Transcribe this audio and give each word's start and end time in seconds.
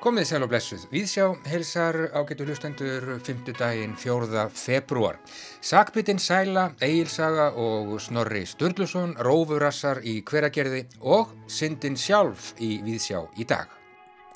Komið 0.00 0.24
sæl 0.30 0.44
og 0.46 0.48
blessuð. 0.48 0.84
Víðsjá 0.88 1.24
helsar 1.50 1.96
ágætu 2.16 2.46
hlustendur 2.46 3.18
5. 3.20 3.50
daginn 3.58 3.96
4. 4.00 4.46
februar. 4.48 5.18
Sakbyttin 5.60 6.18
Sæla, 6.18 6.70
Egilsaga 6.80 7.50
og 7.52 8.00
Snorri 8.00 8.46
Sturluson, 8.48 9.12
Rófurassar 9.20 10.00
í 10.00 10.22
hveragerði 10.24 10.86
og 11.02 11.34
Syndin 11.52 12.00
sjálf 12.00 12.54
í 12.56 12.78
Víðsjá 12.86 13.26
í 13.36 13.44
dag. 13.44 13.68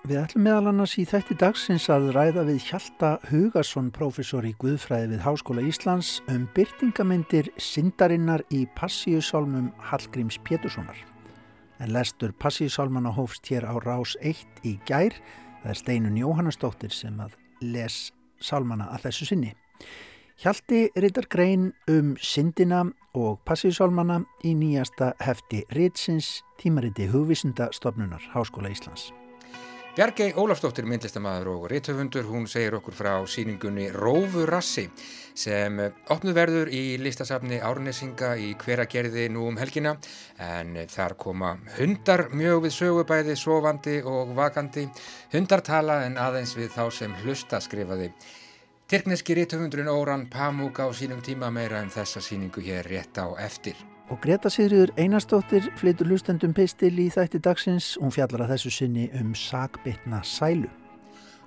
Við 0.04 0.20
ætlum 0.20 0.44
meðal 0.44 0.68
annars 0.74 0.98
í 1.00 1.06
þætti 1.08 1.38
dagsins 1.40 1.88
að 1.88 2.10
ræða 2.12 2.44
við 2.50 2.60
Hjalta 2.66 3.14
Hugarsson, 3.30 3.88
professor 3.88 4.44
í 4.44 4.52
Guðfræði 4.60 5.14
við 5.14 5.24
Háskóla 5.24 5.64
Íslands, 5.64 6.18
um 6.28 6.44
byrtingamindir 6.52 7.48
syndarinnar 7.56 8.44
í 8.52 8.66
Passíusálmum 8.76 9.72
Hallgríms 9.80 10.36
Péturssonar. 10.44 11.13
En 11.82 11.92
lestur 11.92 12.32
Passíusálmana 12.38 13.10
hófst 13.16 13.46
hér 13.50 13.66
á 13.66 13.74
Rás 13.82 14.14
1 14.22 14.62
í 14.64 14.78
gær, 14.86 15.16
Það 15.64 15.70
er 15.72 15.78
Steinun 15.80 16.16
Jóhannastóttir 16.20 16.92
sem 16.92 17.20
að 17.24 17.38
les 17.64 17.94
sálmana 18.36 18.90
að 18.92 19.06
þessu 19.06 19.30
sinni. 19.30 19.54
Hjalti 20.44 20.82
rittar 21.00 21.24
grein 21.32 21.70
um 21.88 22.12
syndina 22.20 22.82
og 23.16 23.40
passíðsálmana 23.48 24.20
í 24.44 24.52
nýjasta 24.60 25.14
hefti 25.24 25.64
Ritsins 25.72 26.42
tímariti 26.60 27.08
hugvísundastofnunar 27.08 28.32
Háskóla 28.34 28.76
Íslands. 28.76 29.14
Bjargei 29.94 30.32
Ólafsdóttir, 30.34 30.88
myndlistamæður 30.90 31.48
og 31.52 31.66
reytöfundur, 31.70 32.24
hún 32.26 32.48
segir 32.50 32.74
okkur 32.74 32.96
frá 32.98 33.12
síningunni 33.30 33.84
Rófurassi 33.94 34.88
sem 35.38 35.78
opnuð 36.10 36.34
verður 36.34 36.72
í 36.74 36.96
listasafni 36.98 37.60
Árnesinga 37.62 38.32
í 38.34 38.48
hveragerði 38.58 39.28
nú 39.30 39.46
um 39.52 39.60
helgina 39.62 39.94
en 40.42 40.74
þar 40.90 41.14
koma 41.14 41.52
hundar 41.76 42.24
mjög 42.34 42.66
við 42.66 42.76
sögubæði, 42.80 43.38
sofandi 43.38 43.96
og 44.02 44.34
vakandi. 44.34 44.88
Hundar 45.30 45.62
tala 45.62 46.02
en 46.08 46.18
aðeins 46.18 46.58
við 46.58 46.74
þá 46.74 46.84
sem 46.90 47.14
hlusta 47.22 47.62
skrifaði. 47.62 48.10
Tyrkneski 48.90 49.38
reytöfundurinn 49.38 49.94
Óran 49.94 50.26
Pamuk 50.26 50.82
á 50.82 50.90
sínum 50.90 51.22
tíma 51.22 51.54
meira 51.54 51.78
en 51.78 51.94
þessa 51.94 52.18
síningu 52.18 52.66
hér 52.66 52.90
rétt 52.90 53.22
á 53.22 53.30
eftir. 53.38 53.78
Og 54.12 54.18
Greta 54.20 54.50
Sigriður 54.52 54.90
Einarstóttir 55.00 55.70
flytur 55.80 56.10
hlustendum 56.10 56.52
pistil 56.52 56.92
í 57.00 57.06
þætti 57.12 57.38
dagsins. 57.40 57.94
Hún 58.02 58.12
fjallar 58.12 58.44
að 58.44 58.52
þessu 58.52 58.72
sinni 58.76 59.06
um 59.16 59.32
sakbytna 59.38 60.20
sælu. 60.28 60.68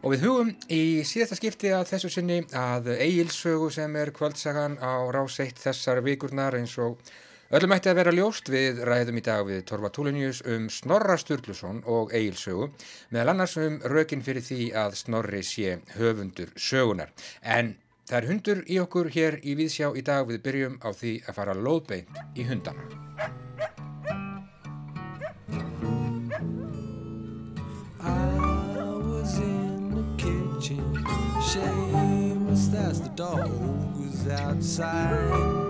Og 0.02 0.16
við 0.16 0.25
hugum 0.25 0.50
í 0.73 0.81
síðasta 1.05 1.38
skipti 1.38 1.69
að 1.73 1.85
þessu 1.91 2.09
sinni 2.13 2.39
að 2.58 2.89
eigilsögu 2.95 3.69
sem 3.73 3.95
er 4.02 4.09
kvöldsagan 4.16 4.80
á 4.81 5.05
ráseitt 5.13 5.61
þessar 5.61 6.02
vikurnar 6.05 6.58
eins 6.58 6.73
og 6.81 6.97
öllum 7.53 7.78
ætti 7.78 7.91
að 7.94 8.00
vera 8.02 8.13
ljóst 8.17 8.50
við 8.50 8.81
ræðum 8.89 9.22
í 9.22 9.25
dag 9.30 9.45
við 9.45 9.63
Torfa 9.69 9.94
Túlinjus 9.94 10.44
um 10.50 10.69
Snorra 10.73 11.17
Sturluson 11.22 11.83
og 11.85 12.13
eigilsögu 12.13 12.72
meðal 13.13 13.35
annars 13.35 13.58
um 13.61 13.81
rökin 13.85 14.25
fyrir 14.25 14.45
því 14.45 14.72
að 14.85 14.97
Snorri 15.02 15.45
sé 15.45 15.78
höfundur 15.97 16.53
sögunar. 16.58 17.13
En 17.41 17.78
Það 18.08 18.17
er 18.17 18.25
hundur 18.30 18.59
í 18.72 18.77
okkur 18.80 19.09
hér 19.11 19.36
í 19.44 19.53
Víðsjá 19.59 19.89
í 20.00 20.02
dag 20.08 20.30
við 20.30 20.39
byrjum 20.45 20.77
á 20.80 20.95
því 20.95 21.11
að 21.27 21.36
fara 21.41 21.55
lóðbeint 21.59 22.22
í 22.39 22.47
hundana. 22.47 22.88
Shameless 31.47 32.73
as 32.73 33.02
the 33.02 33.11
dog 33.16 33.52
was 34.00 34.28
outside 34.28 35.66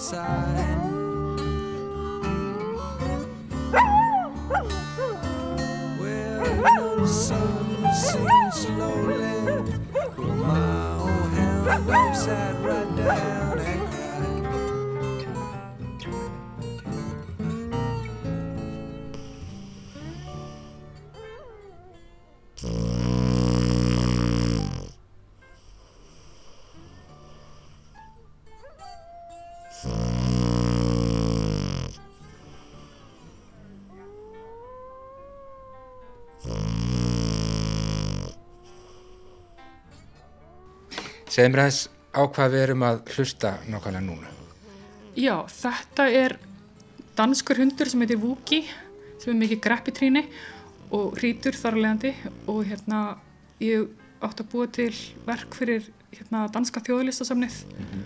outside. 0.00 0.80
Well, 6.00 6.96
the 6.96 7.06
sun 7.06 7.86
sinks 7.92 8.56
slowly, 8.60 9.62
my 10.16 10.92
old 10.94 11.32
hound 11.32 11.86
dog 11.86 12.64
right 12.64 12.96
down 12.96 13.79
Segðum 41.30 41.54
við 41.54 41.62
aðeins 41.62 41.80
á 42.10 42.22
hvað 42.26 42.54
við 42.54 42.62
erum 42.64 42.84
að 42.88 42.96
hlusta 43.14 43.50
nákvæmlega 43.70 44.02
núna. 44.02 44.30
Já, 45.14 45.36
þetta 45.46 46.06
er 46.10 46.34
danskur 47.18 47.60
hundur 47.60 47.90
sem 47.90 48.02
heitir 48.02 48.18
Vuki 48.18 48.64
sem 49.20 49.30
er 49.34 49.38
mikið 49.38 49.60
greppitríni 49.62 50.24
og 50.90 51.14
hrítur 51.20 51.54
þar 51.54 51.76
að 51.76 51.84
leiðandi 51.84 52.12
og 52.50 52.60
hérna 52.66 53.00
ég 53.62 53.86
átti 54.24 54.44
að 54.44 54.50
búa 54.50 54.66
til 54.74 54.90
verk 55.28 55.54
fyrir 55.54 55.86
hérna 56.16 56.48
danska 56.50 56.82
þjóðlistasamnið 56.88 57.60
mm 57.68 57.86
-hmm. 57.86 58.02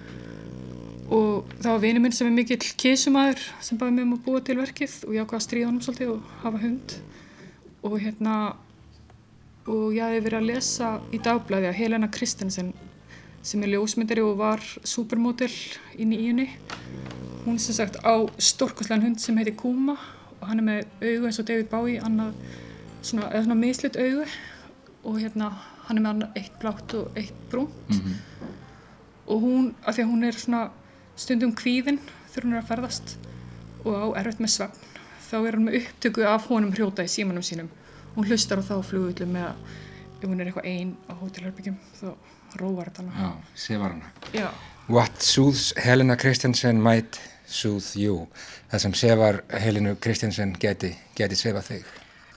og 1.16 1.54
það 1.62 1.70
var 1.72 1.82
vinið 1.86 2.02
minn 2.02 2.12
sem 2.12 2.26
er 2.26 2.36
mikill 2.36 2.58
kísumæður 2.82 3.40
sem 3.60 3.78
bæði 3.78 3.90
mig 3.90 4.04
um 4.04 4.12
að 4.18 4.24
búa 4.26 4.40
til 4.44 4.58
verkið 4.58 4.92
og 5.06 5.14
ég 5.14 5.24
ákvaði 5.24 5.40
að 5.40 5.46
stríða 5.46 5.66
honum 5.66 5.80
svolítið 5.80 6.10
og 6.10 6.22
hafa 6.42 6.58
hund 6.58 6.96
og 7.82 8.00
hérna 8.00 8.56
og 9.66 9.94
ég 9.94 10.12
hef 10.12 10.24
verið 10.24 10.38
að 10.38 10.48
lesa 10.52 11.00
í 11.12 11.18
dagblæði 11.18 11.68
að 11.68 11.78
Helena 11.78 12.08
Kristensen 12.08 12.74
sem 13.44 13.62
er 13.62 13.74
ljósmyndari 13.74 14.22
og 14.24 14.38
var 14.40 14.62
supermodel 14.88 15.52
í 16.00 16.06
nýjunni. 16.08 16.48
Hún 17.44 17.58
er 17.58 17.60
sem 17.60 17.76
sagt 17.76 17.98
á 18.00 18.14
stórkoslegan 18.40 19.04
hund 19.04 19.20
sem 19.20 19.36
heitir 19.36 19.56
Kuma 19.60 19.98
og 20.40 20.48
hann 20.48 20.62
er 20.62 20.66
með 20.68 21.10
augu 21.10 21.28
eins 21.28 21.40
og 21.42 21.48
David 21.48 21.68
Bowie, 21.72 22.00
annað 22.00 22.32
svona, 23.04 23.28
eða 23.28 23.44
svona 23.44 23.58
mislut 23.60 23.98
augu 24.00 24.24
og 25.04 25.20
hérna 25.20 25.50
hann 25.84 26.00
er 26.00 26.04
með 26.06 26.10
annað 26.14 26.40
eitt 26.40 26.56
blátt 26.62 26.96
og 26.96 27.20
eitt 27.20 27.44
brúnt 27.52 27.90
mm 27.90 28.00
-hmm. 28.00 28.16
og 29.26 29.40
hún, 29.40 29.74
af 29.86 29.94
því 29.94 30.02
að 30.02 30.10
hún 30.10 30.24
er 30.24 30.32
svona 30.32 30.70
stundum 31.16 31.52
kvíðinn 31.54 32.00
þegar 32.32 32.44
hún 32.44 32.54
er 32.54 32.62
að 32.62 32.68
ferðast 32.68 33.18
og 33.84 33.92
á 33.92 34.06
erfitt 34.20 34.40
með 34.40 34.50
svefn, 34.50 34.80
þá 35.30 35.36
er 35.46 35.52
hann 35.52 35.64
með 35.64 35.76
upptöku 35.80 36.22
af 36.22 36.46
honum 36.46 36.72
hrjóta 36.72 37.04
í 37.04 37.08
símanum 37.08 37.42
sínum. 37.42 37.68
Hún 38.16 38.26
hlustar 38.26 38.58
á 38.58 38.62
þá 38.64 38.82
flugullu 38.82 39.26
með 39.26 39.44
að 39.44 39.56
ef 40.22 40.28
hún 40.28 40.40
er 40.40 40.46
eitthvað 40.46 40.64
einn 40.64 40.96
á 41.10 41.12
hótelherbyggjum 41.12 41.76
þá 42.00 42.06
róar 42.60 42.90
þetta 42.90 43.02
Já, 43.18 43.30
sefar 43.54 43.94
hana. 43.96 44.10
Já. 44.32 44.48
What 44.88 45.22
soothes 45.22 45.72
Helena 45.80 46.16
Christensen 46.16 46.82
might 46.82 47.20
soothe 47.46 47.96
you. 48.00 48.26
Það 48.72 48.84
sem 48.84 48.94
sefar 48.94 49.40
Helenu 49.62 49.96
Christensen 50.00 50.54
geti, 50.60 50.94
geti 51.16 51.38
sefa 51.38 51.62
þig. 51.64 51.84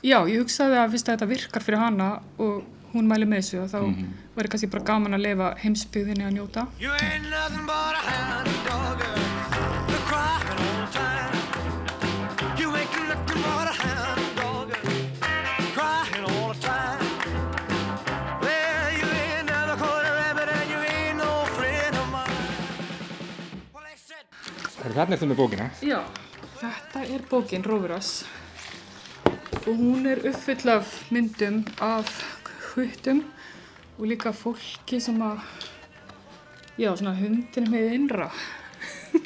Já, 0.05 0.19
ég 0.29 0.43
hugsaði 0.43 0.77
að 0.77 0.91
fyrst 0.95 1.09
að 1.09 1.17
þetta 1.17 1.29
virkar 1.33 1.65
fyrir 1.65 1.81
hana 1.81 2.09
og 2.37 2.63
hún 2.93 3.09
mæli 3.09 3.27
með 3.27 3.43
þessu 3.43 3.61
og 3.63 3.69
þá 3.71 3.79
mm 3.81 3.93
-hmm. 3.95 4.17
verður 4.35 4.51
kannski 4.55 4.73
bara 4.73 4.87
gaman 4.91 5.17
að 5.17 5.25
lefa 5.27 5.53
heimsbyggðinni 5.63 6.25
að 6.25 6.35
njóta. 6.37 6.67
Þannig 24.87 25.01
er 25.01 25.17
þetta 25.17 25.27
með 25.27 25.39
bókina? 25.41 25.65
Já, 25.83 25.97
þetta 26.61 27.01
er 27.11 27.23
bókin 27.27 27.65
Rófurás 27.65 28.11
og 29.67 29.73
hún 29.75 30.05
er 30.07 30.21
uppfull 30.29 30.71
af 30.71 30.93
myndum 31.11 31.57
af 31.83 32.11
huttum 32.69 33.19
og 33.97 34.05
líka 34.07 34.31
fólki 34.31 35.01
sem 35.03 35.17
að, 35.25 35.41
já, 36.79 36.87
svona 36.93 37.17
hundin 37.17 37.67
með 37.73 37.97
innra. 37.97 38.29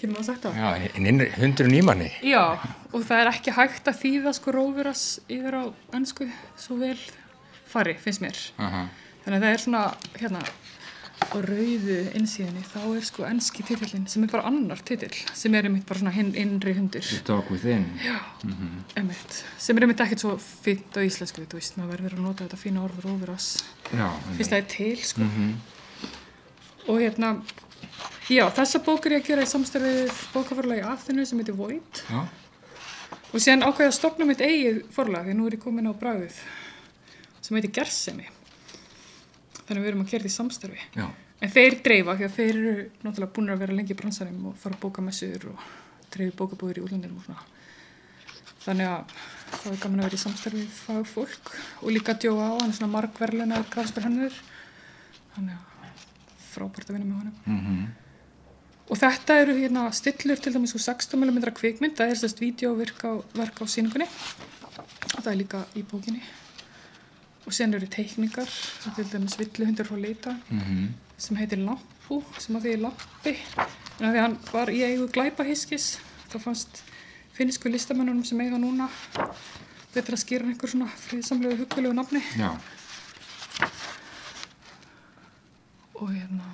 Getur 0.00 0.10
maður 0.10 0.26
sagt 0.32 0.48
það? 0.48 0.58
Já, 0.58 0.90
hundurinn 1.38 1.78
í 1.78 1.84
manni. 1.86 2.10
Já, 2.26 2.42
og 2.90 3.06
það 3.06 3.20
er 3.20 3.30
ekki 3.30 3.54
hægt 3.54 3.92
að 3.92 4.00
þýða 4.02 4.34
sko 4.40 4.56
Rófurás 4.58 5.06
yfir 5.28 5.54
á 5.54 5.64
ennsku 5.94 6.26
svo 6.58 6.80
vel 6.82 6.98
fari, 7.70 7.94
finnst 8.02 8.24
mér. 8.24 8.42
Uh 8.58 8.66
-huh. 8.66 8.92
Þannig 9.22 9.38
að 9.38 9.44
það 9.46 9.52
er 9.52 9.66
svona, 9.68 9.84
hérna, 10.18 10.42
og 11.34 11.44
rauðu 11.48 11.96
innsíðinni 12.18 12.62
þá 12.68 12.80
er 12.98 13.04
sko 13.06 13.24
ennski 13.26 13.64
titillin 13.66 14.04
sem 14.10 14.22
er 14.26 14.30
bara 14.30 14.46
annar 14.50 14.80
titill 14.86 15.14
sem 15.34 15.54
er 15.54 15.66
einmitt 15.68 15.86
bara 15.88 15.98
svona 16.02 16.12
hinn 16.14 16.32
innri 16.38 16.74
hundur. 16.76 17.02
The 17.06 17.22
Dog 17.26 17.48
Within. 17.50 17.86
Já, 18.04 18.18
einmitt. 18.98 19.38
Sem 19.58 19.76
er 19.78 19.86
einmitt 19.86 20.02
ekkert 20.04 20.22
svo 20.24 20.34
fint 20.42 20.94
á 20.98 21.00
íslensku 21.06 21.46
þú 21.46 21.58
veist, 21.60 21.78
maður 21.80 22.04
verður 22.06 22.18
að 22.18 22.26
nota 22.28 22.44
þetta 22.46 22.60
fína 22.60 22.84
orður 22.86 23.08
óveras 23.14 23.48
Já, 23.94 24.08
fyrst 24.36 24.52
það 24.54 24.58
er 24.60 24.68
til 24.74 24.96
sko. 25.10 25.26
Mhm. 25.28 25.54
og 26.88 26.98
hérna 27.00 27.30
já, 28.28 28.44
þessa 28.52 28.82
bók 28.84 29.06
er 29.06 29.12
ég 29.16 29.22
að 29.22 29.28
gera 29.30 29.42
í 29.46 29.48
samstarfið 29.48 30.10
bókaforlagi 30.34 30.82
Aþenu 30.84 31.24
sem 31.26 31.38
heitir 31.40 31.56
Void. 31.56 32.02
Já, 32.10 32.26
og 33.32 33.40
síðan 33.40 33.64
ákveði 33.64 33.88
að 33.88 33.96
stopna 33.98 34.26
mitt 34.28 34.42
eigið 34.44 34.82
forlag 34.92 35.26
því 35.26 35.34
nú 35.38 35.46
er 35.48 35.56
ég 35.56 35.62
komin 35.64 35.88
á 35.88 35.94
bræðið 35.96 36.36
sem 37.40 37.56
heitir 37.56 37.72
Gersemi 37.80 38.28
þannig 39.64 39.80
að 39.80 39.84
við 39.84 39.90
erum 39.92 40.04
að 40.04 40.10
gera 40.12 40.24
þetta 40.24 40.32
í 40.32 40.36
samstarfi. 40.36 40.84
Já, 40.94 41.06
en 41.40 41.54
þeir 41.54 41.76
dreifa 41.86 42.16
því 42.18 42.26
að 42.28 42.36
þeir 42.38 42.52
eru 42.54 42.74
náttúrulega 43.04 43.34
búin 43.38 43.54
að 43.54 43.64
vera 43.64 43.78
lengi 43.78 43.94
í 43.94 43.98
bransanum 43.98 44.46
og 44.50 44.56
fara 44.60 44.76
að 44.78 44.84
bóka 44.84 45.04
messur 45.04 45.48
og 45.52 45.66
dreifi 46.14 46.36
bókabúður 46.38 46.80
í 46.80 46.84
útlandinum 46.86 47.20
og 47.20 47.26
svona. 47.28 47.46
Þannig 48.64 48.88
að 48.88 49.16
það 49.54 49.72
er 49.72 49.82
gaman 49.82 50.00
að 50.00 50.08
vera 50.08 50.18
í 50.18 50.24
samstarfi 50.24 50.62
við 50.62 50.78
fagfólk 50.84 51.52
og 51.82 51.90
líka 51.92 52.16
Joe 52.22 52.38
á, 52.40 52.50
hann 52.60 52.70
er 52.70 52.78
svona 52.78 52.94
margverlenar 52.94 53.66
grafskur 53.72 54.06
hennur 54.06 54.38
þannig 55.34 55.58
að 55.58 56.00
frábært 56.54 56.88
að 56.88 56.96
vinna 56.96 57.10
með 57.10 57.20
honum. 57.20 57.36
Mhm, 57.44 57.84
Og 58.84 58.98
þetta 59.00 59.38
eru 59.40 59.54
hérna 59.56 59.86
stillur 59.96 60.36
til 60.36 60.52
dæmis 60.52 60.74
úr 60.76 60.82
16mm 60.84 61.38
kvikmynd, 61.56 61.96
það 61.96 62.10
er 62.12 62.18
sérst 62.20 62.40
vídeoverk 62.42 63.00
á, 63.08 63.12
á 63.16 63.64
síningunni 63.64 64.04
og 64.04 65.22
það 65.22 65.30
er 65.32 65.38
líka 65.40 65.62
í 65.72 65.84
bókinni. 65.88 66.20
Og 67.44 67.52
sen 67.52 67.74
eru 67.76 67.86
teikningar, 67.92 68.48
til 68.96 69.08
dæmis 69.12 69.36
villuhundur 69.38 69.88
frá 69.88 69.98
leita 70.00 70.32
mhm, 70.48 70.86
sem 71.20 71.36
heitir 71.36 71.60
Lampu, 71.60 72.22
sem 72.40 72.56
að 72.56 72.66
því 72.66 72.72
er 72.72 72.82
lampi. 72.86 73.34
En 74.00 74.08
að 74.08 74.14
því 74.16 74.22
hann 74.24 74.38
var 74.50 74.72
í 74.72 74.80
eigu 74.86 75.08
glæpahiskis, 75.12 75.98
þá 76.32 76.38
fannst 76.48 76.80
finnisku 77.36 77.70
listamennunum 77.70 78.24
sem 78.26 78.40
eiga 78.40 78.58
núna 78.60 78.88
betra 79.94 80.16
að 80.16 80.24
skýra 80.24 80.48
einhver 80.48 80.70
svona 80.70 80.88
friðsamlegu 81.04 81.60
hugulegu 81.62 81.94
nafni. 81.94 82.22
já, 82.38 82.50
og 85.94 86.10
hérna 86.10 86.50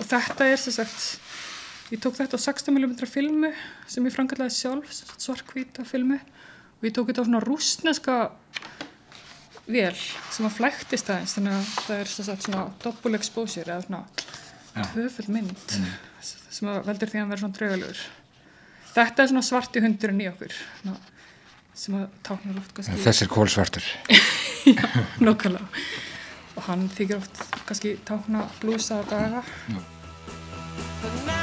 og 0.00 0.06
þetta 0.08 0.48
er 0.50 0.60
sem 0.60 0.74
sagt 0.74 1.92
ég 1.92 2.00
tók 2.02 2.16
þetta 2.18 2.38
á 2.38 2.44
16mm 2.44 3.06
filmu 3.10 3.52
sem 3.90 4.06
ég 4.08 4.14
frangallaði 4.14 4.56
sjálf 4.56 4.94
svarkvíta 5.20 5.84
filmu 5.86 6.18
og 6.18 6.86
ég 6.86 6.94
tók 6.96 7.10
þetta 7.10 7.22
á 7.22 7.28
svona 7.28 7.42
rústneska 7.44 8.16
vel 9.66 9.94
sem 9.96 10.48
að 10.48 10.56
flæktist 10.56 11.10
aðeins 11.12 11.36
þannig 11.36 11.58
að 11.58 11.70
það 11.86 12.02
er 12.02 12.42
svona 12.46 12.64
double 12.82 13.18
exposure 13.18 13.68
eða 13.68 13.86
svona 13.86 14.02
Já. 14.72 14.82
tvöfull 14.92 15.28
mynd 15.36 15.76
sem 16.22 16.72
að 16.72 16.82
veldur 16.88 17.12
því 17.12 17.18
að 17.18 17.22
hann 17.22 17.32
verður 17.32 17.44
svona 17.44 17.58
draugalögur 17.60 18.02
þetta 18.92 19.24
er 19.24 19.32
svona 19.32 19.46
svarti 19.46 19.84
hundurinn 19.84 20.24
í 20.24 20.30
okkur 20.32 20.56
svona, 20.80 20.96
sem 21.84 21.98
að 22.00 22.08
táknar 22.28 22.62
oft 22.62 22.74
kannski 22.78 23.04
Þess 23.06 23.24
er 23.24 23.32
kólsvartur 23.32 23.92
Nákvæmlega. 25.26 25.66
Og 26.52 26.66
hann 26.68 26.84
þykir 26.92 27.18
oft 27.18 27.40
kannski 27.66 27.96
tákna 28.06 28.44
blúsa 28.60 29.00
daga. 29.10 29.42
And 31.02 31.41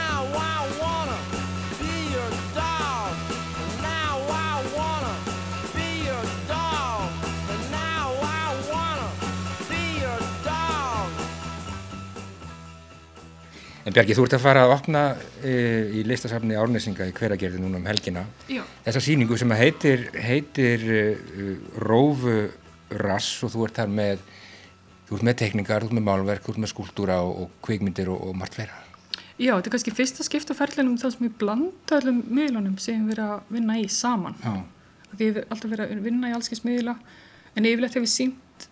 En 13.90 13.96
Bjarki, 13.96 14.14
þú 14.14 14.24
ert 14.28 14.34
að 14.38 14.44
fara 14.44 14.64
að 14.68 14.72
opna 14.76 15.00
e, 15.42 15.52
í 15.98 16.02
listasafni 16.06 16.54
Árnesinga 16.62 17.08
í 17.10 17.14
hveragerði 17.18 17.58
núna 17.58 17.80
um 17.80 17.88
helgina 17.90 18.22
Já. 18.46 18.62
þessa 18.86 19.00
sýningu 19.02 19.38
sem 19.42 19.50
heitir, 19.58 20.04
heitir 20.14 20.84
uh, 20.94 21.56
Rófu 21.82 22.36
Rass 23.02 23.40
og 23.48 23.50
þú 23.56 23.64
ert 23.66 23.80
þar 23.80 23.96
með 23.98 24.20
þú 25.08 25.16
ert 25.18 25.26
með 25.26 25.38
teikningar, 25.42 25.82
þú 25.82 25.90
ert 25.90 25.96
með 25.98 26.06
málverk, 26.06 26.44
þú 26.46 26.54
ert 26.54 26.62
með 26.62 26.72
skúltúra 26.76 27.16
og, 27.26 27.32
og 27.42 27.56
kvikmyndir 27.66 28.12
og, 28.14 28.28
og 28.28 28.38
margt 28.38 28.60
fleira 28.60 28.78
Já, 29.40 29.56
þetta 29.56 29.72
er 29.72 29.74
kannski 29.74 29.94
fyrsta 29.98 30.26
skipt 30.28 30.54
á 30.54 30.60
ferlinum 30.60 31.00
það 31.02 31.16
sem 31.16 31.26
ég 31.26 31.34
blanda 31.42 31.98
öllum 31.98 32.20
miðlunum 32.28 32.76
sem 32.84 33.08
við 33.08 33.16
erum 33.16 33.32
að 33.40 33.56
vinna 33.56 33.78
í 33.80 33.88
saman. 33.90 34.36
Já, 34.44 34.54
ég 35.16 35.24
hef 35.40 35.40
alltaf 35.48 35.72
verið 35.72 35.96
að 35.96 36.04
vinna 36.06 36.30
í 36.30 36.36
allskins 36.38 36.62
miðla 36.68 36.94
en 37.56 37.66
yfirleitt 37.72 37.98
hef 37.98 38.06
ég 38.06 38.14
sínt 38.14 38.68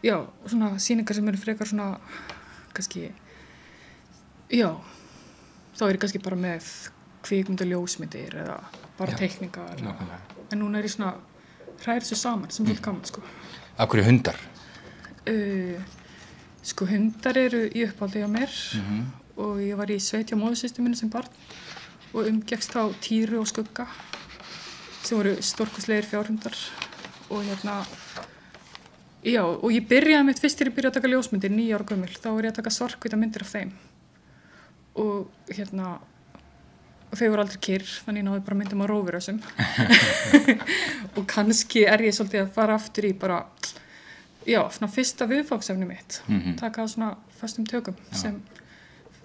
já, 0.00 0.16
svona 0.46 0.72
sýningar 0.80 1.18
sem 1.18 1.28
eru 1.28 1.42
frekar 1.42 1.68
svona 1.68 1.90
kannski 2.72 3.10
já, 4.54 4.70
þá 5.76 5.82
er 5.88 5.96
ég 5.96 6.00
kannski 6.04 6.22
bara 6.22 6.36
með 6.38 6.68
kvikmynda 7.24 7.66
ljósmyndir 7.66 8.34
eða 8.44 8.58
bara 8.98 9.16
teikningar. 9.18 9.80
en 10.52 10.58
núna 10.60 10.78
er 10.78 10.84
ég 10.88 10.92
svona 10.94 11.14
hræðir 11.82 12.04
þessu 12.04 12.16
saman 12.20 12.50
sem 12.50 12.64
svolítið 12.66 12.84
gaman 12.84 13.04
sko. 13.08 13.22
Af 13.78 13.88
hverju 13.90 14.04
hundar? 14.06 14.36
uh, 15.26 15.80
sko 16.62 16.86
hundar 16.86 17.36
eru 17.40 17.64
í 17.74 17.84
uppáldi 17.88 18.22
á 18.24 18.28
mér 18.28 18.50
Mhm. 18.78 19.04
og 19.36 19.56
ég 19.58 19.76
var 19.76 19.86
í 19.90 19.98
sveitja 19.98 20.36
móðusystu 20.36 20.82
minni 20.82 20.96
sem 20.96 21.08
barn 21.10 21.28
og 22.14 22.26
umgekst 22.28 22.70
þá 22.72 22.92
týru 23.00 23.40
og 23.40 23.46
skugga 23.48 23.86
sem 25.02 25.18
voru 25.18 25.34
stórkoslegir 25.42 26.04
fjárhundar 26.06 26.54
og 27.30 27.42
hérna 27.42 27.84
já 29.24 29.42
og 29.42 29.70
ég 29.72 29.88
byrjaði 29.88 30.24
mitt 30.28 30.38
fyrst 30.38 30.58
til 30.58 30.68
ég 30.68 30.74
byrjaði 30.76 30.92
að 30.92 31.00
taka 31.00 31.08
ljósmyndir 31.08 31.50
nýja 31.50 31.74
ára 31.78 31.84
gömul. 31.88 32.08
Þá 32.12 32.28
var 32.34 32.42
ég 32.44 32.52
að 32.52 32.58
taka 32.60 32.70
svarkvita 32.70 33.16
myndir 33.16 33.42
af 33.42 33.52
þeim 33.52 33.72
og 34.94 35.30
hérna 35.50 35.98
og 37.14 37.20
þau 37.20 37.28
voru 37.30 37.44
aldrei 37.44 37.60
kyrr 37.62 37.90
þannig 38.06 38.24
ég 38.24 38.26
náði 38.26 38.42
bara 38.46 38.58
myndum 38.58 38.82
á 38.82 38.86
rófurössum. 38.90 39.36
Og 41.16 41.26
kannski 41.30 41.84
er 41.86 42.02
ég 42.02 42.16
svolítið 42.16 42.42
að 42.42 42.54
fara 42.56 42.74
aftur 42.74 43.06
í 43.06 43.12
bara 43.14 43.44
já, 44.48 44.58
svona 44.74 44.90
fyrsta 44.90 45.28
viðfóksefni 45.30 45.86
mitt. 45.86 46.20
Mhm. 46.26 46.56
taka 46.58 46.82
á 46.82 46.86
svona 46.90 47.12
fastum 47.38 47.66
tökum 47.70 47.94
sem 48.10 48.42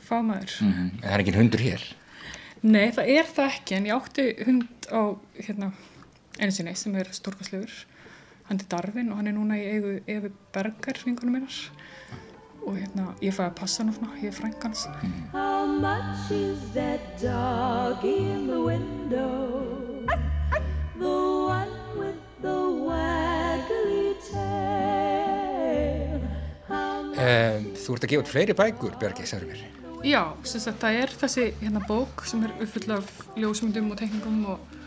fagmaður 0.05 0.53
Mm 0.61 0.69
En 0.69 1.01
það 1.01 1.13
er 1.15 1.23
ekki 1.23 1.37
hundur 1.37 1.65
hér? 1.65 1.87
Nei, 2.61 2.91
það 2.91 3.09
er 3.17 3.25
það 3.25 3.53
ekki 3.55 3.75
en 3.75 3.85
ég 3.87 3.95
átti 3.95 4.25
hund 4.45 4.89
á 4.91 5.01
hérna, 5.39 5.71
einu 6.39 6.51
sinni 6.51 6.75
sem 6.75 6.95
er 6.95 7.09
stórkastlegur 7.11 7.73
hann 8.49 8.59
er 8.59 8.69
Darvin 8.69 9.11
og 9.11 9.17
hann 9.17 9.27
er 9.27 9.37
núna 9.37 9.57
í 9.57 9.65
eigu 9.65 9.99
Efi 10.05 10.31
Berger 10.53 10.97
vingunum 11.05 11.37
minnar. 11.37 11.57
Og 12.65 12.75
hérna, 12.77 13.13
ég 13.21 13.33
fæði 13.33 13.49
að 13.49 13.55
passa 13.61 13.81
hann 13.83 13.93
og 13.93 13.97
svona, 13.97 14.17
ég 14.21 14.29
er 14.29 14.37
frængans 14.37 14.85
How 15.33 15.48
much 15.79 16.31
is 16.31 16.59
that 16.73 16.99
dog 17.21 18.03
in 18.03 18.47
the 18.47 18.59
window? 18.59 19.63
The 20.99 21.19
one 21.55 21.75
with 21.95 22.19
the 22.41 22.59
waggly 22.87 24.15
tail. 24.27 26.19
Um, 27.15 27.71
Þú 27.79 27.95
ert 27.95 28.03
að 28.03 28.11
gefa 28.11 28.23
út 28.25 28.31
fleiri 28.33 28.55
bækur, 28.59 28.99
Bjarki, 28.99 29.23
sagður 29.27 29.53
mér 29.53 29.61
Já, 30.07 30.21
það 30.47 30.97
er 31.01 31.09
þessi 31.21 31.45
hérna 31.59 31.81
bók 31.87 32.23
sem 32.27 32.43
er 32.47 32.53
uppfull 32.63 32.95
af 32.95 33.09
ljósmyndum 33.39 33.89
og 33.91 33.99
teikningum 33.99 34.45
og, 34.53 34.77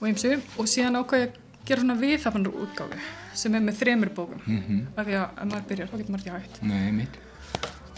og 0.00 0.04
eimsu 0.08 0.34
og 0.60 0.68
síðan 0.68 1.00
ákvað 1.00 1.24
ég 1.24 1.30
að 1.30 1.64
gera 1.68 1.84
svona 1.84 1.96
viðhafanur 2.00 2.60
útgáfi 2.66 3.00
sem 3.40 3.56
er 3.56 3.64
með 3.64 3.80
þremur 3.80 4.12
bókum 4.16 4.40
mm 4.44 4.62
-hmm. 4.66 4.80
af 4.96 5.06
því 5.06 5.14
að 5.16 5.26
ef 5.28 5.48
maður 5.52 5.68
byrjar 5.68 5.88
þá 5.88 5.96
getur 5.96 6.12
maður 6.12 6.26
ekki 6.26 6.36
hægt 6.36 6.62
Nei, 6.62 6.92
mitt 6.92 7.20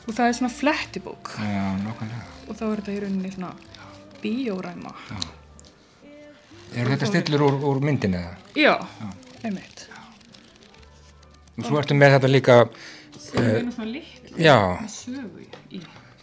og 0.06 0.16
það 0.16 0.26
er 0.28 0.36
svona 0.38 0.52
flettibók. 0.52 1.32
Já, 1.38 1.64
nákvæmlega. 1.82 2.24
Og 2.48 2.58
þá 2.58 2.64
er 2.68 2.82
þetta 2.82 2.92
í 2.96 3.00
rauninni 3.04 3.32
svona 3.32 3.52
bíóræma. 4.22 4.94
Er 6.72 6.88
þetta 6.88 7.08
stillur 7.10 7.46
úr, 7.46 7.58
úr 7.68 7.80
myndin 7.84 8.16
eða? 8.16 8.36
Já, 8.56 8.74
einmitt. 9.44 9.86
Og 11.58 11.66
svo 11.68 11.80
ertu 11.82 11.96
með 11.98 12.14
þetta 12.16 12.30
líka 12.32 12.54
sem 13.20 13.42
er 13.44 13.58
einu 13.60 13.74
svona 13.74 13.90
litlu 13.92 14.38
Já, 14.40 14.56
með 14.80 14.94
sögu 14.94 15.42
í. 15.76 15.82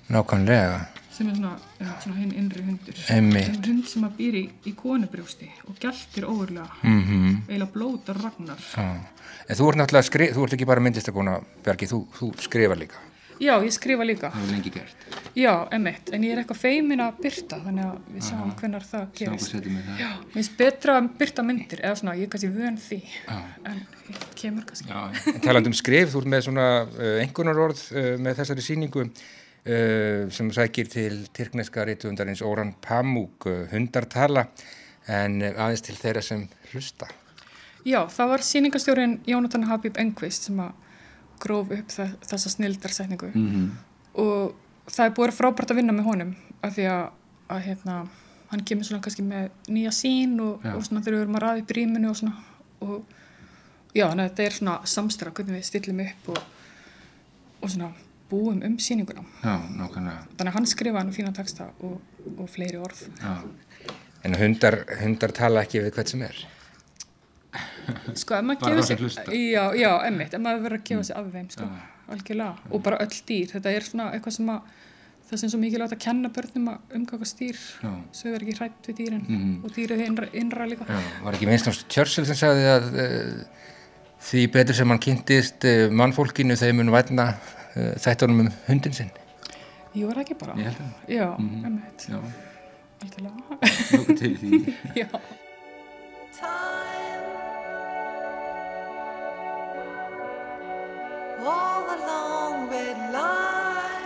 Nákvæmlega. 0.09 0.79
Sem 1.13 1.27
er 1.29 1.36
svona, 1.36 1.51
einmitt, 1.77 2.05
svona 2.05 2.17
hinn 2.17 2.31
innri 2.39 2.63
hundur. 2.65 3.00
Einmitt. 3.13 3.59
Hund 3.67 3.86
sem 3.91 4.07
að 4.07 4.15
býr 4.17 4.38
í, 4.39 4.43
í 4.71 4.74
konubrjósti 4.79 5.50
og 5.67 5.77
gæltir 5.83 6.25
óverlega 6.25 6.69
mm 6.81 7.43
eiginlega 7.50 7.69
blótar 7.75 8.17
ragnar. 8.24 8.63
Já, 8.74 8.88
en 9.45 9.59
þú 9.59 9.69
ert 9.69 9.81
náttúrulega 9.83 10.07
skrif, 10.09 10.33
þú 10.36 10.48
ert 10.48 10.57
ekki 10.57 10.67
bara 10.69 10.83
myndistakona, 10.86 11.38
Bjarki, 11.65 11.89
þú, 11.91 12.01
þú 12.17 12.31
skrifar 12.41 12.79
líka. 12.79 13.03
Já, 13.39 13.53
ég 13.63 13.72
skrifa 13.72 14.03
líka 14.03 14.29
Það 14.34 14.41
er 14.43 14.50
lengi 14.51 14.72
gert. 14.74 15.03
Já, 15.38 15.53
emmitt, 15.75 16.10
en 16.12 16.24
ég 16.25 16.34
er 16.34 16.41
eitthvað 16.41 16.60
feimin 16.60 17.03
að 17.03 17.19
byrta 17.24 17.60
þannig 17.63 17.86
að 17.86 18.10
við 18.15 18.25
sjáum 18.27 18.50
hvenar 18.60 18.86
það 18.89 19.05
gerist 19.19 19.53
setjum 19.53 19.77
við 19.77 19.86
það. 19.86 20.01
Já, 20.01 20.10
mér 20.19 20.34
finnst 20.34 20.55
betra 20.60 20.96
að 21.00 21.08
byrta 21.22 21.46
myndir 21.48 21.84
eða 21.86 22.00
svona, 22.01 22.15
ég 22.19 22.27
er 22.27 22.31
kannski 22.34 22.50
vön 22.51 22.79
því 22.84 23.00
Já. 23.05 23.38
en 23.72 23.77
hitt 24.10 24.25
kemur 24.41 24.65
kannski 24.67 24.91
Já, 24.91 25.00
en 25.31 25.46
talandi 25.46 25.72
um 25.72 25.77
skrif, 25.79 26.12
þú 26.12 26.24
ert 26.24 26.31
með 26.34 26.43
svona 26.50 26.65
uh, 26.84 27.13
einhvernarorð 27.22 27.86
uh, 27.93 28.10
með 28.25 28.41
þessari 28.41 28.65
sýningu 28.65 29.05
uh, 29.05 30.27
sem 30.36 30.51
sækir 30.60 30.91
til 30.91 31.22
tyrkneska 31.39 31.88
reytuundarins 31.88 32.43
Óran 32.43 32.74
Pamuk, 32.84 33.48
uh, 33.48 33.63
hundartala, 33.72 34.50
en 35.08 35.39
aðeins 35.53 35.86
til 35.88 35.96
þeirra 36.01 36.25
sem 36.25 36.43
hlusta. 36.74 37.08
Já, 37.88 38.03
það 38.12 38.34
var 38.34 38.43
sýningastjórin 38.43 39.19
Jónatan 39.29 39.69
Habib 39.69 39.96
Engvist 40.01 40.50
sem 40.50 40.60
að 40.60 40.75
gróf 41.43 41.72
upp 41.75 41.93
þe 41.96 42.08
þessa 42.29 42.50
snildarsetningu 42.55 43.31
Mm. 43.36 43.69
og 44.15 44.55
það 44.89 45.05
er 45.05 45.15
búið 45.17 45.36
frábært 45.38 45.72
að 45.72 45.79
vinna 45.81 45.93
með 45.93 46.08
honum 46.10 46.36
af 46.63 46.74
því 46.75 46.86
að, 46.89 47.05
að 47.50 47.62
hérna, 47.67 47.96
hann 48.50 48.63
kemur 48.65 48.88
svona 48.88 49.01
kannski 49.05 49.24
með 49.24 49.50
nýja 49.69 49.91
sín 49.93 50.36
og, 50.41 50.65
og 50.65 50.84
svona 50.86 51.01
þegar 51.05 51.15
við 51.17 51.22
erum 51.25 51.36
að 51.39 51.43
ræða 51.46 51.63
upp 51.63 51.74
rýminu 51.77 52.10
og 52.10 52.17
svona 52.17 52.36
og 52.79 53.15
já, 53.93 54.05
þannig 54.10 54.24
að 54.24 54.29
þetta 54.29 54.43
er 54.48 54.58
svona 54.60 54.75
samstra 54.86 55.31
hvernig 55.31 55.60
við 55.60 55.67
stillum 55.69 56.00
upp 56.05 56.29
og, 56.34 56.43
og 57.62 57.69
svona 57.74 57.91
búum 58.29 58.60
um 58.65 58.77
sýninguna 58.77 59.24
Já, 59.43 59.55
þannig 59.96 60.46
að 60.46 60.53
hann 60.58 60.65
skrifa 60.69 61.01
hann 61.01 61.13
fína 61.15 61.31
texta 61.34 61.69
og, 61.81 62.00
og 62.38 62.50
fleiri 62.50 62.77
orð 62.81 63.05
Já. 63.22 63.34
En 64.27 64.36
hundar, 64.36 64.81
hundar 65.00 65.31
tala 65.31 65.62
ekki 65.63 65.79
við 65.79 65.93
hvert 65.96 66.10
sem 66.12 66.22
er. 66.27 66.36
Sko, 68.15 68.36
ef 68.36 68.43
maður 68.50 68.84
sig 68.84 68.98
hlusta. 69.00 69.24
já, 69.31 69.63
já, 69.75 69.91
emmitt, 70.08 70.34
ef 70.34 70.41
maður 70.41 70.62
verður 70.67 70.79
að 70.79 70.84
gefa 70.89 71.03
sig 71.10 71.15
af 71.15 71.31
þeim 71.34 71.50
sko, 71.55 71.69
algjörlega, 72.10 72.53
og 72.72 72.84
bara 72.84 72.98
öll 73.05 73.19
dýr 73.29 73.48
þetta 73.55 73.72
er 73.75 73.81
svona 73.89 74.12
eitthvað 74.13 74.34
sem 74.39 74.50
að 74.50 74.62
það 75.29 75.38
sem 75.43 75.50
svo 75.53 75.60
mikilvægt 75.62 75.93
að 75.93 76.00
kenna 76.01 76.29
börnum 76.34 76.69
að 76.72 76.96
umgangast 76.98 77.38
dýr 77.38 77.58
Já. 77.84 77.91
svo 78.12 78.31
verður 78.34 78.48
ekki 78.48 78.58
hrætt 78.58 78.88
við 78.89 78.96
dýrin 78.98 79.25
Mhm. 79.29 79.51
og 79.63 79.72
dýrið 79.75 80.01
innra, 80.08 80.27
innra 80.34 80.65
líka 80.65 80.88
Já, 80.89 81.00
var 81.24 81.34
ekki 81.38 81.46
minnst 81.51 81.86
Churchill 81.89 82.25
sem 82.25 82.36
sagði 82.36 82.65
að 82.65 82.88
uh, 82.98 83.43
því 84.25 84.48
betur 84.51 84.74
sem 84.75 84.89
hann 84.89 85.00
kynntist 85.00 85.63
uh, 85.69 85.89
mannfólkinu 85.93 86.58
þegar 86.58 86.75
mun 86.81 86.89
vætna 86.91 87.27
uh, 87.77 87.93
þættunum 88.01 88.39
um 88.48 88.51
hundin 88.67 88.93
sinn. 88.93 89.12
Jú, 89.93 90.10
er 90.10 90.17
ekki 90.25 90.34
bara? 90.41 90.53
Já, 91.08 91.36
Mhm. 91.38 91.65
emmitt, 91.65 92.10
Já, 92.10 92.17
algjörlega 93.03 93.38
nokkuð 93.38 94.17
til 94.17 94.38
því. 94.38 94.75
Já, 95.01 95.08
time. 96.39 97.28
All 101.41 101.86
the 101.88 101.98
long 102.05 102.69
red 102.69 102.98
lines 103.13 104.00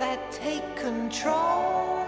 that 0.00 0.18
take 0.32 0.64
control 0.74 2.02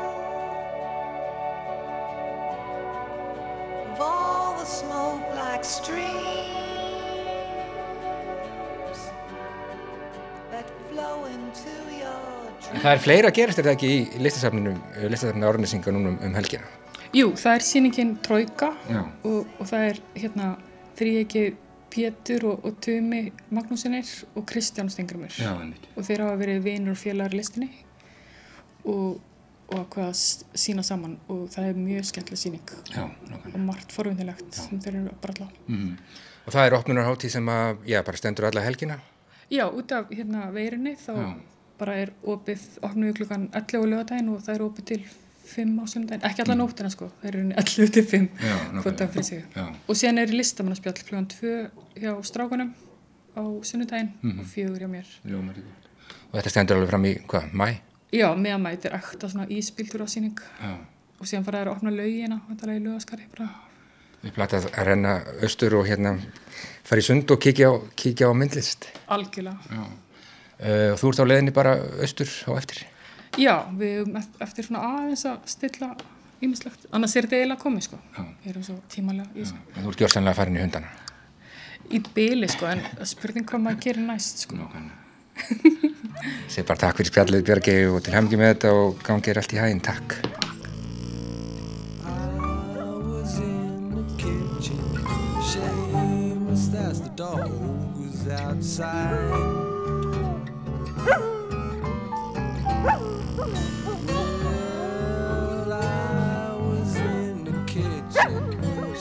of 3.92 4.00
all 4.00 4.58
the 4.58 4.64
smoke 4.64 5.23
like 5.37 5.64
streams 5.64 6.00
that 10.50 10.68
flow 10.90 11.26
into 11.26 11.70
your 11.96 12.37
En 12.75 12.82
það 12.82 12.92
er 12.92 12.99
fleira 13.06 13.30
að 13.30 13.38
gerast 13.38 13.58
er 13.62 13.68
það 13.68 13.76
ekki 13.76 13.92
í 13.94 14.18
listasafninu, 14.18 14.75
listasafninu 15.06 15.46
árnesinga 15.46 15.94
núna 15.94 16.08
um, 16.11 16.18
um 16.26 16.35
helgina. 16.35 16.66
Jú, 17.14 17.30
það 17.36 17.52
er 17.54 17.66
sýningin 17.68 18.16
Trojka 18.25 18.72
Já. 18.90 19.02
og, 19.25 19.46
og 19.60 19.70
það 19.70 19.86
er 19.90 20.02
hérna 20.16 20.50
þrýegi 20.98 21.46
Pétur 21.96 22.44
og, 22.50 22.64
og 22.66 22.80
Tumi 22.82 23.30
Magnúsinir 23.54 24.08
og 24.34 24.44
Kristján 24.50 24.90
Stengrumur 24.92 25.32
Já, 25.38 25.54
og 25.94 26.04
þeir 26.04 26.26
hafa 26.26 26.40
verið 26.42 26.62
vinur 26.66 26.96
og 26.96 27.00
félagar 27.00 27.36
í 27.36 27.40
listinni 27.40 27.70
og, 28.86 29.18
og 29.72 29.82
hvað 29.94 30.12
að 30.12 30.60
sína 30.60 30.84
saman 30.86 31.16
og 31.32 31.46
það 31.54 31.70
er 31.70 31.82
mjög 31.82 32.08
skemmtileg 32.10 32.42
sýning 32.42 32.72
Já, 32.92 33.04
og 33.52 33.58
margt 33.60 33.94
forvinnilegt 33.94 34.58
sem 34.58 34.80
þeir 34.82 35.02
eru 35.02 35.18
bralla 35.22 35.48
á. 35.48 35.50
Mm. 35.70 35.92
Og 36.46 36.54
það 36.54 36.68
er 36.68 36.76
opnunarháttíð 36.78 37.32
sem 37.34 37.48
að, 37.50 37.80
já, 37.90 37.98
bara 38.06 38.20
stendur 38.20 38.46
alla 38.46 38.62
helgina. 38.62 39.00
Já, 39.50 39.64
út 39.66 39.92
af 39.94 40.10
hérna 40.14 40.46
veirinni 40.54 40.94
þá 40.98 41.12
Já. 41.16 41.28
bara 41.78 41.96
er 42.02 42.12
opið, 42.22 42.66
opnum 42.86 43.08
við 43.08 43.16
klukkan 43.20 43.48
11 43.52 43.82
á 43.82 43.86
lögadaginn 43.90 44.30
og 44.34 44.44
það 44.46 44.54
er 44.54 44.64
opið 44.66 44.88
til 44.92 45.00
5 45.46 45.78
á 45.80 45.84
sundaginn, 45.88 46.22
ekki 46.26 46.42
alla 46.44 46.54
nóttina 46.58 46.90
sko, 46.90 47.08
það 47.22 47.28
er 47.28 47.34
í 47.34 47.36
rauninni 47.38 47.56
11 47.62 47.90
til 47.92 48.04
5 48.04 48.20
Mm. 48.20 48.38
Já, 48.40 48.56
nákvæmlega. 48.56 48.82
hvort 48.82 48.98
það 49.00 49.10
fyrir 49.14 49.24
sig. 49.24 49.44
Já. 49.56 49.64
Og 49.88 49.94
síðan 49.96 50.18
er 50.22 50.26
listamannaspjall 50.34 50.94
klukkan 50.94 51.26
2 51.26 51.70
hjá 51.96 52.12
strákunum 52.24 52.70
á 53.36 53.42
sunnudaginn 53.62 54.10
Mhm. 54.22 54.40
og 54.40 54.46
fjögur 54.46 54.78
hjá 54.80 54.88
mér. 54.90 55.06
Ljómar. 55.24 55.54
Og 56.32 56.40
þetta 56.40 56.50
stendur 56.50 56.76
alveg 56.76 56.88
fram 56.90 57.04
í, 57.04 57.14
hvað, 57.26 57.52
mæ? 57.52 57.78
Já, 58.12 58.34
meðan 58.36 58.62
maður, 58.62 58.76
þetta 58.76 58.86
er 58.92 58.98
ekta 58.98 59.28
svona 59.28 59.46
íspildur 59.48 60.02
á 60.02 60.06
síning 60.08 60.38
og 61.20 61.26
síðan 61.26 61.44
fara 61.44 61.64
þær 61.64 61.68
að 61.68 61.76
opna 61.76 61.90
laugina, 61.90 62.40
þetta 62.50 62.62
er 62.68 62.80
í 62.80 62.82
lögaskari 62.84 63.22
bara. 63.36 63.48
Við 64.24 64.32
platað 64.32 64.70
að 64.72 64.84
renna 64.86 65.22
austur 65.42 65.74
og 65.74 65.86
hérna 65.86 66.18
fara 66.84 67.00
í 67.00 67.04
sund 67.04 67.30
og 67.30 67.38
kíkja 67.40 67.68
á, 67.70 67.74
kíkja 67.96 68.26
á 68.28 68.32
myndlist. 68.34 68.86
Algjörlega. 69.08 69.58
Já. 69.70 69.84
Uh, 70.58 70.92
og 70.92 70.98
þú 70.98 71.08
ert 71.12 71.20
á 71.20 71.26
leiðinni 71.28 71.52
bara 71.52 71.76
austur 72.00 72.26
á 72.48 72.56
eftir. 72.56 72.86
Já, 73.36 73.54
við 73.76 73.90
erum 74.00 74.16
eft- 74.20 74.38
eftir 74.40 74.64
svona 74.68 74.82
aðeins 74.90 75.24
að 75.28 75.42
stilla 75.52 75.90
ímislegt, 76.42 76.86
annars 76.92 77.16
er 77.16 77.26
þetta 77.26 77.36
eiginlega 77.40 77.62
komið 77.62 77.82
sko. 77.88 77.98
Við 78.44 78.50
erum 78.52 78.64
svo 78.66 78.76
tímalega 78.92 79.28
í 79.34 79.42
þessu. 79.44 79.58
En 79.74 79.82
þú 79.84 79.92
ert 79.92 80.02
gjörsanlega 80.04 80.32
að 80.34 80.40
fara 80.40 80.50
inn 80.52 80.56
í 80.56 80.64
hundana. 80.64 80.94
Í 81.86 82.00
byli 82.16 82.48
sko, 82.50 82.66
en 82.72 82.82
spurning 83.06 83.46
hvað 83.46 83.62
maður 83.66 83.82
gerir 83.86 84.06
næst 84.08 84.46
sko. 84.46 84.56
Sér 86.48 86.64
bara 86.64 86.80
takk 86.80 86.96
fyrir 86.96 87.10
spjallið 87.12 87.44
Björgi 87.50 87.76
og 87.92 88.00
til 88.06 88.14
hefngi 88.16 88.40
með 88.40 88.54
þetta 88.54 88.72
og 88.72 89.02
gangi 89.04 89.30
er 89.34 89.42
allt 89.42 89.52
í 89.52 89.60
hæginn. 89.60 89.84
Takk. 89.84 90.16
Shameless 95.44 96.74
as 96.74 97.00
the 97.02 97.10
dog 97.10 97.50
was 97.98 98.26
outside. 98.28 99.65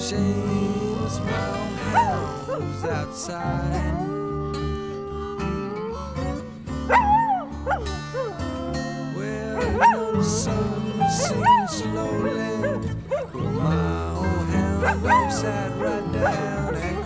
Shades 0.07 1.17
Brown 1.17 1.65
outside. 2.91 3.97
Well, 9.15 10.13
the 10.13 10.23
sun 10.23 11.09
sinks 11.09 11.73
slowly. 11.77 12.87
My 13.33 14.09
old 14.11 14.47
hound 14.53 15.07
upside 15.07 15.75
right 15.81 16.11
down 16.13 17.04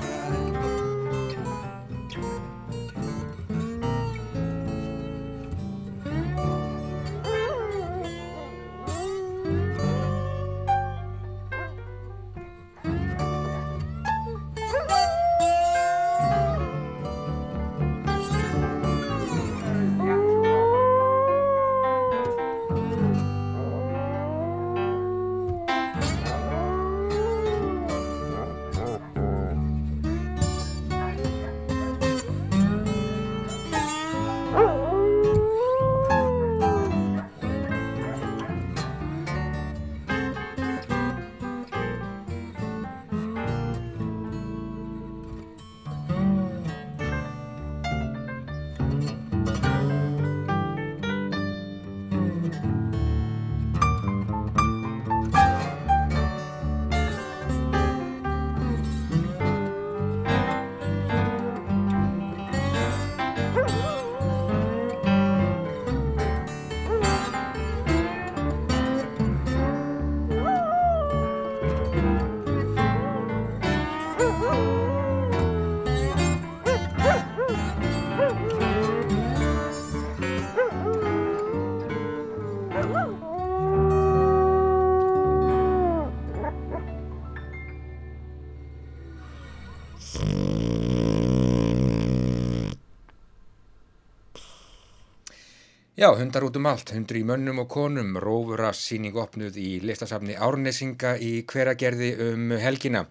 Já, 96.00 96.14
hundar 96.16 96.46
út 96.48 96.56
um 96.56 96.68
allt, 96.70 96.94
hundur 96.96 97.18
í 97.20 97.26
mönnum 97.28 97.58
og 97.60 97.66
konum, 97.74 98.14
rófurass 98.24 98.86
síning 98.88 99.18
opnuð 99.20 99.58
í 99.60 99.82
listasafni 99.84 100.38
Árnesinga 100.40 101.18
í 101.20 101.42
hveragerði 101.44 102.14
um 102.24 102.54
helgina. 102.56 103.02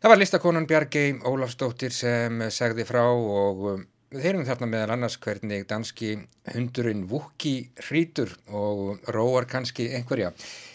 Það 0.00 0.12
var 0.14 0.20
listakonan 0.22 0.68
Bjargei 0.70 1.18
Ólafsdóttir 1.20 1.92
sem 1.92 2.46
segði 2.48 2.86
frá 2.88 3.02
og 3.10 3.60
um, 3.74 3.82
við 4.14 4.24
heyrum 4.24 4.46
þarna 4.48 4.70
meðal 4.72 4.94
annars 4.94 5.18
hvernig 5.20 5.68
danski 5.68 6.14
hundurinn 6.54 7.04
Vukki 7.12 7.52
hrítur 7.90 8.32
og 8.48 9.04
róar 9.12 9.44
kannski 9.44 9.90
einhverja. 9.92 10.32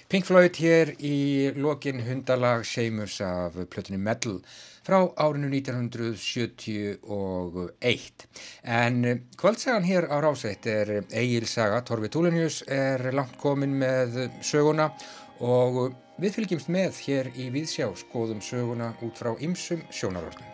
Pink 0.09 0.25
Floyd 0.25 0.55
hér 0.57 0.89
í 1.05 1.51
lokin 1.53 1.99
hundalag 2.01 2.63
Seamus 2.65 3.19
af 3.21 3.53
plötunni 3.69 4.01
Metal 4.01 4.41
frá 4.81 5.05
árinu 5.21 5.45
1971. 5.53 8.25
En 8.65 9.05
eh, 9.05 9.21
kvöldsagan 9.37 9.85
hér 9.85 10.09
á 10.09 10.17
ráseitt 10.17 10.65
er 10.65 11.05
Egil 11.13 11.45
Saga, 11.45 11.85
Torfi 11.85 12.09
Túlenius 12.09 12.65
er 12.65 13.13
langt 13.13 13.37
komin 13.37 13.77
með 13.77 14.33
söguna 14.41 14.89
og 15.45 15.93
við 16.17 16.33
fylgjumst 16.39 16.73
með 16.73 16.97
hér 17.05 17.29
í 17.37 17.53
Víðsjá, 17.53 17.93
skoðum 18.01 18.41
söguna 18.41 18.97
út 19.05 19.13
frá 19.13 19.37
ymsum 19.37 19.85
sjónarörnum. 19.93 20.49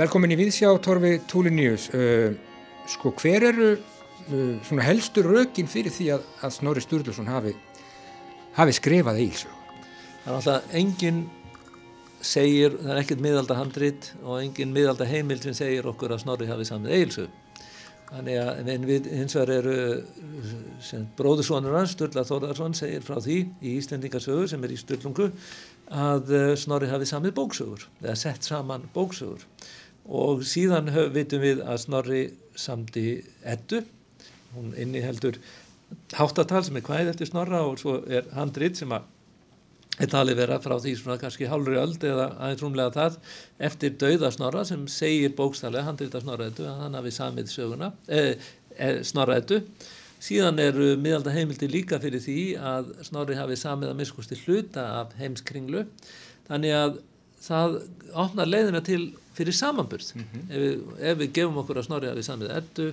Velkomin 0.00 0.32
í 0.32 0.40
Víðsjá, 0.40 0.72
Torfi 0.80 1.20
Túlenius. 1.28 1.92
Uh, 1.92 2.32
sko, 2.88 3.12
hver 3.20 3.44
eru 3.52 3.76
svona 4.28 4.84
helstu 4.86 5.24
rökin 5.24 5.70
fyrir 5.70 5.94
því 5.94 6.12
að, 6.16 6.28
að 6.44 6.54
Snorri 6.58 6.84
Sturluson 6.84 7.30
hafi, 7.30 7.54
hafi 8.58 8.76
skrifað 8.76 9.20
Egilsögu? 9.24 9.58
Það 10.24 10.30
er 10.30 10.38
alltaf 10.38 10.74
engin 10.76 11.20
segir, 12.20 12.74
það 12.80 12.94
er 12.94 13.02
ekkert 13.02 13.22
miðalda 13.24 13.58
handrit 13.58 14.08
og 14.24 14.40
engin 14.42 14.72
miðalda 14.74 15.06
heimild 15.08 15.44
sem 15.46 15.56
segir 15.56 15.86
okkur 15.88 16.14
að 16.14 16.24
Snorri 16.24 16.48
hafi 16.50 16.66
samið 16.68 16.96
Egilsögu. 16.98 17.44
Þannig 18.08 18.38
að 18.40 18.84
við 18.88 19.08
hins 19.12 19.34
vegar 19.36 19.50
eru 19.58 19.74
bróðursonur 21.18 21.74
hans, 21.76 21.92
Sturla 21.92 22.24
Þórðarsson, 22.24 22.76
segir 22.76 23.04
frá 23.04 23.18
því 23.20 23.42
í 23.60 23.74
Íslendingasögu 23.76 24.46
sem 24.48 24.64
er 24.64 24.72
í 24.72 24.78
Sturlungu 24.80 25.26
að 25.92 26.32
uh, 26.32 26.46
Snorri 26.56 26.88
hafi 26.88 27.08
samið 27.08 27.34
bóksögur, 27.36 27.84
eða 28.00 28.16
sett 28.16 28.48
saman 28.48 28.88
bóksögur. 28.94 29.44
Og 30.08 30.40
síðan 30.48 30.88
vitum 31.12 31.44
við 31.44 31.60
að 31.68 31.82
Snorri 31.84 32.22
samdi 32.56 33.20
Eddu, 33.44 33.82
hún 34.54 34.72
inni 34.76 35.02
heldur 35.04 35.38
háttatal 36.16 36.64
sem 36.64 36.76
er 36.76 36.84
kvæð 36.84 37.12
eftir 37.12 37.30
Snorra 37.30 37.62
og 37.66 37.78
svo 37.80 38.00
er 38.06 38.28
handrit 38.36 38.80
sem 38.80 38.92
að 38.92 39.06
er 39.98 40.10
talið 40.12 40.38
vera 40.38 40.60
frá 40.62 40.76
því 40.78 40.94
svona 40.94 41.18
kannski 41.18 41.48
hálfri 41.50 41.78
öld 41.80 42.04
eða 42.06 42.28
aðeins 42.36 42.62
rúmlega 42.62 42.94
það 42.94 43.16
eftir 43.68 43.96
dauða 43.98 44.30
Snorra 44.34 44.64
sem 44.68 44.84
segir 44.92 45.34
bókstallega 45.38 45.88
handrita 45.88 46.20
Snorraðetu 46.22 46.68
að 46.70 46.82
hann 46.84 46.98
hafi 46.98 47.14
samið 47.16 47.50
söguna 47.50 47.92
eh, 48.06 48.36
eh, 48.76 49.00
Snorraðetu 49.02 49.64
síðan 50.22 50.58
eru 50.62 50.92
miðalda 51.00 51.32
heimildi 51.34 51.68
líka 51.70 51.98
fyrir 52.02 52.22
því 52.22 52.40
að 52.58 52.90
Snorri 53.06 53.38
hafi 53.38 53.58
samið 53.58 53.92
að 53.92 54.00
miskusti 54.00 54.38
hluta 54.44 54.84
af 55.00 55.14
heimskringlu. 55.18 55.84
Þannig 56.48 56.74
að 56.74 56.98
það 57.44 57.76
opnar 58.18 58.50
leiðina 58.50 58.82
til 58.84 59.02
fyrir 59.38 59.54
samanburð. 59.54 60.10
Mm 60.16 60.24
-hmm. 60.24 60.48
ef, 60.50 60.62
við, 60.62 60.80
ef 61.10 61.18
við 61.18 61.32
gefum 61.38 61.60
okkur 61.62 61.78
að 61.78 61.86
Snorri 61.86 62.10
hafi 62.10 62.26
samið 62.26 62.56
ettu 62.56 62.88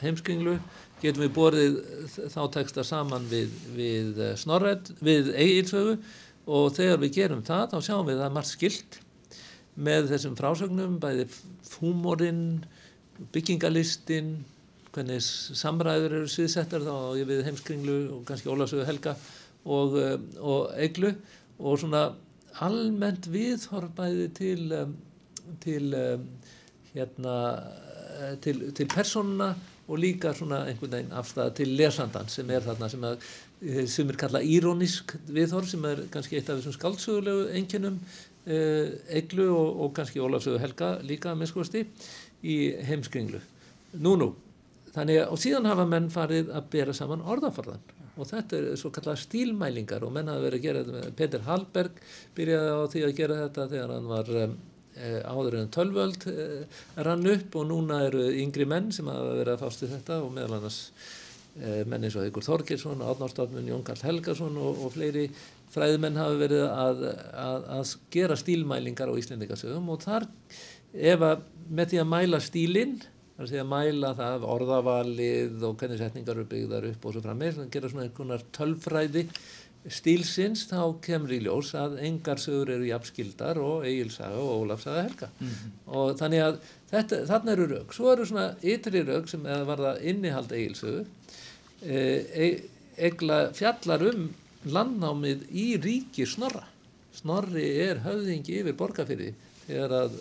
heimskringlu 0.00 0.56
getum 1.00 1.24
við 1.24 1.32
borðið 1.36 1.78
þá 2.32 2.40
texta 2.54 2.84
saman 2.86 3.26
við, 3.30 3.52
við 3.76 4.20
Snorrætt, 4.40 4.92
við 5.00 5.32
Egilsögu 5.34 5.96
og 6.50 6.74
þegar 6.76 7.00
við 7.04 7.14
gerum 7.16 7.44
það 7.46 7.74
þá 7.74 7.78
sjáum 7.86 8.06
við 8.08 8.16
að 8.16 8.22
það 8.22 8.28
er 8.28 8.36
margt 8.36 8.52
skilt 8.52 9.00
með 9.80 10.10
þessum 10.10 10.36
frásögnum, 10.36 10.96
bæði 11.00 11.26
húmorinn, 11.80 12.44
byggingalistin, 13.32 14.32
hvernig 14.90 15.22
samræður 15.22 16.16
eru 16.18 16.30
sviðsettar 16.30 16.84
þá 16.84 16.96
við 17.28 17.44
heimskringlu 17.46 18.00
og 18.16 18.24
kannski 18.28 18.50
Ólafsögu 18.50 18.88
Helga 18.88 19.14
og, 19.64 19.96
og 20.40 20.72
Eglu 20.80 21.14
og 21.60 21.78
svona 21.80 22.10
almennt 22.64 23.28
viðhorf 23.30 23.92
bæði 23.96 24.26
til, 24.36 24.74
til 25.62 25.86
hérna 26.90 27.36
til, 28.42 28.70
til 28.74 28.88
persónuna 28.90 29.54
og 29.90 29.98
líka 29.98 30.32
svona 30.36 30.62
einhvern 30.70 30.92
veginn 30.94 31.14
afstæða 31.18 31.54
til 31.58 31.72
lesandan 31.78 32.28
sem 32.30 32.50
er 32.54 32.62
þarna 32.62 32.88
sem, 32.92 33.06
að, 33.06 33.30
sem 33.90 34.10
er 34.10 34.18
kallað 34.20 34.46
írónisk 34.46 35.16
viðhorf 35.26 35.70
sem 35.72 35.86
er 35.90 36.04
kannski 36.14 36.38
eitt 36.38 36.50
af 36.50 36.60
þessum 36.60 36.76
skaldsögulegu 36.76 37.48
enginum 37.58 37.98
eh, 38.46 38.94
Eglu 39.20 39.48
og, 39.50 39.80
og 39.84 39.94
kannski 39.98 40.22
Ólafsögu 40.22 40.60
Helga 40.62 40.92
líka 41.02 41.34
með 41.34 41.52
skoðasti 41.52 41.84
í 42.46 42.58
heimskringlu. 42.86 43.42
Nú 44.00 44.14
nú, 44.20 44.30
þannig 44.94 45.24
að 45.24 45.34
og 45.34 45.42
síðan 45.42 45.70
hafa 45.70 45.88
menn 45.90 46.10
farið 46.14 46.54
að 46.54 46.70
bera 46.76 46.94
saman 46.96 47.26
orðafarðan 47.26 47.98
og 48.20 48.28
þetta 48.28 48.58
er 48.58 48.78
svo 48.78 48.90
kallað 48.94 49.22
stílmælingar 49.24 50.04
og 50.06 50.12
menn 50.14 50.30
hafa 50.30 50.44
verið 50.44 50.60
að 50.60 50.66
gera 50.66 50.82
þetta 50.84 50.96
með 50.96 51.14
Peter 51.18 51.46
Hallberg 51.46 52.02
byrjaði 52.36 52.72
á 52.76 52.82
því 52.92 53.04
að 53.06 53.16
gera 53.18 53.38
þetta 53.44 53.70
þegar 53.72 53.94
hann 53.96 54.10
var 54.10 54.32
áður 55.24 55.58
en 55.60 55.72
tölvöld 55.72 56.26
rann 57.06 57.26
upp 57.32 57.56
og 57.56 57.66
núna 57.70 58.02
eru 58.08 58.26
yngri 58.42 58.66
menn 58.68 58.90
sem 58.94 59.08
hafa 59.10 59.34
verið 59.38 59.54
að 59.54 59.64
fást 59.64 59.84
í 59.86 59.90
þetta 59.90 60.20
og 60.24 60.32
meðal 60.36 60.58
annars 60.58 60.80
menn 61.90 62.04
eins 62.06 62.14
og 62.14 62.22
Haugur 62.22 62.44
Þorgilsson, 62.46 63.00
Átnárstofnun, 63.02 63.66
Jón 63.66 63.82
Karl 63.84 64.04
Helgason 64.06 64.58
og, 64.60 64.84
og 64.86 64.92
fleiri 64.94 65.24
fræðimenn 65.74 66.18
hafa 66.18 66.36
verið 66.40 66.66
að, 66.66 67.06
að, 67.34 67.64
að 67.78 67.94
gera 68.14 68.36
stílmælingar 68.38 69.10
á 69.10 69.18
Íslendingasögum 69.18 69.90
og 69.92 70.04
þar 70.04 70.28
ef 70.94 71.24
að 71.26 71.42
með 71.70 71.92
því 71.92 72.00
að 72.02 72.10
mæla 72.10 72.40
stílinn 72.42 72.96
þar 73.36 73.48
sé 73.48 73.60
að 73.62 73.70
mæla 73.70 74.10
það 74.18 74.46
orðavalið 74.52 75.66
og 75.68 75.76
hvernig 75.80 76.00
setningar 76.00 76.36
eru 76.36 76.48
byggðar 76.50 76.88
upp 76.90 77.06
og 77.06 77.14
svo 77.14 77.22
frammeins, 77.24 77.60
gera 77.72 77.90
svona 77.92 78.06
einhvernar 78.08 78.42
tölfræði 78.56 79.26
stílsins 79.88 80.66
þá 80.68 80.80
kemur 81.04 81.32
í 81.32 81.38
ljós 81.46 81.70
að 81.78 81.96
engar 82.04 82.40
sögur 82.42 82.74
eru 82.74 82.88
jafnskildar 82.90 83.60
og 83.64 83.86
Egilsaga 83.88 84.40
og 84.42 84.66
Ólafsaga 84.66 85.06
Helga. 85.06 85.28
Mm 85.38 85.48
-hmm. 85.48 85.70
og 85.86 86.18
þannig 86.18 86.42
að 86.44 86.58
þetta, 86.90 87.20
þarna 87.30 87.52
eru 87.52 87.68
rauk 87.70 87.94
svo 87.94 88.12
eru 88.12 88.26
svona 88.26 88.54
ytri 88.62 89.02
rauk 89.02 89.28
sem 89.28 89.42
var 89.42 89.78
það 89.78 90.02
innihald 90.02 90.52
Egilsögu 90.52 91.06
e, 91.82 92.60
Egla 92.96 93.52
fjallar 93.56 94.02
um 94.10 94.34
landnámið 94.64 95.46
í 95.56 95.80
ríki 95.80 96.26
Snorra. 96.26 96.66
Snorri 97.16 97.64
er 97.80 98.02
höfðingi 98.04 98.60
yfir 98.60 98.76
borgarfyrði 98.76 99.32
þegar 99.66 99.94
að 100.02 100.18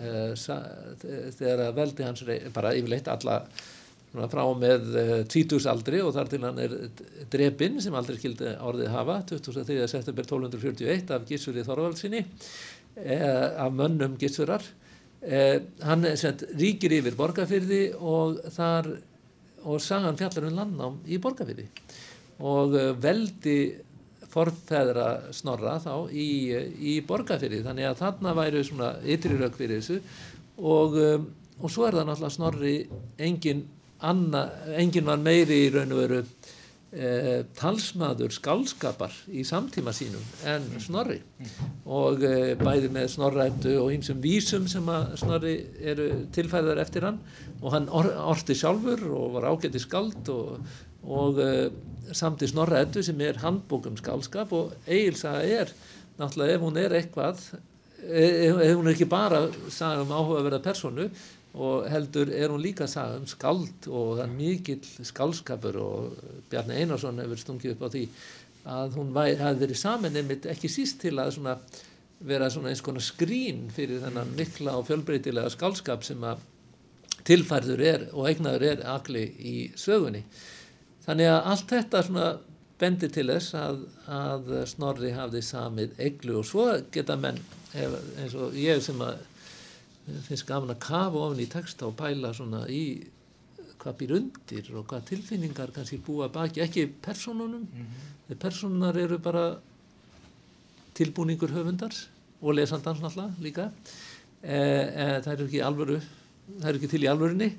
e, 0.00 0.36
sa, 0.36 0.56
þegar 1.02 1.66
að 1.68 1.76
veldi 1.76 2.02
hans 2.02 2.24
bara 2.54 2.72
yfirleitt 2.74 3.08
alla 3.08 3.42
frá 4.12 4.42
með 4.58 4.96
tvítusaldri 5.32 6.02
og 6.04 6.12
þar 6.16 6.30
til 6.32 6.42
hann 6.44 6.60
er 6.60 6.74
drepinn 7.32 7.80
sem 7.80 7.94
aldrei 7.96 8.18
skildi 8.18 8.52
orðið 8.60 8.92
hafa 8.92 9.18
23. 9.30 9.78
september 9.88 10.26
1241 10.28 11.14
af 11.16 11.24
Gísuri 11.28 11.64
Þorvaldsinni 11.64 12.20
eh, 12.20 13.48
af 13.56 13.72
mönnum 13.72 14.18
Gísurar 14.20 14.64
eh, 15.24 15.62
hann 15.86 16.04
sett 16.20 16.44
ríkir 16.52 16.98
yfir 16.98 17.16
borgarfyrði 17.16 17.82
og 17.96 18.42
þar 18.52 18.92
og 19.62 19.80
sagan 19.80 20.18
fjallar 20.18 20.50
um 20.50 20.58
landnám 20.60 21.00
í 21.08 21.20
borgarfyrði 21.22 21.68
og 22.42 22.76
veldi 23.00 23.58
forfæðra 24.32 25.32
snorra 25.34 25.76
þá 25.82 26.08
í, 26.12 26.28
í 26.76 26.96
borgarfyrði 27.06 27.62
þannig 27.66 27.88
að 27.88 28.00
þarna 28.00 28.32
væru 28.38 28.64
svona 28.64 28.88
ytri 29.04 29.36
rauk 29.36 29.58
fyrir 29.58 29.80
þessu. 29.82 29.98
Og, 30.62 30.96
og 31.60 31.72
svo 31.72 31.86
er 31.86 31.98
það 31.98 32.08
náttúrulega 32.08 32.36
snorri 32.36 32.74
engin 33.20 33.62
Anna, 34.02 34.46
enginn 34.78 35.06
var 35.06 35.20
meiri 35.22 35.66
í 35.66 35.70
raun 35.72 35.94
og 35.94 36.00
veru 36.02 36.18
e, 36.92 37.42
talsmaður 37.58 38.34
skálskapar 38.34 39.14
í 39.30 39.44
samtíma 39.46 39.94
sínum 39.94 40.24
en 40.48 40.66
Snorri. 40.82 41.20
Og 41.86 42.24
e, 42.26 42.54
bæði 42.60 42.90
með 42.94 43.08
Snorrættu 43.14 43.76
og 43.80 43.92
einsum 43.94 44.20
vísum 44.24 44.68
sem 44.70 44.90
að 44.90 45.16
Snorri 45.22 45.56
eru 45.92 46.08
tilfæðar 46.34 46.82
eftir 46.82 47.06
hann. 47.08 47.20
Og 47.62 47.72
hann 47.76 47.88
or, 47.94 48.10
orti 48.34 48.58
sjálfur 48.58 49.06
og 49.10 49.36
var 49.38 49.50
ágætti 49.52 49.82
skald 49.82 50.30
og, 50.34 50.76
og 51.06 51.42
e, 51.42 51.52
samt 52.12 52.42
í 52.42 52.50
Snorrættu 52.50 53.04
sem 53.06 53.20
er 53.24 53.40
handbókum 53.42 53.98
skálskap 54.00 54.52
og 54.56 54.74
Egilsaga 54.86 55.44
er 55.62 55.76
náttúrulega 56.18 56.58
ef 56.58 56.66
hún 56.66 56.80
er 56.80 56.96
eitthvað 56.98 57.46
ef 58.02 58.74
hún 58.74 58.88
er 58.88 58.96
ekki 58.96 59.06
bara 59.06 59.44
sagum 59.70 60.10
áhugaverða 60.10 60.58
personu 60.64 61.06
og 61.52 61.88
heldur 61.92 62.30
er 62.32 62.48
hún 62.48 62.62
líka 62.64 62.86
að 62.86 62.94
sagða 62.94 63.20
um 63.20 63.26
skald 63.28 63.88
og 63.88 64.12
það 64.16 64.22
er 64.24 64.36
mikill 64.36 65.08
skaldskapur 65.08 65.78
og 65.82 66.22
Bjarni 66.50 66.78
Einarsson 66.80 67.20
hefur 67.20 67.40
stungið 67.40 67.74
upp 67.74 67.84
á 67.84 67.88
því 67.92 68.04
að 68.72 68.96
hún 68.96 69.10
hafi 69.16 69.58
verið 69.60 69.80
saman 69.80 70.16
einmitt 70.16 70.46
ekki 70.48 70.70
síst 70.70 71.00
til 71.02 71.18
að 71.18 71.34
svona 71.36 71.56
vera 72.22 72.48
svona 72.50 72.70
eins 72.70 72.82
konar 72.84 73.02
skrín 73.04 73.66
fyrir 73.74 74.00
þennan 74.04 74.32
mikla 74.38 74.76
og 74.78 74.86
fjölbreytilega 74.88 75.50
skaldskap 75.52 76.06
sem 76.06 76.22
að 76.24 76.40
tilfærður 77.26 77.82
er 77.86 78.06
og 78.12 78.28
eignaður 78.30 78.64
er 78.70 78.84
akli 78.94 79.26
í 79.38 79.56
sögunni. 79.78 80.22
Þannig 81.04 81.30
að 81.30 81.50
allt 81.52 81.74
þetta 81.74 82.02
svona 82.06 82.28
bendir 82.82 83.10
til 83.14 83.28
þess 83.30 83.56
að, 83.58 83.82
að 84.10 84.54
Snorri 84.70 85.12
hafði 85.14 85.42
samið 85.46 85.98
eiglu 86.02 86.38
og 86.40 86.46
svo 86.46 86.68
geta 86.94 87.18
menn 87.18 87.38
eins 87.74 88.34
og 88.38 88.56
ég 88.58 88.82
sem 88.84 88.98
að 89.02 89.20
finnst 90.28 90.46
gaman 90.46 90.74
að 90.74 90.80
kafa 90.82 91.26
ofin 91.26 91.42
í 91.44 91.48
texta 91.50 91.86
og 91.86 91.96
pæla 91.98 92.32
svona 92.34 92.64
í 92.70 92.84
hvað 93.82 93.98
býr 93.98 94.14
undir 94.18 94.70
og 94.78 94.86
hvað 94.90 95.06
tilfinningar 95.10 95.72
kannski 95.74 95.98
búa 96.02 96.28
baki, 96.32 96.62
ekki 96.62 96.86
personunum 97.02 97.62
mm 97.62 97.86
-hmm. 97.86 98.38
personunar 98.38 98.96
eru 98.96 99.18
bara 99.18 99.58
tilbúningur 100.94 101.50
höfundar 101.50 101.94
og 102.40 102.54
lesandans 102.54 103.00
náttúrulega 103.00 103.34
líka. 103.40 103.70
E, 104.42 104.56
e, 104.56 105.20
það 105.22 105.32
eru 105.32 105.44
ekki 105.44 105.60
alvöru 105.62 106.00
það 106.60 106.68
eru 106.68 106.78
ekki 106.78 106.90
til 106.90 107.04
í 107.04 107.10
alvörunni. 107.10 107.50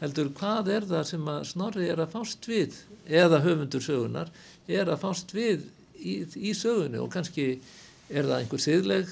Heldur 0.00 0.30
hvað 0.38 0.70
er 0.76 0.86
það 0.86 1.04
sem 1.04 1.24
að 1.28 1.40
Snorri 1.44 1.88
er 1.88 1.98
að 1.98 2.12
fást 2.14 2.46
við 2.46 2.76
eða 3.06 3.40
höfundur 3.42 3.82
sögunar 3.82 4.30
er 4.68 4.86
að 4.86 5.00
fást 5.02 5.34
við 5.34 5.64
í, 5.98 6.22
í 6.36 6.54
sögunni? 6.54 7.00
Og 7.02 7.10
kannski 7.10 7.58
er 8.08 8.28
það 8.28 8.38
einhver 8.38 8.62
siðleg 8.62 9.08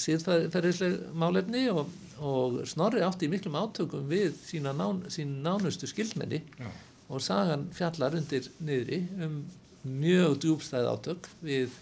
siðferðisleg 0.00 0.96
málefni 1.14 1.66
og, 1.72 1.90
og 2.22 2.62
Snorri 2.68 3.04
átti 3.06 3.28
í 3.28 3.32
miklum 3.32 3.58
átökum 3.58 4.08
við 4.10 4.34
sína 4.42 4.74
nán, 4.76 5.02
sín 5.12 5.38
nánustu 5.44 5.88
skildmenni 5.90 6.42
Já. 6.58 6.70
og 7.08 7.22
sagan 7.22 7.68
fjallar 7.74 8.16
undir 8.18 8.48
niðri 8.64 9.04
um 9.22 9.38
mjög 9.84 10.40
djúbstæð 10.42 10.90
átök 10.90 11.30
við 11.44 11.74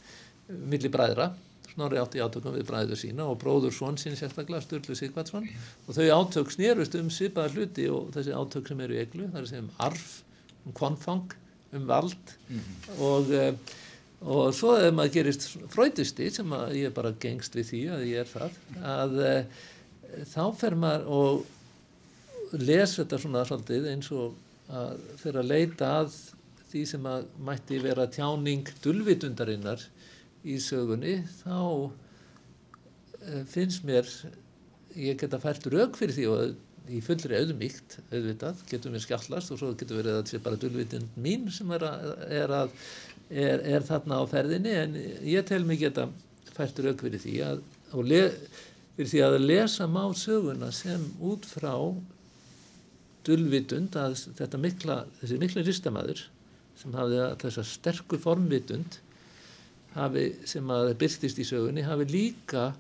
milli 0.49 0.91
bræðra. 0.93 1.31
Snorri 1.73 1.97
átti 1.97 2.21
í 2.21 2.25
átökum 2.25 2.53
við 2.53 2.67
bræður 2.69 2.99
sína 3.01 3.25
og 3.31 3.39
bróður 3.41 3.73
svon 3.73 3.97
sín 4.01 4.19
sérstaklega 4.19 4.61
Sturlu 4.65 4.97
Sigvatsson 4.99 5.47
og 5.87 5.95
þau 5.97 6.09
átök 6.19 6.53
snerust 6.53 6.99
um 6.99 7.09
svipaða 7.09 7.55
hluti 7.55 7.87
og 7.89 8.11
þessi 8.13 8.35
átök 8.37 8.69
sem 8.69 8.83
eru 8.85 8.99
í 8.99 9.01
eglu 9.07 9.31
það 9.33 9.47
er 9.47 9.63
um 9.63 9.71
arf, 9.87 10.11
um 10.67 10.77
konfang 10.77 11.33
um 11.73 11.89
vald. 11.89 12.37
Og 13.01 13.33
eh, 13.33 13.55
og 13.57 13.82
svo 14.55 14.77
ef 14.79 14.93
maður 14.95 15.15
gerist 15.17 15.49
fröytisti 15.73 16.29
sem 16.31 16.55
að 16.55 16.77
ég 16.79 16.95
bara 16.95 17.15
gengst 17.23 17.57
við 17.59 17.69
því 17.71 17.83
að 17.97 18.05
ég 18.11 18.23
er 18.23 18.31
það 18.31 18.59
að 18.93 19.19
e, 19.27 19.35
þá 20.31 20.45
fer 20.61 20.77
maður 20.79 21.09
og 21.17 22.61
les 22.63 22.97
þetta 22.99 23.19
svona 23.19 23.45
svolítið 23.49 23.89
eins 23.95 24.13
og 24.15 24.37
að 24.73 25.01
fyrir 25.21 25.41
að 25.43 25.51
leita 25.51 25.91
að 26.03 26.15
því 26.73 26.83
sem 26.89 27.09
að 27.09 27.25
mætti 27.45 27.81
vera 27.83 28.09
tjáning 28.09 28.69
dulvitundarinnar 28.85 29.83
í 30.49 30.59
sögunni 30.63 31.19
þá 31.43 31.59
e, 33.27 33.43
finnst 33.51 33.87
mér 33.89 34.09
ég 34.97 35.19
geta 35.21 35.41
fært 35.43 35.67
rauk 35.73 35.99
fyrir 35.99 36.17
því 36.17 36.29
og 36.33 36.91
í 36.91 36.99
fullri 37.05 37.39
auðmíkt 37.39 37.99
auðvitað 38.11 38.63
getur 38.71 38.93
mér 38.93 39.05
skjallast 39.05 39.53
og 39.55 39.61
svo 39.61 39.71
getur 39.79 40.01
verið 40.01 40.17
að 40.17 40.23
þetta 40.23 40.33
sé 40.33 40.41
bara 40.43 40.61
dulvitund 40.63 41.19
mín 41.23 41.47
sem 41.55 41.71
er 41.77 41.85
að, 41.87 42.09
er 42.41 42.55
að 42.57 42.73
er, 43.33 43.63
er 43.65 43.87
þarna 43.87 44.21
á 44.21 44.25
ferðinni 44.29 44.75
en 44.77 44.99
ég 45.27 45.47
tel 45.49 45.65
mig 45.67 45.81
geta 45.83 46.09
fært 46.53 46.81
rauk 46.85 47.03
fyrir 47.05 47.23
því 47.23 47.37
að, 47.47 47.63
le, 48.05 48.23
fyrir 48.97 49.13
því 49.15 49.23
að 49.27 49.39
lesa 49.47 49.89
má 49.89 50.05
söguna 50.17 50.71
sem 50.75 51.05
út 51.25 51.49
frá 51.49 51.75
dulvitund 53.27 53.97
að 53.97 54.19
þetta 54.39 54.61
mikla, 54.61 54.99
þessi 55.21 55.41
mikla 55.41 55.65
ristamæður 55.67 56.25
sem 56.79 56.95
hafði 56.97 57.27
þessa 57.43 57.65
sterku 57.67 58.19
formvitund 58.21 58.99
hafi, 59.95 60.29
sem 60.49 60.71
að 60.73 60.95
byrstist 61.01 61.39
í 61.39 61.47
sögunni 61.47 61.85
hafi 61.87 62.09
líka 62.11 62.73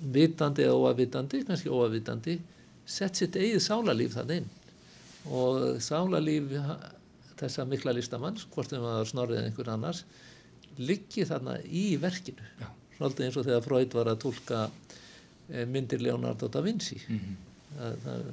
vitandi 0.00 0.64
eða 0.64 0.78
óavitandi, 0.80 1.42
kannski 1.44 1.68
óavitandi 1.68 2.38
sett 2.88 3.18
sitt 3.18 3.36
eigið 3.36 3.60
sálarlíf 3.64 4.14
þann 4.16 4.32
inn. 4.38 4.48
Og 5.28 5.76
sálarlíf 5.84 6.48
þessa 7.40 7.66
mikla 7.68 7.94
listamanns, 7.96 8.46
hvort 8.52 8.72
þeim 8.72 8.86
að 8.88 9.06
snorrið 9.10 9.44
einhver 9.44 9.72
annars, 9.72 10.04
liggi 10.80 11.26
þarna 11.28 11.58
í 11.66 11.84
verkinu. 12.00 12.46
Já. 12.60 12.68
Svolítið 12.96 13.26
eins 13.26 13.38
og 13.40 13.46
þegar 13.46 13.64
Freud 13.64 13.94
var 13.96 14.10
að 14.12 14.20
tólka 14.26 14.64
eh, 15.48 15.64
myndir 15.68 16.02
Leonardo 16.04 16.50
da 16.52 16.60
Vinci. 16.64 16.98
Það, 17.70 17.96
það, 18.04 18.26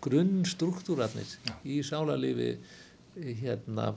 grunnstruktúrarnir 0.00 1.34
Já. 1.48 1.56
í 1.64 1.80
sálarlífi 1.84 2.52
eh, 2.54 3.34
hérna 3.42 3.90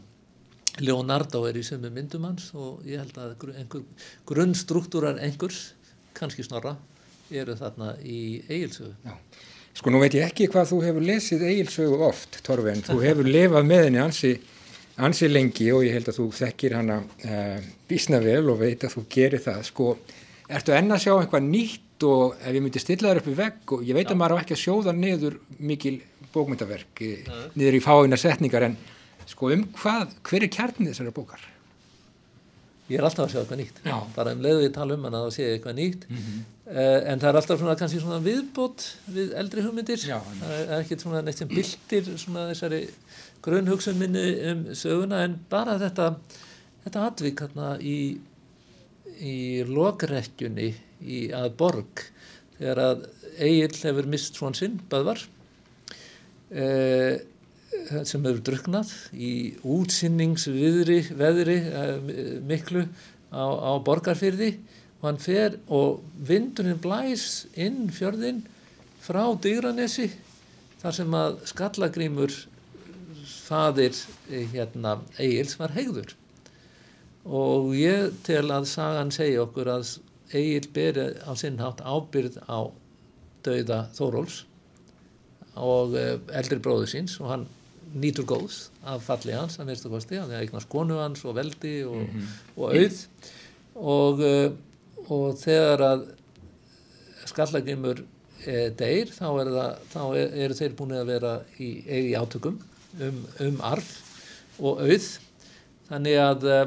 Leonardo 0.81 1.43
er 1.45 1.59
í 1.59 1.63
sömu 1.65 1.91
myndum 1.93 2.25
hans 2.25 2.49
og 2.57 2.81
ég 2.89 3.03
held 3.03 3.17
að 3.21 3.45
einhver, 3.53 3.83
grunnstruktúrar 4.25 5.21
einhvers, 5.21 5.75
kannski 6.17 6.45
snorra, 6.45 6.73
eru 7.33 7.53
þarna 7.57 7.93
í 8.01 8.41
eigilsögu. 8.49 8.95
Sko 9.73 9.89
nú 9.89 10.01
veit 10.03 10.13
ég 10.13 10.27
ekki 10.27 10.49
hvað 10.53 10.67
þú 10.69 10.79
hefur 10.85 11.05
lesið 11.07 11.45
eigilsögu 11.49 12.01
oft, 12.05 12.37
Torfi, 12.45 12.69
en 12.75 12.83
þú 12.85 12.99
hefur 13.01 13.29
lifað 13.29 13.69
með 13.69 13.87
henni 13.87 14.01
ansi, 14.03 14.33
ansi 15.01 15.29
lengi 15.31 15.71
og 15.73 15.87
ég 15.87 15.95
held 15.97 16.11
að 16.11 16.19
þú 16.19 16.27
þekkir 16.39 16.75
hana 16.77 16.99
uh, 17.01 17.71
bísna 17.89 18.19
vel 18.21 18.43
og 18.53 18.61
veit 18.61 18.85
að 18.85 18.99
þú 18.99 19.05
gerir 19.15 19.41
það. 19.41 19.63
Sko, 19.71 19.87
ertu 20.45 20.75
enn 20.77 20.93
að 20.93 21.03
sjá 21.07 21.13
eitthvað 21.15 21.47
nýtt 21.49 22.05
og 22.05 22.35
ef 22.41 22.53
ég 22.53 22.61
myndi 22.63 22.81
stilla 22.83 23.09
þér 23.09 23.21
upp 23.21 23.31
í 23.31 23.37
vegg 23.37 23.73
og 23.75 23.87
ég 23.87 23.97
veit 23.97 24.11
að 24.11 24.19
maður 24.19 24.37
á 24.37 24.41
ekki 24.43 24.57
að 24.57 24.63
sjóða 24.63 24.93
niður 24.97 25.39
mikil 25.63 25.95
bókmyndaverk 26.33 27.03
eh, 27.05 27.33
niður 27.55 27.79
í 27.79 27.81
fáina 27.83 28.19
setningar 28.19 28.67
en 28.67 28.77
sko 29.29 29.53
um 29.55 29.65
hvað, 29.79 30.15
hver 30.27 30.45
er 30.45 30.53
kjarnið 30.53 30.91
þessari 30.91 31.15
bókar? 31.15 31.52
Ég 32.93 32.99
er 33.01 33.07
alltaf 33.07 33.25
að 33.25 33.31
sjá 33.33 33.39
eitthvað 33.41 33.61
nýtt. 33.63 33.79
Já. 33.87 33.95
Bara 34.13 34.33
um 34.35 34.43
leiðu 34.43 34.65
ég 34.67 34.73
tala 34.75 34.97
um 34.97 35.07
hana 35.07 35.23
þá 35.23 35.35
sé 35.35 35.45
ég 35.47 35.55
eitthvað 35.57 35.77
nýtt. 35.79 36.05
Mhm. 36.09 36.41
uh, 36.67 36.99
en 37.09 37.23
það 37.23 37.29
er 37.29 37.39
alltaf 37.39 37.61
svona 37.61 37.75
kannski 37.79 38.01
svona 38.03 38.19
viðbót 38.23 38.85
við 39.15 39.33
eldri 39.41 39.65
hugmyndir. 39.65 40.05
Já, 40.09 40.19
það 40.41 40.53
er 40.59 40.73
ekkert 40.77 41.05
svona 41.05 41.23
neitt 41.25 41.41
sem 41.41 41.49
byltir 41.49 42.11
svona 42.21 42.45
þessari 42.51 42.83
grunnhugsun 43.43 43.99
minni 43.99 44.27
um 44.51 44.63
söguna 44.77 45.23
en 45.25 45.39
bara 45.49 45.75
þetta, 45.81 46.13
þetta 46.85 47.07
atvík 47.09 47.43
hérna 47.43 47.73
í, 47.81 47.97
í 49.19 49.35
lokrekkjunni 49.67 50.69
í 51.03 51.25
að 51.35 51.51
borg 51.59 52.05
þegar 52.59 52.83
að 52.87 53.05
Egil 53.43 53.73
hefur 53.81 54.05
mist 54.13 54.37
svon 54.37 54.53
sinn, 54.53 54.77
Böðvar. 54.91 55.23
Uh, 56.53 57.17
sem 58.07 58.23
hefur 58.23 58.41
druknað 58.47 58.91
í 59.13 59.33
útsinningsviðri 59.67 60.99
veðri 61.19 61.57
uh, 61.67 61.97
miklu 62.47 62.85
á, 63.33 63.43
á 63.43 63.71
borgarfyrði 63.83 64.53
og 65.01 65.07
hann 65.09 65.21
fer 65.21 65.57
og 65.67 66.03
vindurinn 66.27 66.81
blæs 66.83 67.45
inn 67.59 67.89
fjörðin 67.93 68.43
frá 69.03 69.25
Digranesi 69.43 70.07
þar 70.81 70.97
sem 70.97 71.15
að 71.17 71.39
skallagrímur 71.51 72.35
fadir 73.43 73.95
eh, 74.31 74.47
hérna 74.53 74.97
Egils 75.19 75.57
var 75.59 75.73
hegður. 75.75 76.13
Og 77.23 77.71
ég 77.75 78.15
tel 78.27 78.49
að 78.51 78.67
sagan 78.71 79.11
segja 79.15 79.43
okkur 79.45 79.69
að 79.75 79.91
Egil 80.33 80.69
beri 80.75 81.05
á 81.23 81.31
sinnhátt 81.39 81.83
ábyrð 81.83 82.39
á 82.47 82.67
dauða 83.43 83.83
Þóróls 83.95 84.41
og 85.59 85.93
eldri 85.95 86.57
bróður 86.63 86.89
síns 86.89 87.19
og 87.21 87.29
hann 87.29 87.45
nýtur 87.93 88.25
góðs 88.27 88.67
af 88.89 89.05
falli 89.07 89.35
hans 89.35 89.59
að 89.59 89.69
minnstu 89.69 89.91
kosti, 89.91 90.19
hann 90.21 90.31
er 90.33 90.43
eignast 90.43 90.69
konu 90.71 90.99
hans 91.01 91.23
og 91.27 91.37
veldi 91.37 91.75
og, 91.87 92.09
og 92.57 92.73
auð. 92.73 92.99
Og, 93.73 94.21
uh, 94.21 95.07
og 95.13 95.25
þegar 95.41 95.85
að 95.87 96.05
skallagrimur 97.29 98.03
uh, 98.03 98.69
deyr 98.79 99.11
þá, 99.13 99.27
er 99.41 99.51
það, 99.55 99.83
þá 99.93 100.01
er, 100.05 100.37
eru 100.45 100.59
þeir 100.59 100.77
búin 100.79 100.95
að 100.97 101.11
vera 101.13 101.33
í, 101.57 101.69
í 101.81 102.13
átökum 102.17 102.59
um, 102.99 103.21
um 103.47 103.61
arf 103.65 103.93
og 104.59 104.83
auð. 104.85 105.09
Þannig 105.89 106.19
að 106.21 106.47
uh, 106.49 106.63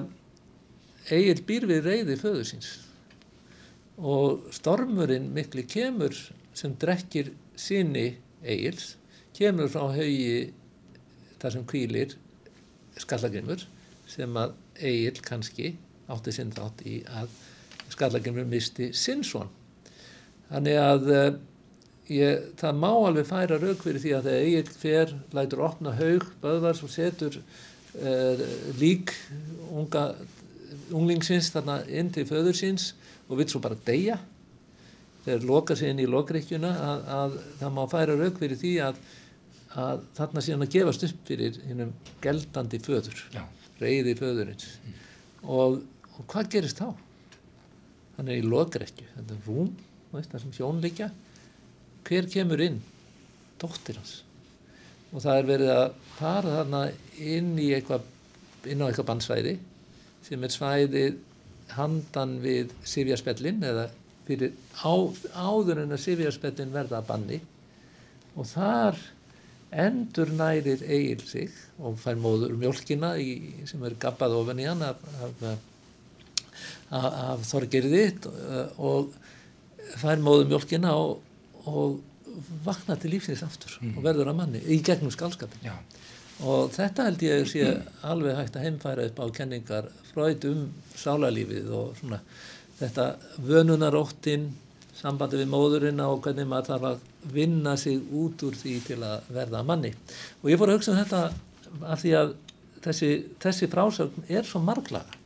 Egil 1.06 1.38
býr 1.46 1.68
við 1.70 1.86
reyði 1.86 2.18
föður 2.18 2.46
síns. 2.48 2.70
Og 3.96 4.48
stormurinn 4.52 5.30
mikli 5.32 5.62
kemur 5.70 6.16
sem 6.56 6.74
drekkir 6.80 7.30
síni 7.56 8.16
Egils 8.42 8.96
kemur 9.36 9.70
frá 9.70 9.86
haugi 9.94 10.50
þar 11.42 11.56
sem 11.56 11.66
kvílir 11.68 12.14
skallagrimur 13.00 13.66
sem 14.08 14.38
að 14.40 14.54
Egil 14.76 15.20
kannski 15.24 15.74
átti 16.12 16.32
sinn 16.34 16.54
þátt 16.54 16.84
í 16.86 17.00
að 17.10 17.32
skallagrimur 17.92 18.48
misti 18.48 18.92
sinnsson 18.96 19.50
þannig 20.50 20.80
að 20.80 21.10
uh, 21.10 21.28
ég, 22.12 22.48
það 22.60 22.80
má 22.82 22.90
alveg 22.92 23.28
færa 23.28 23.60
rauk 23.60 23.82
fyrir 23.82 24.02
því 24.02 24.14
að 24.16 24.28
þegar 24.30 24.48
Egil 24.48 24.80
fer 24.84 25.14
lætur 25.36 25.64
opna 25.66 25.94
haug 25.98 26.26
böðvars 26.42 26.82
og 26.86 26.92
setur 26.94 27.40
uh, 27.40 28.46
lík 28.80 29.14
unga 29.72 30.10
unglingsins 30.94 31.50
þarna 31.54 31.80
inn 31.90 32.10
til 32.14 32.26
föður 32.28 32.56
síns 32.56 32.92
og 33.26 33.40
vill 33.40 33.48
svo 33.50 33.60
bara 33.62 33.78
deyja. 33.86 34.18
Þegar 35.24 35.46
loka 35.48 35.76
sig 35.76 35.90
inn 35.90 36.02
í 36.02 36.08
lokreikjuna 36.10 36.72
að, 36.86 37.06
að 37.20 37.38
það 37.60 37.72
má 37.74 37.82
færa 37.90 38.18
rauk 38.18 38.36
fyrir 38.38 38.60
því 38.60 38.74
að, 38.86 39.00
að 39.76 40.04
þarna 40.16 40.42
síðan 40.44 40.66
að 40.66 40.74
gefast 40.76 41.04
upp 41.06 41.28
fyrir 41.28 41.58
hinnum 41.68 41.92
geldandi 42.24 42.80
föður 42.82 43.18
Já. 43.34 43.42
reyði 43.80 44.14
föðurins 44.18 44.68
og, 45.42 45.82
og 46.16 46.22
hvað 46.32 46.50
gerist 46.56 46.80
þá? 46.80 46.94
hann 48.16 48.30
er 48.32 48.40
í 48.40 48.46
lokreikju 48.46 49.08
þetta 49.12 49.36
er 49.36 49.48
rúm, 49.48 49.72
það 50.12 50.38
sem 50.44 50.54
sjónleikja 50.56 51.10
hver 52.06 52.30
kemur 52.32 52.62
inn? 52.64 52.80
dóttir 53.60 53.98
hans 54.00 54.20
og 55.12 55.22
það 55.24 55.38
er 55.38 55.48
verið 55.50 55.72
að 55.74 55.86
fara 56.16 56.54
þarna 56.60 56.82
inn 57.36 57.52
í 57.60 57.70
eitthvað 57.76 58.08
inn 58.66 58.82
á 58.82 58.88
eitthvað 58.88 59.10
bandsvæði 59.12 59.54
sem 60.26 60.44
er 60.44 60.52
svæði 60.52 61.04
handan 61.76 62.36
við 62.42 62.72
Sifjarspellin 62.86 63.62
eða 63.66 63.88
fyrir 64.26 64.54
á, 64.82 64.94
áður 65.34 65.84
en 65.84 65.94
að 65.94 66.02
Sifjarspellin 66.02 66.74
verða 66.74 67.00
að 67.00 67.08
banni 67.10 67.38
og 68.36 68.48
þar 68.50 68.98
endur 69.72 70.30
nærir 70.32 70.82
Egil 70.82 71.22
sig 71.26 71.54
og 71.78 71.98
fær 72.00 72.18
móður 72.20 72.54
mjólkina 72.58 73.16
í, 73.18 73.64
sem 73.68 73.82
er 73.84 73.96
gabbað 74.00 74.36
ofan 74.38 74.60
í 74.62 74.68
hann 74.68 74.84
af, 74.86 75.00
af, 75.22 75.46
af, 76.90 77.08
af 77.30 77.46
þorgirði 77.50 78.04
og 78.78 79.16
fær 80.00 80.22
móðu 80.22 80.48
mjölkina 80.50 80.94
og, 80.98 81.18
og 81.66 81.98
vakna 82.64 82.96
til 83.00 83.14
lífsins 83.14 83.44
aftur 83.46 83.78
og 83.94 84.02
verður 84.04 84.32
að 84.32 84.38
manni 84.40 84.62
í 84.70 84.80
gegnum 84.84 85.12
skálskapin 85.14 85.64
Já. 85.64 85.74
og 86.44 86.72
þetta 86.74 87.08
held 87.08 87.24
ég 87.26 87.48
sé 87.50 87.70
alveg 88.06 88.38
hægt 88.40 88.58
að 88.58 88.68
heimfæra 88.68 89.08
upp 89.10 89.22
á 89.22 89.26
kenningar 89.38 89.90
fröyd 90.12 90.46
um 90.50 90.68
sálarlífið 90.96 91.72
og 91.76 91.96
svona 92.00 92.20
þetta 92.80 93.08
vönunaróttin 93.40 94.50
sambandi 94.96 95.40
við 95.40 95.50
móðurina 95.52 96.08
og 96.12 96.22
hvernig 96.24 96.48
maður 96.48 96.70
þarf 96.72 96.88
að 96.90 97.32
vinna 97.34 97.76
sig 97.80 98.00
út 98.16 98.42
úr 98.46 98.56
því 98.56 98.74
til 98.86 98.98
að 99.04 99.28
verða 99.34 99.62
manni. 99.66 99.92
Og 100.42 100.50
ég 100.52 100.60
fór 100.60 100.72
að 100.72 100.78
hugsa 100.78 100.94
um 100.94 101.00
þetta 101.02 101.22
af 101.92 102.02
því 102.02 102.14
að 102.20 102.32
þessi, 102.86 103.10
þessi 103.42 103.68
frásögn 103.72 104.26
er 104.32 104.48
svo 104.48 104.62
marglaga. 104.64 105.22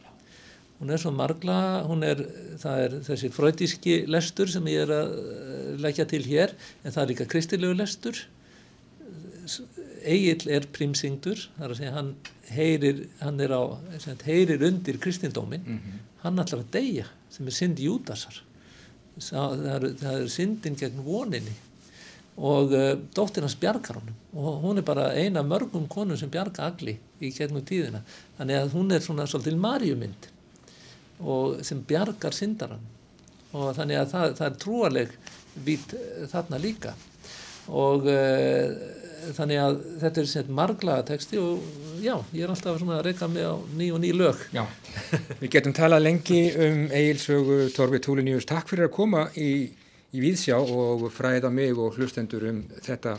Hún 0.80 0.94
er 0.94 1.00
svo 1.02 1.12
marglaga 1.12 1.84
hún 1.90 2.02
er, 2.08 2.22
það 2.62 2.82
er 2.86 2.98
þessi 3.10 3.30
fröytíski 3.34 3.96
lestur 4.08 4.48
sem 4.50 4.68
ég 4.72 4.86
er 4.86 4.94
að 4.96 5.16
eh, 5.20 5.72
leggja 5.84 6.06
til 6.08 6.22
hér 6.24 6.54
en 6.82 6.94
það 6.94 7.02
er 7.02 7.10
líka 7.12 7.30
kristilegu 7.30 7.76
lestur. 7.76 8.22
Egil 10.00 10.46
er 10.48 10.64
prímsingdur, 10.72 11.42
það 11.58 11.64
er 11.66 11.72
að 11.74 11.80
segja 11.82 11.96
hann 11.98 12.14
heyrir, 12.50 13.02
hann 13.20 13.42
er 13.44 13.52
á, 13.52 13.62
heyrir 14.24 14.62
undir 14.64 14.96
kristindómin, 15.02 15.66
hann 16.22 16.40
ætlar 16.40 16.62
að 16.64 16.70
deyja 16.78 17.10
sem 17.30 17.50
er 17.50 17.54
synd 17.54 17.82
Júdasar 17.84 18.40
það 19.24 19.66
er, 19.74 19.88
það 20.00 20.16
er 20.18 20.30
syndin 20.32 20.78
gegn 20.78 21.04
voninni. 21.06 21.56
Og 22.40 22.72
uh, 22.72 22.92
dóttir 23.14 23.44
hans 23.44 23.58
bjargar 23.60 24.00
honum. 24.00 24.16
Og 24.34 24.62
hún 24.64 24.80
er 24.80 24.86
bara 24.86 25.10
eina 25.18 25.42
mörgum 25.44 25.88
konum 25.90 26.18
sem 26.18 26.30
bjarga 26.32 26.68
agli 26.70 26.96
í 27.20 27.32
gegnum 27.36 27.64
tíðina. 27.66 28.00
Þannig 28.38 28.60
að 28.60 28.76
hún 28.76 28.94
er 28.94 29.04
svona 29.04 29.26
svolítil 29.28 29.58
marjumynd 29.60 30.30
og 31.20 31.60
sem 31.68 31.82
bjargar 31.84 32.32
syndaran 32.32 32.80
og 33.52 33.74
þannig 33.76 33.98
að 34.00 34.12
það, 34.14 34.34
það 34.38 34.46
er 34.46 34.54
trúaleg 34.62 35.10
vít 35.66 35.94
eh, 35.98 36.22
þarna 36.30 36.60
líka. 36.62 36.94
Og 37.68 38.06
uh, 38.08 38.70
þannig 39.36 39.60
að 39.60 39.76
þetta 40.02 40.22
er 40.22 40.28
sem 40.30 40.52
marglaga 40.56 41.06
texti 41.10 41.38
og 41.40 41.64
já, 42.02 42.14
ég 42.34 42.44
er 42.44 42.52
alltaf 42.52 42.78
svona 42.80 42.98
að 42.98 43.06
reyka 43.08 43.28
mig 43.30 43.46
á 43.46 43.54
ný 43.76 43.90
og 43.94 44.00
ný 44.02 44.12
lög 44.16 44.40
Já, 44.54 44.64
við 45.40 45.52
getum 45.56 45.74
talað 45.76 46.04
lengi 46.06 46.40
um 46.66 46.80
Egilsögu 46.88 47.58
Torfi 47.76 48.00
Túliníus. 48.04 48.48
Takk 48.48 48.70
fyrir 48.70 48.88
að 48.88 48.96
koma 48.96 49.26
í, 49.36 49.50
í 50.14 50.22
Víðsjá 50.22 50.58
og 50.60 51.06
fræða 51.14 51.52
mig 51.54 51.78
og 51.78 51.98
hlustendur 51.98 52.48
um 52.50 52.62
þetta 52.80 53.16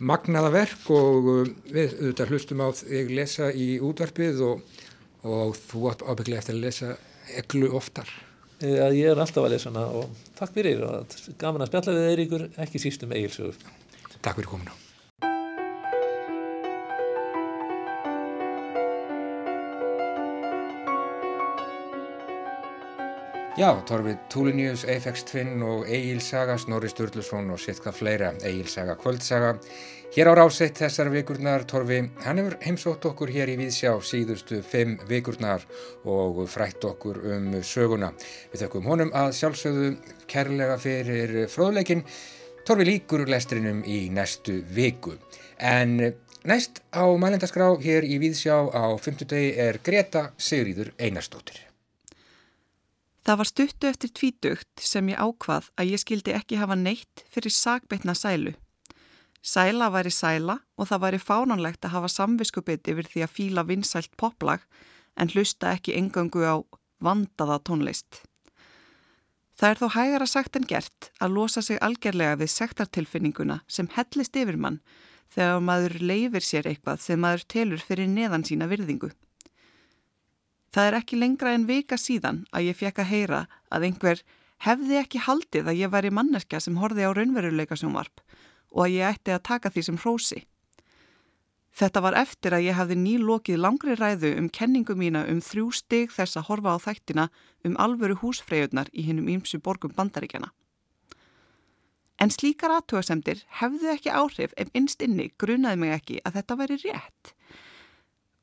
magnaða 0.00 0.50
verk 0.54 0.90
og 0.96 1.30
við 1.68 1.94
auðvitað 1.98 2.32
hlustum 2.32 2.64
á 2.64 2.68
þig 2.80 3.14
lesa 3.18 3.50
í 3.52 3.68
útvarpið 3.84 4.42
og, 4.48 4.64
og 5.28 5.54
þú 5.68 5.86
átt 5.92 6.04
ábygglega 6.06 6.44
eftir 6.44 6.56
að 6.56 6.66
lesa 6.66 6.92
eglu 7.40 7.70
oftar. 7.76 8.10
Eh, 8.60 8.76
ég 8.96 9.12
er 9.12 9.20
alltaf 9.20 9.44
að 9.46 9.54
lesa 9.54 9.70
hana 9.70 9.86
og 10.00 10.10
takk 10.36 10.56
fyrir 10.56 10.82
og 10.84 11.18
gaman 11.40 11.64
að 11.64 11.72
spjalla 11.72 11.96
við 11.96 12.10
Eiríkur 12.10 12.48
ekki 12.60 12.82
síst 12.82 13.04
um 13.06 13.14
Egilsögur 13.16 13.56
Takk 14.20 14.36
fyrir 14.36 14.50
komuna. 14.50 14.89
Já, 23.60 23.76
Torfi 23.84 24.16
Túliníus, 24.32 24.86
Eifex 24.88 25.24
Twin 25.28 25.60
og 25.60 25.82
Egil 25.84 26.22
Saga, 26.24 26.54
Snorri 26.56 26.88
Sturluson 26.88 27.50
og 27.52 27.58
sitt 27.60 27.82
hvað 27.84 27.98
fleira, 27.98 28.30
Egil 28.40 28.70
Saga, 28.72 28.94
Kvöldsaga. 28.96 29.50
Hér 30.14 30.30
á 30.32 30.34
ráseitt 30.38 30.80
þessar 30.80 31.10
vikurnar, 31.12 31.66
Torfi, 31.68 31.98
hann 32.24 32.40
hefur 32.40 32.56
heimsótt 32.64 33.04
okkur 33.10 33.28
hér 33.28 33.52
í 33.52 33.58
Víðsjá 33.60 33.92
síðustu 34.00 34.62
fimm 34.64 34.96
vikurnar 35.10 35.68
og 36.08 36.40
frætt 36.48 36.88
okkur 36.88 37.20
um 37.34 37.52
söguna. 37.60 38.14
Við 38.48 38.64
þökkum 38.64 38.88
honum 38.94 39.12
að 39.12 39.36
sjálfsögðu 39.42 39.92
kærlega 40.24 40.80
fyrir 40.80 41.38
fróðleikin. 41.52 42.06
Torfi 42.64 42.88
líkur 42.88 43.28
lestrinum 43.28 43.84
í 43.84 44.06
næstu 44.08 44.62
viku. 44.72 45.18
En 45.60 45.98
næst 46.48 46.80
á 46.96 47.04
mælendaskrá 47.12 47.74
hér 47.84 48.08
í 48.08 48.22
Víðsjá 48.24 48.56
á 48.72 48.88
fymtudegi 48.96 49.58
er 49.68 49.84
Greta 49.84 50.30
Sigríður 50.40 50.96
Einarstóttir. 50.96 51.69
Það 53.26 53.38
var 53.40 53.48
stuttu 53.48 53.88
eftir 53.90 54.12
tvítugt 54.16 54.80
sem 54.80 55.10
ég 55.12 55.20
ákvað 55.20 55.68
að 55.76 55.92
ég 55.92 56.00
skildi 56.00 56.32
ekki 56.36 56.60
hafa 56.60 56.76
neitt 56.78 57.24
fyrir 57.28 57.52
sakbeitna 57.52 58.14
sælu. 58.16 58.54
Sæla 59.42 59.90
væri 59.92 60.12
sæla 60.12 60.58
og 60.76 60.88
það 60.88 61.02
væri 61.04 61.20
fánanlegt 61.20 61.84
að 61.84 61.94
hafa 61.96 62.10
samviskubit 62.12 62.88
yfir 62.88 63.08
því 63.08 63.24
að 63.24 63.34
fíla 63.36 63.64
vinsælt 63.68 64.16
poplag 64.20 64.64
en 65.16 65.32
hlusta 65.32 65.74
ekki 65.76 65.96
engöngu 65.96 66.44
á 66.44 66.56
vandaða 67.00 67.60
tónlist. 67.64 68.22
Það 69.60 69.70
er 69.70 69.80
þó 69.80 69.88
hægara 69.92 70.26
sagt 70.28 70.56
en 70.56 70.68
gert 70.68 71.10
að 71.20 71.34
losa 71.36 71.60
sig 71.60 71.80
algjörlega 71.84 72.38
við 72.40 72.52
sektartilfinninguna 72.54 73.60
sem 73.68 73.88
hellist 73.96 74.36
yfir 74.36 74.56
mann 74.56 74.80
þegar 75.34 75.60
maður 75.64 75.96
leifir 76.00 76.44
sér 76.44 76.68
eitthvað 76.70 77.02
sem 77.04 77.20
maður 77.20 77.44
telur 77.52 77.84
fyrir 77.84 78.08
neðan 78.08 78.46
sína 78.48 78.68
virðingu. 78.70 79.10
Það 80.70 80.86
er 80.86 80.96
ekki 81.00 81.18
lengra 81.18 81.54
en 81.54 81.66
vika 81.66 81.98
síðan 81.98 82.44
að 82.54 82.68
ég 82.70 82.78
fekk 82.78 83.02
að 83.02 83.10
heyra 83.10 83.40
að 83.74 83.88
einhver 83.88 84.22
hefði 84.66 85.00
ekki 85.00 85.22
haldið 85.24 85.70
að 85.72 85.80
ég 85.80 85.90
væri 85.90 86.12
manneska 86.14 86.60
sem 86.60 86.78
horfi 86.78 87.06
á 87.06 87.10
raunveruleika 87.10 87.78
sjónvarp 87.78 88.22
og 88.70 88.84
að 88.86 88.94
ég 88.94 89.16
ætti 89.16 89.34
að 89.34 89.46
taka 89.48 89.72
því 89.74 89.84
sem 89.88 89.98
hrósi. 89.98 90.44
Þetta 91.74 92.02
var 92.02 92.16
eftir 92.18 92.54
að 92.54 92.66
ég 92.66 92.76
hafði 92.78 92.96
nýlokið 92.98 93.60
langri 93.62 93.96
ræðu 93.98 94.32
um 94.38 94.48
kenningu 94.50 94.94
mína 94.98 95.24
um 95.30 95.40
þrjú 95.42 95.70
stig 95.74 96.14
þess 96.14 96.38
að 96.38 96.48
horfa 96.50 96.74
á 96.74 96.78
þættina 96.86 97.26
um 97.66 97.76
alvöru 97.78 98.18
húsfreyjurnar 98.22 98.90
í 98.92 99.06
hinnum 99.06 99.30
ímsu 99.30 99.58
borgum 99.62 99.94
bandaríkjana. 99.96 100.50
En 102.20 102.30
slíkar 102.30 102.74
aðtúasemdir 102.74 103.46
hefðu 103.62 103.94
ekki 103.94 104.12
áhrif 104.12 104.52
ef 104.60 104.68
innst 104.76 105.02
inni 105.02 105.30
grunaði 105.40 105.80
mig 105.80 105.94
ekki 105.94 106.18
að 106.26 106.40
þetta 106.40 106.58
væri 106.60 106.80
rétt. 106.82 107.32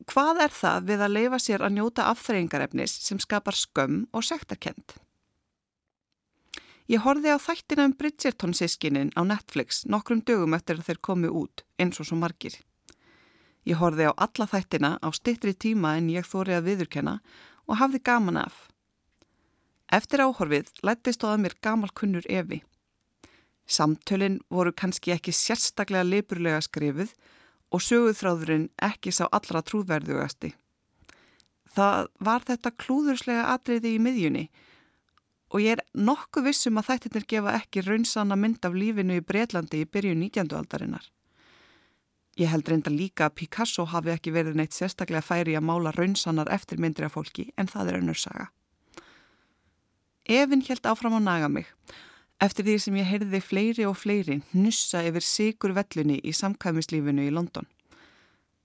Hvað 0.08 0.40
er 0.46 0.54
það 0.56 0.86
við 0.88 1.02
að 1.04 1.14
leifa 1.18 1.40
sér 1.44 1.64
að 1.68 1.74
njóta 1.76 2.06
afþreyingarefnis 2.14 2.94
sem 3.04 3.20
skapar 3.20 3.58
skömm 3.60 4.06
og 4.16 4.24
sektarkend? 4.24 4.96
Ég 6.88 7.04
horfi 7.04 7.28
á 7.28 7.36
þættina 7.36 7.90
um 7.90 7.96
Bridgerton 8.00 8.56
sískinin 8.56 9.12
á 9.20 9.28
Netflix 9.28 9.84
nokkrum 9.84 10.22
dögum 10.24 10.56
eftir 10.56 10.80
að 10.80 10.88
þeir 10.88 11.02
komi 11.04 11.28
út, 11.28 11.66
eins 11.76 12.00
og 12.00 12.08
svo 12.08 12.16
margir. 12.16 12.56
Ég 13.68 13.76
horfi 13.82 14.08
á 14.08 14.16
alla 14.16 14.48
þættina 14.48 14.96
á 15.04 15.08
stittri 15.12 15.52
tíma 15.52 15.98
en 16.00 16.08
ég 16.08 16.24
þóri 16.24 16.56
að 16.56 16.70
viðurkenna 16.70 17.18
og 17.68 17.82
hafði 17.82 18.00
gaman 18.00 18.40
af. 18.40 18.70
Eftir 19.92 20.24
áhorfið 20.24 20.72
lættist 20.88 21.28
á 21.28 21.36
að 21.36 21.44
mér 21.44 21.60
gamal 21.60 21.92
kunnur 21.92 22.24
evi. 22.32 22.62
Samtölinn 23.68 24.40
voru 24.48 24.72
kannski 24.72 25.12
ekki 25.12 25.36
sérstaklega 25.36 26.08
leipurlega 26.08 26.64
skrifuð 26.64 27.12
og 27.74 27.84
söguðþráðurinn 27.84 28.70
ekki 28.84 29.12
sá 29.12 29.26
allra 29.32 29.62
trúverðugasti. 29.66 30.54
Það 31.78 32.08
var 32.24 32.46
þetta 32.48 32.74
klúðurslega 32.84 33.52
atriði 33.54 33.94
í 33.96 34.02
miðjunni 34.02 34.46
og 35.54 35.64
ég 35.64 35.78
er 35.78 35.84
nokkuð 35.96 36.50
vissum 36.50 36.80
að 36.80 36.90
þættirnir 36.92 37.28
gefa 37.34 37.54
ekki 37.60 37.84
raunsanna 37.86 38.36
mynd 38.40 38.66
af 38.68 38.76
lífinu 38.76 39.20
í 39.20 39.24
Breitlandi 39.24 39.84
í 39.84 39.88
byrjun 39.88 40.20
19. 40.26 40.56
aldarinnar. 40.58 41.06
Ég 42.38 42.52
held 42.52 42.68
reynda 42.70 42.92
líka 42.94 43.28
að 43.28 43.38
Picasso 43.40 43.86
hafi 43.90 44.12
ekki 44.14 44.34
verið 44.36 44.60
neitt 44.60 44.76
sérstaklega 44.76 45.26
færi 45.26 45.56
að 45.58 45.66
mála 45.70 45.94
raunsannar 45.96 46.52
eftirmyndri 46.54 47.08
af 47.08 47.16
fólki 47.16 47.48
en 47.58 47.70
það 47.72 47.92
er 47.92 48.00
önnur 48.02 48.20
saga. 48.20 48.50
Efinn 50.28 50.66
held 50.68 50.86
áfram 50.86 51.18
á 51.18 51.22
naga 51.24 51.48
mig 51.50 51.72
eftir 52.44 52.68
því 52.68 52.78
sem 52.82 52.98
ég 53.00 53.10
heyrði 53.10 53.42
fleiri 53.42 53.88
og 53.90 53.98
fleiri 53.98 54.42
hnussa 54.52 55.02
yfir 55.08 55.26
sigur 55.26 55.74
vellunni 55.78 56.20
í 56.22 56.34
samkvæmislífinu 56.36 57.26
í 57.28 57.34
London. 57.34 57.66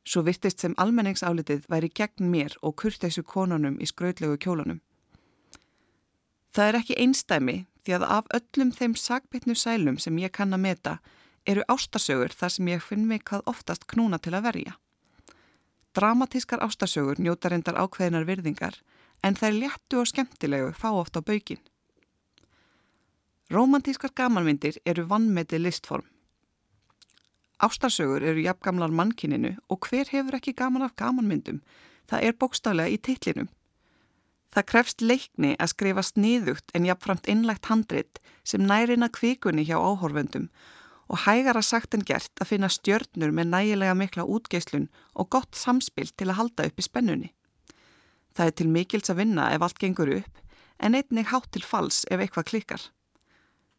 Svo 0.04 0.24
virtist 0.26 0.61
sem 0.61 0.74
almenningsálitið 0.82 1.68
væri 1.70 1.88
gegn 1.94 2.30
mér 2.30 2.56
og 2.62 2.76
kurtæsu 2.82 3.22
konunum 3.22 3.78
í 3.80 3.87
skrautlegu 3.87 4.37
kjólunum. 4.44 4.80
Það 6.52 6.68
er 6.68 6.78
ekki 6.82 6.98
einstæmi 7.00 7.58
því 7.85 7.96
að 7.96 8.08
af 8.18 8.30
öllum 8.38 8.72
þeim 8.76 8.96
sagbytnu 8.98 9.54
sælum 9.56 9.98
sem 9.98 10.18
ég 10.20 10.35
kann 10.35 10.52
að 10.52 10.64
meta 10.66 10.98
eru 11.46 11.64
ástasögur 11.70 12.35
þar 12.37 12.54
sem 12.54 12.68
ég 12.68 12.82
finn 12.85 13.06
mig 13.08 13.24
hvað 13.30 13.46
oftast 13.50 13.87
knúna 13.90 14.18
til 14.22 14.35
að 14.37 14.48
verja. 14.50 14.74
Dramatískar 15.96 16.62
ástasögur 16.64 17.18
njóta 17.20 17.50
reyndar 17.50 17.78
ákveðinar 17.80 18.28
virðingar 18.28 18.78
en 19.22 19.38
þær 19.38 19.58
léttu 19.58 20.00
og 20.02 20.11
skemmtilegu 20.11 20.72
fá 20.76 20.90
oft 20.92 21.16
á 21.16 21.20
baukinn. 21.22 21.62
Rómantískar 23.50 24.12
gamanmyndir 24.14 24.78
eru 24.87 25.09
vannmeti 25.09 25.59
listform. 25.59 26.05
Ástarsögur 27.62 28.22
eru 28.22 28.42
jafngamlar 28.42 28.90
mannkininu 28.90 29.57
og 29.70 29.88
hver 29.88 30.09
hefur 30.11 30.38
ekki 30.38 30.55
gaman 30.59 30.83
af 30.83 30.96
gamanmyndum? 30.96 31.61
Það 32.11 32.24
er 32.26 32.38
bókstaflega 32.38 32.90
í 32.90 32.98
teitlinum. 32.98 33.48
Það 34.52 34.68
krefst 34.68 35.00
leikni 35.00 35.55
að 35.57 35.72
skrifa 35.72 36.02
sniðugt 36.05 36.72
en 36.76 36.87
jafnframt 36.88 37.28
innlegt 37.31 37.68
handrit 37.70 38.20
sem 38.44 38.64
nærina 38.66 39.09
kvikunni 39.09 39.64
hjá 39.64 39.78
áhorfendum 39.78 40.48
og 41.09 41.22
hægara 41.24 41.62
sagt 41.62 41.94
en 41.94 42.05
gert 42.09 42.33
að 42.40 42.50
finna 42.50 42.68
stjörnur 42.72 43.33
með 43.37 43.52
nægilega 43.52 43.94
mikla 43.96 44.24
útgeislun 44.24 44.88
og 45.14 45.31
gott 45.33 45.57
samspil 45.57 46.11
til 46.16 46.31
að 46.31 46.38
halda 46.40 46.68
upp 46.68 46.81
í 46.81 46.87
spennunni. 46.87 47.31
Það 48.37 48.48
er 48.48 48.57
til 48.59 48.68
mikils 48.72 49.12
að 49.12 49.20
vinna 49.22 49.50
ef 49.52 49.64
allt 49.64 49.81
gengur 49.81 50.12
upp, 50.16 50.42
en 50.81 50.96
einnig 50.96 51.28
hátt 51.33 51.50
til 51.52 51.64
fals 51.64 52.05
ef 52.11 52.20
eitthvað 52.20 52.48
klikkar. 52.48 52.85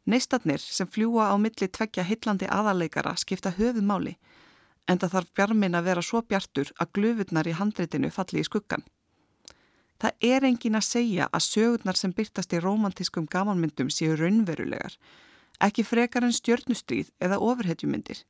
Neistarnir 0.05 0.59
sem 0.59 0.87
fljúa 0.87 1.29
á 1.31 1.35
milli 1.39 1.67
tveggja 1.67 2.03
hillandi 2.03 2.49
aðarleikara 2.51 3.15
skipta 3.15 3.53
höfuð 3.55 3.85
máli, 3.87 4.17
en 4.87 4.99
það 4.99 5.13
þarf 5.15 5.29
bjarmin 5.37 5.77
að 5.79 5.85
vera 5.87 6.03
svo 6.03 6.21
bjartur 6.27 6.71
að 6.75 6.91
glöfurnar 6.97 7.47
í 7.47 7.55
handreitinu 7.55 8.09
falli 8.11 8.43
í 8.43 8.47
skuggan. 8.47 8.83
Það 10.03 10.25
er 10.27 10.43
engin 10.43 10.75
að 10.75 10.89
segja 10.89 11.29
að 11.31 11.45
sögurnar 11.45 11.95
sem 11.95 12.11
byrtast 12.11 12.53
í 12.53 12.59
romantískum 12.59 13.29
gamanmyndum 13.31 13.91
séu 13.93 14.17
raunverulegar, 14.19 14.97
ekki 15.63 15.85
frekar 15.87 16.27
en 16.27 16.35
stjörnustríð 16.35 17.13
eða 17.23 17.39
ofurhetjumyndir. 17.39 18.25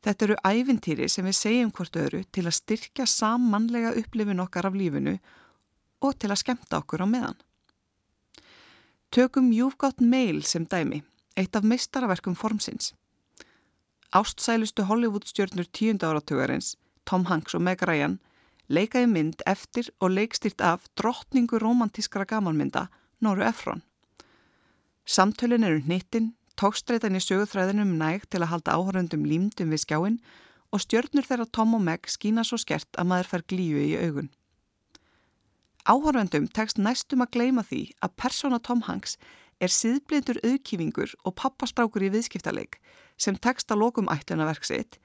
Þetta 0.00 0.24
eru 0.24 0.38
ævintýri 0.46 1.08
sem 1.10 1.26
við 1.26 1.36
segjum 1.36 1.74
hvort 1.74 1.98
öðru 2.00 2.22
til 2.32 2.46
að 2.46 2.56
styrkja 2.62 3.04
sammannlega 3.10 3.92
upplifin 4.00 4.40
okkar 4.40 4.70
af 4.70 4.78
lífinu 4.78 5.18
og 6.00 6.16
til 6.16 6.30
að 6.30 6.40
skemta 6.40 6.80
okkur 6.80 7.04
á 7.04 7.06
meðan. 7.10 7.38
Tökum 9.10 9.52
You've 9.52 9.78
Got 9.78 10.00
Mail 10.00 10.42
sem 10.44 10.66
dæmi, 10.68 10.98
eitt 11.40 11.56
af 11.56 11.64
meistaraverkum 11.64 12.34
formsins. 12.36 12.92
Ástsælustu 14.12 14.84
Hollywood-stjörnur 14.84 15.64
tíunda 15.72 16.10
áratugarins, 16.10 16.74
Tom 17.06 17.24
Hanks 17.24 17.54
og 17.54 17.62
Meg 17.64 17.80
Ryan, 17.88 18.18
leikaði 18.68 19.08
mynd 19.08 19.40
eftir 19.48 19.88
og 20.00 20.12
leikstýrt 20.12 20.60
af 20.60 20.84
drottningu 21.00 21.56
romantískara 21.56 22.28
gamanmynda, 22.28 22.90
Nóru 23.24 23.48
Efron. 23.48 23.80
Samtölin 25.06 25.64
eru 25.64 25.80
nýttin, 25.88 26.34
tókstreitan 26.60 27.16
í 27.16 27.24
sögurþræðinum 27.24 27.96
næg 27.96 28.28
til 28.28 28.42
að 28.44 28.52
halda 28.52 28.76
áhörundum 28.76 29.24
límdum 29.24 29.72
við 29.72 29.86
skjáin 29.86 30.20
og 30.68 30.84
stjörnur 30.84 31.24
þeirra 31.24 31.48
Tom 31.48 31.78
og 31.80 31.80
Meg 31.80 32.12
skína 32.12 32.44
svo 32.44 32.60
skert 32.60 32.92
að 33.00 33.08
maður 33.08 33.32
fær 33.32 33.48
glíu 33.48 33.80
í 33.88 33.96
augun. 34.04 34.28
Áhörundum 35.88 36.46
tekst 36.52 36.76
næstum 36.76 37.24
að 37.24 37.32
gleima 37.36 37.62
því 37.64 37.82
að 38.04 38.16
persóna 38.20 38.58
Tom 38.60 38.82
Hanks 38.84 39.16
er 39.58 39.72
síðblindur 39.72 40.38
auðkífingur 40.44 41.14
og 41.24 41.34
pappastrákur 41.40 42.04
í 42.04 42.10
viðskiptaleik 42.12 42.76
sem 43.16 43.38
tekst 43.40 43.72
að 43.72 43.82
lokum 43.82 44.10
ætlunaverk 44.12 44.68
sitt 44.68 44.98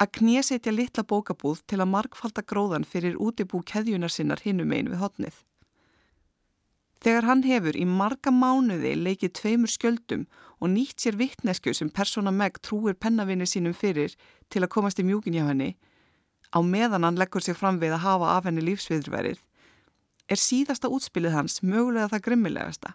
að 0.00 0.12
knésetja 0.16 0.72
litla 0.72 1.04
bókabúð 1.04 1.60
til 1.68 1.80
að 1.82 1.92
markfalda 1.92 2.44
gróðan 2.48 2.86
fyrir 2.88 3.18
útibú 3.20 3.60
keðjunar 3.66 4.12
sinnar 4.12 4.40
hinum 4.44 4.72
einu 4.72 4.94
við 4.94 5.02
hotnið. 5.02 5.34
Þegar 7.00 7.26
hann 7.28 7.42
hefur 7.44 7.76
í 7.76 7.84
marga 7.88 8.32
mánuði 8.32 8.94
leikið 8.96 9.34
tveimur 9.40 9.72
skjöldum 9.72 10.26
og 10.60 10.72
nýtt 10.72 11.04
sér 11.04 11.16
vittnesku 11.20 11.72
sem 11.76 11.88
persóna 11.88 12.32
Meg 12.32 12.60
trúir 12.64 12.96
pennavinni 12.96 13.48
sínum 13.48 13.76
fyrir 13.76 14.16
til 14.52 14.64
að 14.64 14.72
komast 14.76 15.00
í 15.00 15.06
mjúkin 15.08 15.36
hjá 15.36 15.46
henni, 15.48 15.76
á 16.52 16.60
meðan 16.60 17.04
hann 17.08 17.20
leggur 17.20 17.44
sig 17.44 17.56
fram 17.56 17.80
við 17.80 17.96
að 17.96 18.04
hafa 18.04 18.34
af 18.36 18.48
henni 18.48 18.64
lífsviðurverið, 18.68 19.40
er 20.30 20.38
síðasta 20.38 20.90
útspilið 20.92 21.34
hans 21.34 21.60
mögulega 21.62 22.10
það 22.14 22.24
grimmilegasta. 22.28 22.94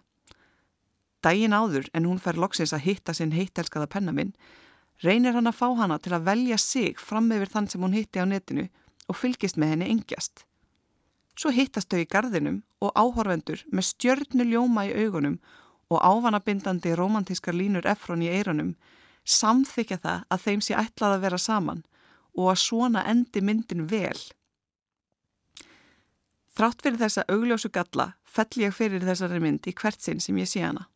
Dægin 1.24 1.56
áður 1.56 1.88
en 1.96 2.06
hún 2.08 2.20
fær 2.22 2.38
loksins 2.40 2.72
að 2.76 2.86
hitta 2.86 3.14
sinn 3.16 3.34
heittelskaða 3.34 3.88
pennaminn, 3.92 4.34
reynir 5.04 5.36
hann 5.36 5.50
að 5.50 5.58
fá 5.60 5.68
hana 5.76 5.98
til 6.00 6.14
að 6.16 6.26
velja 6.30 6.58
sig 6.58 7.00
fram 7.00 7.30
yfir 7.34 7.52
þann 7.52 7.68
sem 7.68 7.82
hún 7.82 7.96
hitti 7.96 8.22
á 8.22 8.26
netinu 8.26 8.68
og 9.08 9.18
fylgist 9.18 9.58
með 9.60 9.74
henni 9.74 9.90
engjast. 9.92 10.44
Svo 11.36 11.52
hittast 11.52 11.92
þau 11.92 12.00
í 12.00 12.08
gardinum 12.08 12.62
og 12.80 12.94
áhorfendur 12.96 13.64
með 13.68 13.90
stjörnuljóma 13.90 14.86
í 14.88 14.94
augunum 15.04 15.36
og 15.92 16.00
ávanabindandi 16.00 16.94
romantískar 16.96 17.54
línur 17.54 17.86
efron 17.86 18.24
í 18.24 18.30
eironum 18.32 18.72
samþykja 19.26 19.98
það 20.02 20.24
að 20.32 20.42
þeim 20.46 20.64
sé 20.64 20.78
ætlað 20.78 21.16
að 21.16 21.26
vera 21.26 21.40
saman 21.42 21.84
og 22.36 22.50
að 22.52 22.62
svona 22.62 23.04
endi 23.10 23.42
myndin 23.42 23.86
vel. 23.90 24.18
Þrátt 26.56 26.80
fyrir 26.80 27.00
þessa 27.02 27.26
augljósu 27.28 27.68
galla 27.68 28.14
fell 28.24 28.62
ég 28.62 28.72
fyrir 28.72 29.04
þessari 29.04 29.40
mynd 29.44 29.66
í 29.68 29.74
hvert 29.76 30.00
sinn 30.00 30.22
sem 30.24 30.38
ég 30.40 30.48
sé 30.48 30.62
hana. 30.64 30.86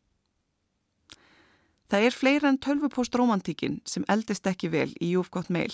Það 1.91 2.05
er 2.07 2.15
fleira 2.15 2.49
en 2.49 2.57
tölvupóst 2.57 3.15
romantíkin 3.19 3.81
sem 3.85 4.05
eldist 4.09 4.47
ekki 4.47 4.71
vel 4.73 4.89
í 4.97 5.11
júfgótt 5.11 5.51
meil. 5.53 5.73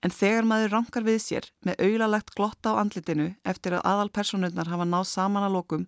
En 0.00 0.14
þegar 0.14 0.46
maður 0.46 0.72
rankar 0.76 1.04
við 1.04 1.18
sér 1.24 1.48
með 1.66 1.82
auðlalegt 1.84 2.32
glotta 2.38 2.72
á 2.72 2.80
andlitinu 2.80 3.32
eftir 3.42 3.74
að 3.74 3.84
aðalpersonurnar 3.92 4.70
hafa 4.70 4.86
náð 4.86 5.08
saman 5.10 5.48
að 5.48 5.56
lokum 5.58 5.86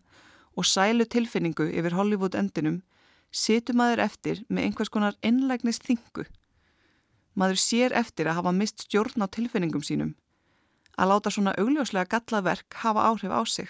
og 0.58 0.66
sælu 0.66 1.06
tilfinningu 1.06 1.70
yfir 1.70 1.94
Hollywood 1.94 2.34
endinum, 2.34 2.80
situr 3.30 3.78
maður 3.78 4.02
eftir 4.08 4.42
með 4.50 4.66
einhvers 4.66 4.90
konar 4.92 5.16
innlegnist 5.22 5.86
þingu. 5.86 6.26
Maður 7.38 7.62
sér 7.62 7.94
eftir 7.96 8.26
að 8.26 8.42
hafa 8.42 8.52
mist 8.52 8.82
stjórn 8.84 9.22
á 9.22 9.30
tilfinningum 9.30 9.86
sínum, 9.86 10.16
að 11.00 11.12
láta 11.14 11.32
svona 11.32 11.54
augljóslega 11.56 12.10
gallaverk 12.12 12.76
hafa 12.82 13.06
áhrif 13.08 13.32
á 13.32 13.40
sig. 13.48 13.68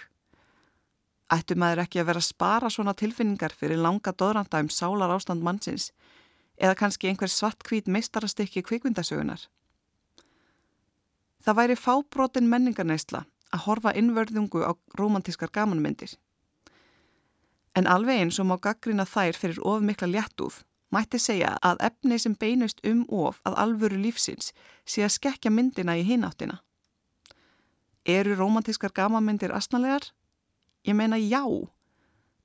Ættu 1.30 1.54
maður 1.54 1.84
ekki 1.84 2.00
að 2.02 2.08
vera 2.10 2.22
að 2.22 2.26
spara 2.26 2.70
svona 2.74 2.94
tilfinningar 2.98 3.54
fyrir 3.54 3.78
langa 3.78 4.10
doðranda 4.10 4.62
um 4.64 4.70
sálar 4.74 5.12
ástand 5.14 5.44
mannsins 5.46 5.92
eða 6.58 6.76
kannski 6.76 7.08
einhver 7.08 7.30
svartkvít 7.30 7.86
meistarastikki 7.86 8.64
kvikvindasögunar. 8.66 9.46
Það 11.40 11.58
væri 11.60 11.76
fábrotin 11.78 12.50
menningarneisla 12.50 13.22
að 13.54 13.62
horfa 13.66 13.94
innverðungu 13.96 14.64
á 14.66 14.74
romantískar 14.98 15.52
gamanmyndir. 15.54 16.16
En 17.78 17.86
alveg 17.86 18.20
eins 18.20 18.40
og 18.42 18.50
má 18.50 18.56
gaggrina 18.58 19.06
þær 19.06 19.38
fyrir 19.38 19.62
of 19.62 19.84
mikla 19.86 20.10
léttúð, 20.10 20.64
mætti 20.90 21.20
segja 21.22 21.54
að 21.62 21.80
efni 21.86 22.18
sem 22.18 22.34
beinust 22.34 22.82
um 22.84 23.06
of 23.08 23.38
að 23.46 23.56
alvöru 23.64 24.02
lífsins 24.02 24.50
sé 24.84 25.06
að 25.06 25.14
skekja 25.16 25.54
myndina 25.54 25.94
í 25.96 26.02
hináttina. 26.04 26.58
Eru 28.04 28.34
romantískar 28.34 28.92
gamanmyndir 28.96 29.52
asnalegar? 29.52 30.10
Ég 30.86 30.96
meina 30.96 31.18
já, 31.20 31.44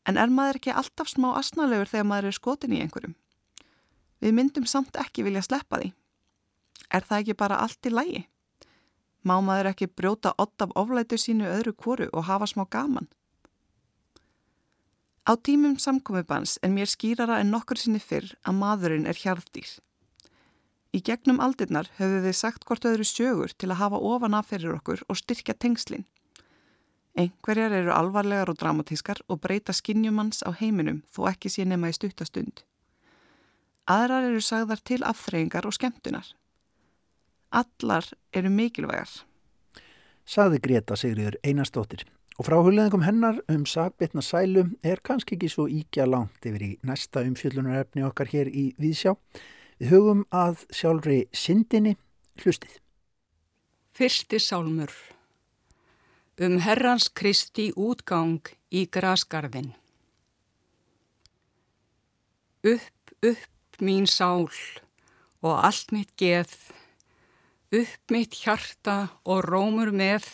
en 0.05 0.17
er 0.17 0.29
maður 0.29 0.59
ekki 0.59 0.73
alltaf 0.75 1.07
smá 1.07 1.31
asnalegur 1.39 1.87
þegar 1.87 2.09
maður 2.09 2.29
er 2.29 2.35
skotin 2.35 2.75
í 2.75 2.81
einhverjum? 2.83 3.15
Við 4.19 4.35
myndum 4.35 4.65
samt 4.67 4.97
ekki 4.99 5.23
vilja 5.23 5.43
sleppa 5.45 5.79
því. 5.79 5.93
Er 6.91 7.05
það 7.07 7.21
ekki 7.21 7.37
bara 7.39 7.59
allt 7.63 7.87
í 7.87 7.91
lægi? 7.93 8.23
Má 9.25 9.39
maður 9.41 9.71
ekki 9.71 9.87
brjóta 9.87 10.35
ott 10.37 10.61
af 10.61 10.75
oflætu 10.75 11.17
sínu 11.17 11.47
öðru 11.49 11.73
kóru 11.73 12.09
og 12.11 12.27
hafa 12.27 12.47
smá 12.51 12.65
gaman? 12.69 13.07
Á 15.25 15.33
tímum 15.41 15.79
samkomibans 15.81 16.59
er 16.61 16.69
mér 16.69 16.91
skýrara 16.91 17.39
en 17.41 17.49
nokkur 17.49 17.79
sinni 17.81 17.99
fyrr 17.99 18.35
að 18.45 18.59
maðurinn 18.59 19.07
er 19.09 19.17
hjarðdýr. 19.17 19.71
Í 20.95 21.01
gegnum 21.03 21.41
aldirnar 21.43 21.89
höfðu 21.97 22.21
þið 22.23 22.35
sagt 22.39 22.63
hvort 22.67 22.85
öðru 22.87 23.05
sögur 23.07 23.51
til 23.59 23.67
að 23.73 23.81
hafa 23.81 23.97
ofan 23.99 24.37
af 24.37 24.47
fyrir 24.53 24.77
okkur 24.77 25.01
og 25.09 25.19
styrkja 25.19 25.57
tengslinn. 25.59 26.05
Einhverjar 27.19 27.73
eru 27.75 27.91
alvarlegar 27.95 28.51
og 28.51 28.59
dramatískar 28.59 29.19
og 29.27 29.41
breyta 29.43 29.75
skinnjumanns 29.75 30.43
á 30.47 30.55
heiminum 30.55 31.01
þó 31.11 31.27
ekki 31.31 31.51
sé 31.51 31.65
nema 31.67 31.91
í 31.91 31.95
stuttastund. 31.95 32.63
Aðrar 33.91 34.29
eru 34.29 34.41
sagðar 34.43 34.81
til 34.87 35.01
afþreyingar 35.03 35.67
og 35.67 35.75
skemmtunar. 35.75 36.27
Allar 37.51 38.07
eru 38.33 38.51
mikilvægar. 38.51 39.11
Saði 40.25 40.61
Greta 40.63 40.95
Sigriður 40.99 41.37
Einarstóttir. 41.43 42.05
Og 42.35 42.47
frá 42.47 42.57
hulleðingum 42.59 43.05
hennar 43.05 43.37
um 43.51 43.67
sagbitna 43.67 44.23
sælu 44.25 44.65
er 44.83 44.99
kannski 45.03 45.37
ekki 45.37 45.51
svo 45.51 45.67
íkja 45.71 46.07
langt 46.09 46.43
yfir 46.43 46.65
í 46.65 46.71
næsta 46.83 47.23
umfjöllunarefni 47.23 48.03
okkar 48.07 48.31
hér 48.31 48.49
í 48.51 48.65
Víðsjá. 48.81 49.15
Við 49.79 49.91
hugum 49.91 50.25
að 50.31 50.65
sjálfri 50.71 51.19
syndinni 51.35 51.95
hlustið. 52.41 52.79
Fyrsti 53.95 54.39
sálmur. 54.39 54.91
Um 56.39 56.59
herrans 56.59 57.07
Kristi 57.15 57.69
útgang 57.75 58.43
í 58.71 58.85
grasgarðin 58.91 59.71
Upp, 62.65 63.11
upp 63.21 63.77
mín 63.77 64.07
sál 64.09 64.49
og 65.45 65.53
allt 65.53 65.91
mitt 65.93 66.15
geð. 66.17 66.49
Upp 67.69 68.09
mitt 68.09 68.33
hjarta 68.41 68.95
og 69.21 69.43
rómur 69.45 69.91
með, 69.93 70.25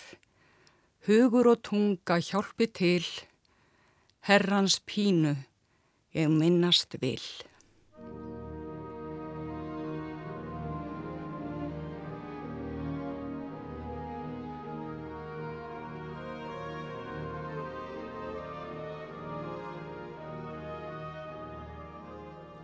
hugur 1.10 1.50
og 1.52 1.60
tunga 1.68 2.22
hjálpi 2.24 2.70
til, 2.72 3.04
herrans 4.30 4.80
pínu 4.88 5.36
ég 6.16 6.32
minnast 6.32 6.96
vil. 7.04 7.20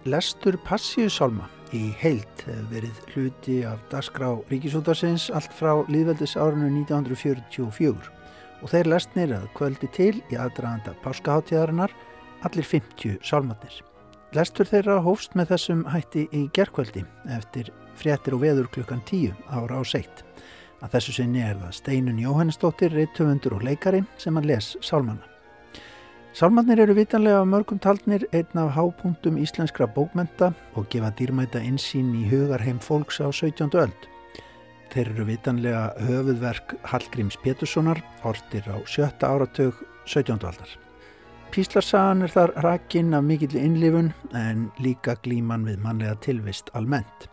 Lestur 0.08 0.56
Passíusálma 0.64 1.50
í 1.76 1.90
heilt 2.00 2.44
hefur 2.46 2.68
verið 2.72 3.00
hluti 3.12 3.56
af 3.68 3.82
dagskrá 3.92 4.30
Ríkisútarsins 4.48 5.26
allt 5.36 5.52
frá 5.58 5.82
líðveldis 5.92 6.38
árinu 6.40 6.70
1944 6.86 8.14
og 8.62 8.72
þeir 8.72 8.90
lesnir 8.94 9.34
að 9.36 9.50
kvöldi 9.58 9.90
til 9.98 10.14
í 10.32 10.40
aðdraðanda 10.40 10.96
páskaháttíðarinnar 11.04 11.92
allir 12.48 12.70
50 12.72 13.20
sálmatnir. 13.20 13.82
Lestur 14.38 14.70
þeirra 14.70 15.02
hófst 15.04 15.36
með 15.36 15.52
þessum 15.56 15.84
hætti 15.92 16.28
í 16.32 16.46
gerkvöldi 16.56 17.04
eftir 17.36 17.74
fréttir 18.00 18.38
og 18.38 18.46
veður 18.46 18.72
klukkan 18.78 19.04
10 19.10 19.36
ára 19.52 19.82
á 19.82 19.84
seitt. 19.84 20.24
Að 20.80 20.94
þessu 20.96 21.18
sinni 21.20 21.44
er 21.44 21.58
það 21.60 21.80
Steinun 21.82 22.22
Jóhannesdóttir, 22.22 22.96
reittöfundur 22.96 23.58
og 23.60 23.68
leikari 23.68 24.06
sem 24.22 24.40
að 24.40 24.54
les 24.54 24.76
sálmanna. 24.80 25.37
Sálmannir 26.36 26.80
eru 26.84 26.94
vitanlega 26.98 27.46
mörgum 27.48 27.80
taldnir 27.80 28.28
einn 28.36 28.60
af 28.60 28.74
hápunktum 28.76 29.38
íslenskra 29.42 29.88
bókmenta 29.88 30.52
og 30.76 30.90
gefa 30.92 31.10
dýrmæta 31.18 31.62
insýn 31.64 32.12
í 32.20 32.28
hugarheim 32.30 32.80
fólks 32.84 33.22
á 33.24 33.32
17. 33.32 33.72
öld. 33.74 34.08
Þeir 34.92 35.14
eru 35.14 35.26
vitanlega 35.28 35.84
höfuðverk 36.04 36.76
Hallgríms 36.92 37.40
Péturssonar, 37.44 38.04
ortir 38.24 38.68
á 38.70 38.78
sjötta 38.86 39.32
áratug 39.34 39.80
17. 40.06 40.38
aldar. 40.38 40.70
Píslarsagan 41.52 42.26
er 42.28 42.34
þar 42.36 42.54
rakinn 42.64 43.16
af 43.16 43.24
mikill 43.24 43.56
innlifun 43.58 44.12
en 44.36 44.68
líka 44.84 45.16
glíman 45.24 45.66
við 45.66 45.80
mannlega 45.84 46.20
tilvist 46.22 46.70
almennt. 46.76 47.32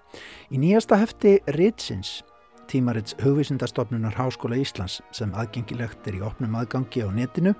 Í 0.54 0.60
nýjasta 0.62 1.00
hefti 1.02 1.40
Ritsins 1.58 2.22
tímarits 2.70 3.14
hugvísindastofnunar 3.22 4.14
Háskóla 4.18 4.56
Íslands 4.60 5.00
sem 5.14 5.32
aðgengilegt 5.36 6.06
er 6.08 6.18
í 6.18 6.22
opnum 6.24 6.56
aðgangi 6.58 7.04
á 7.04 7.08
netinu, 7.12 7.54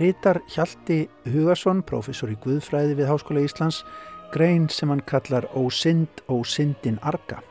rítar 0.00 0.40
Hjalti 0.50 1.04
Hugarsson, 1.28 1.82
professor 1.82 2.32
í 2.32 2.38
Guðfræði 2.44 2.96
við 2.98 3.10
Háskóla 3.10 3.44
Íslands, 3.46 3.82
grein 4.34 4.68
sem 4.68 4.90
hann 4.92 5.04
kallar 5.08 5.48
Ósynd, 5.56 6.24
Ósyndin 6.28 6.98
Arga. 7.02 7.42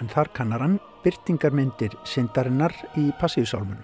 En 0.00 0.10
þar 0.10 0.30
kannar 0.36 0.64
hann 0.64 0.78
byrtingarmyndir 1.04 1.96
syndarinnar 2.08 2.74
í 3.00 3.10
passíusálmunum. 3.20 3.82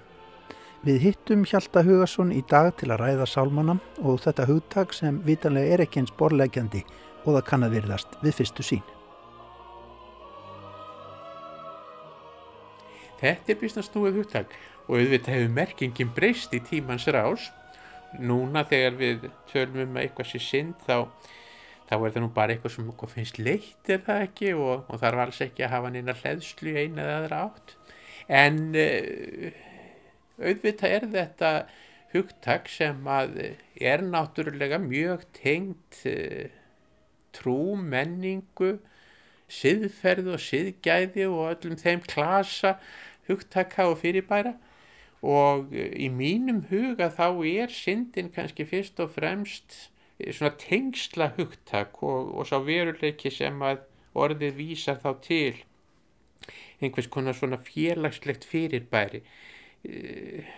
Við 0.81 1.03
hittum 1.05 1.43
Hjalta 1.45 1.83
Hugarsson 1.85 2.31
í 2.33 2.41
dag 2.49 2.73
til 2.81 2.89
að 2.89 3.03
ræða 3.03 3.27
sálmana 3.29 3.75
og 4.01 4.23
þetta 4.25 4.47
hugtak 4.49 4.95
sem 4.97 5.19
vitanlega 5.27 5.75
er 5.75 5.85
ekki 5.85 6.01
eins 6.01 6.15
borlegjandi 6.17 6.81
og 7.27 7.35
það 7.35 7.45
kann 7.51 7.69
að 7.69 7.77
virðast 7.77 8.17
við 8.25 8.39
fyrstu 8.41 8.65
sín. 8.65 9.00
Þetta 13.21 13.53
er 13.53 13.59
býstast 13.61 13.93
snúið 13.93 14.21
hugtak 14.23 14.55
og 14.87 14.97
auðvitað 14.99 15.37
hefur 15.37 15.53
merkingin 15.57 16.15
breyst 16.17 16.55
í 16.57 16.61
tímans 16.65 17.07
rás. 17.13 17.51
Núna 18.19 18.65
þegar 18.67 18.97
við 18.99 19.27
tölum 19.53 19.85
um 19.85 19.99
eitthvað 20.01 20.33
sér 20.33 20.43
synd 20.43 20.81
þá, 20.87 21.07
þá 21.87 21.95
er 21.97 22.15
það 22.15 22.23
nú 22.25 22.31
bara 22.35 22.57
eitthvað 22.57 22.75
sem 22.75 22.89
finnst 23.13 23.39
leitt 23.39 23.93
er 23.93 24.01
það 24.07 24.25
ekki 24.25 24.55
og, 24.57 24.89
og 24.91 25.03
þarf 25.03 25.25
alls 25.27 25.43
ekki 25.47 25.67
að 25.67 25.75
hafa 25.77 25.93
neina 25.95 26.17
hleðslu 26.19 26.73
í 26.73 26.81
eina 26.81 27.05
eða 27.05 27.19
aðra 27.21 27.43
átt. 27.47 27.77
En 28.41 28.59
uh, 28.79 29.61
auðvitað 30.41 30.97
er 30.97 31.07
þetta 31.15 31.53
hugtak 32.11 32.71
sem 32.73 33.07
að 33.07 33.37
er 33.79 34.03
náttúrulega 34.03 34.81
mjög 34.83 35.29
tengt 35.37 36.01
uh, 36.11 36.49
trú, 37.37 37.77
menningu, 37.79 38.79
siðferð 39.51 40.33
og 40.35 40.43
siðgæði 40.43 41.27
og 41.31 41.47
öllum 41.55 41.79
þeim 41.79 42.03
klasa 42.07 42.77
hugtaka 43.31 43.87
og 43.89 44.01
fyrirbæra. 44.03 44.55
Og 45.23 45.75
eh, 45.77 45.93
í 46.01 46.09
mínum 46.13 46.65
huga 46.71 47.11
þá 47.13 47.27
er 47.45 47.73
syndin 47.75 48.31
kannski 48.33 48.65
fyrst 48.69 49.01
og 49.05 49.13
fremst 49.17 49.91
eh, 50.19 50.33
svona 50.33 50.55
tengsla 50.61 51.33
hugtak 51.37 52.01
og, 52.03 52.33
og 52.35 52.49
sá 52.49 52.57
veruleiki 52.65 53.33
sem 53.33 53.61
að 53.63 53.85
orðið 54.17 54.57
vísar 54.57 54.99
þá 55.03 55.11
til 55.23 55.61
einhvers 56.81 57.11
konar 57.13 57.37
svona 57.37 57.61
félagslegt 57.61 58.49
fyrirbæri. 58.49 59.21
Eh, 59.85 60.49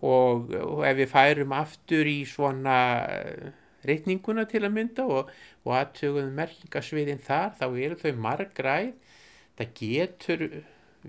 og, 0.00 0.50
og 0.52 0.82
ef 0.88 0.96
við 0.98 1.12
færum 1.12 1.52
aftur 1.56 2.08
í 2.08 2.18
svona 2.28 2.78
reikninguna 3.86 4.44
til 4.48 4.64
að 4.66 4.74
mynda 4.74 5.04
og, 5.08 5.30
og 5.64 5.74
aðtöguðum 5.76 6.36
merkingasviðin 6.36 7.22
þar 7.24 7.54
þá 7.60 7.66
eru 7.68 8.00
þau 8.00 8.12
margræð. 8.24 8.90
Það 9.56 9.70
getur 9.78 10.42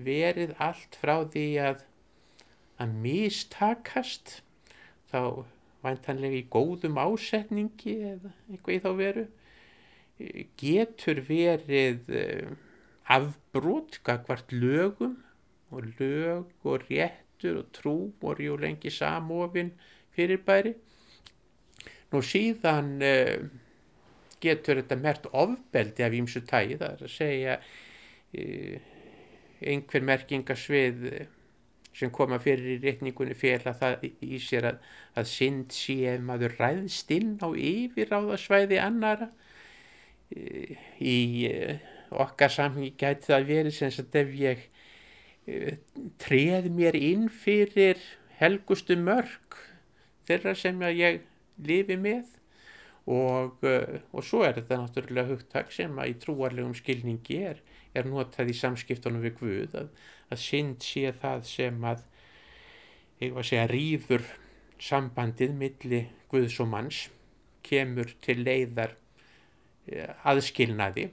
verið 0.06 0.54
allt 0.62 0.98
frá 1.02 1.22
því 1.26 1.48
að 1.64 1.86
að 2.78 2.94
mistakast 3.02 4.42
þá 5.10 5.44
væntanlega 5.86 6.42
í 6.42 6.48
góðum 6.52 7.00
ásetningi 7.02 7.96
eða 8.12 8.34
eitthvað 8.52 8.76
í 8.76 8.82
þá 8.84 8.90
veru 9.00 9.26
getur 10.58 11.22
verið 11.28 12.10
eh, 12.14 12.50
afbrot 13.14 14.00
gagvart 14.06 14.52
lögum 14.52 15.18
og 15.72 15.86
lög 16.00 16.66
og 16.66 16.88
réttur 16.90 17.62
og 17.62 17.72
trú 17.76 17.96
voru 18.22 18.50
jú 18.50 18.58
lengi 18.60 18.92
samofinn 18.92 19.74
fyrirbæri. 20.16 20.74
Nú 22.12 22.22
síðan 22.24 22.94
uh, 23.04 23.48
getur 24.40 24.80
þetta 24.80 24.96
mert 25.02 25.28
ofbeldi 25.36 26.06
af 26.06 26.16
ímsu 26.16 26.42
tægi 26.48 26.78
það 26.80 26.94
er 26.94 27.04
að 27.04 27.12
segja 27.12 27.58
uh, 27.60 28.94
einhver 29.62 30.06
merkingasvið 30.06 31.04
sem 31.98 32.12
koma 32.14 32.38
fyrir 32.42 32.76
í 32.76 32.80
rétningunni 32.84 33.36
fél 33.38 33.64
að 33.66 33.80
það 33.82 34.08
í 34.22 34.40
sér 34.42 34.70
að, 34.72 34.80
að 35.18 35.30
synd 35.32 35.74
sé 35.74 35.98
ef 36.14 36.24
maður 36.26 36.58
ræðst 36.60 37.14
inn 37.16 37.38
á 37.42 37.50
yfirráðasvæði 37.50 38.82
annara 38.84 39.32
í 41.02 41.18
okkar 42.12 42.52
samhengi 42.54 42.94
gæti 43.00 43.32
það 43.32 43.48
verið 43.50 43.78
sem 43.78 43.96
að 44.04 44.20
ef 44.22 44.36
ég 44.38 44.66
treð 46.22 46.70
mér 46.76 46.98
inn 47.00 47.28
fyrir 47.32 48.02
helgustu 48.40 48.98
mörg 49.00 49.58
þeirra 50.28 50.54
sem 50.60 50.82
ég 50.92 51.24
lifi 51.64 51.98
með. 52.00 52.26
Og, 53.08 53.64
og 53.64 54.24
svo 54.28 54.42
er 54.44 54.58
þetta 54.58 54.82
náttúrulega 54.82 55.32
hugtak 55.32 55.70
sem 55.72 55.94
að 55.96 56.12
í 56.12 56.16
trúarlegum 56.20 56.74
skilningi 56.76 57.38
er 57.54 57.62
er 57.98 58.10
notað 58.10 58.52
í 58.52 58.58
samskiptunum 58.58 59.24
við 59.24 59.38
Guð 59.40 59.78
að, 59.82 59.90
að 60.32 60.44
synd 60.44 60.86
sé 60.86 61.12
það 61.16 61.46
sem 61.50 61.88
að 61.88 62.04
ég 63.22 63.34
var 63.34 63.44
að 63.44 63.50
segja 63.50 63.70
rýður 63.72 64.28
sambandið 64.88 65.56
milli 65.58 66.02
Guðs 66.32 66.60
og 66.62 66.70
manns 66.72 67.06
kemur 67.68 68.12
til 68.24 68.42
leiðar 68.44 68.94
eh, 69.90 70.12
aðskilnaði. 70.28 71.10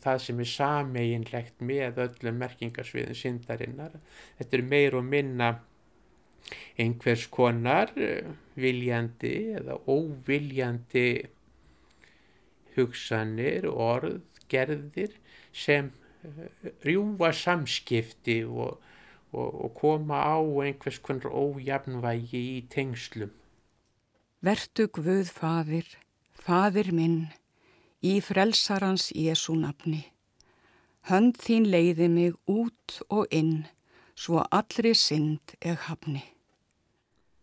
Það 0.00 0.22
sem 0.24 0.38
er 0.40 0.48
sameiginlegt 0.48 1.64
með 1.64 1.98
öllum 2.06 2.38
merkingarsviðin 2.40 3.18
syndarinnar. 3.18 3.98
Þetta 4.38 4.56
er 4.56 4.64
meir 4.70 4.96
og 4.96 5.04
minna 5.04 5.50
einhvers 6.80 7.26
konar 7.32 7.92
eh, 8.00 8.30
viljandi 8.60 9.34
eða 9.60 9.76
óviljandi 9.86 11.06
hugsanir, 12.76 13.66
orð, 13.70 14.20
gerðir 14.50 15.16
sem 15.52 15.90
rjúa 16.84 17.32
samskipti 17.32 18.42
og, 18.44 18.78
og, 19.32 19.48
og 19.64 19.74
koma 19.74 20.20
á 20.20 20.38
einhvers 20.40 21.00
konar 21.02 21.32
ójafnvægi 21.32 22.42
í 22.56 22.62
tengslum. 22.72 23.32
Vertu 24.40 24.88
Guð 24.88 25.28
fadir, 25.28 25.86
fadir 26.32 26.92
minn, 26.96 27.28
í 28.00 28.20
frelsarans 28.24 29.10
Jésu 29.12 29.56
nafni. 29.60 30.06
Hönd 31.08 31.40
þín 31.40 31.68
leiði 31.68 32.08
mig 32.08 32.36
út 32.48 33.00
og 33.08 33.28
inn, 33.32 33.66
svo 34.16 34.44
allri 34.52 34.94
synd 34.96 35.56
eg 35.60 35.88
hafni. 35.88 36.22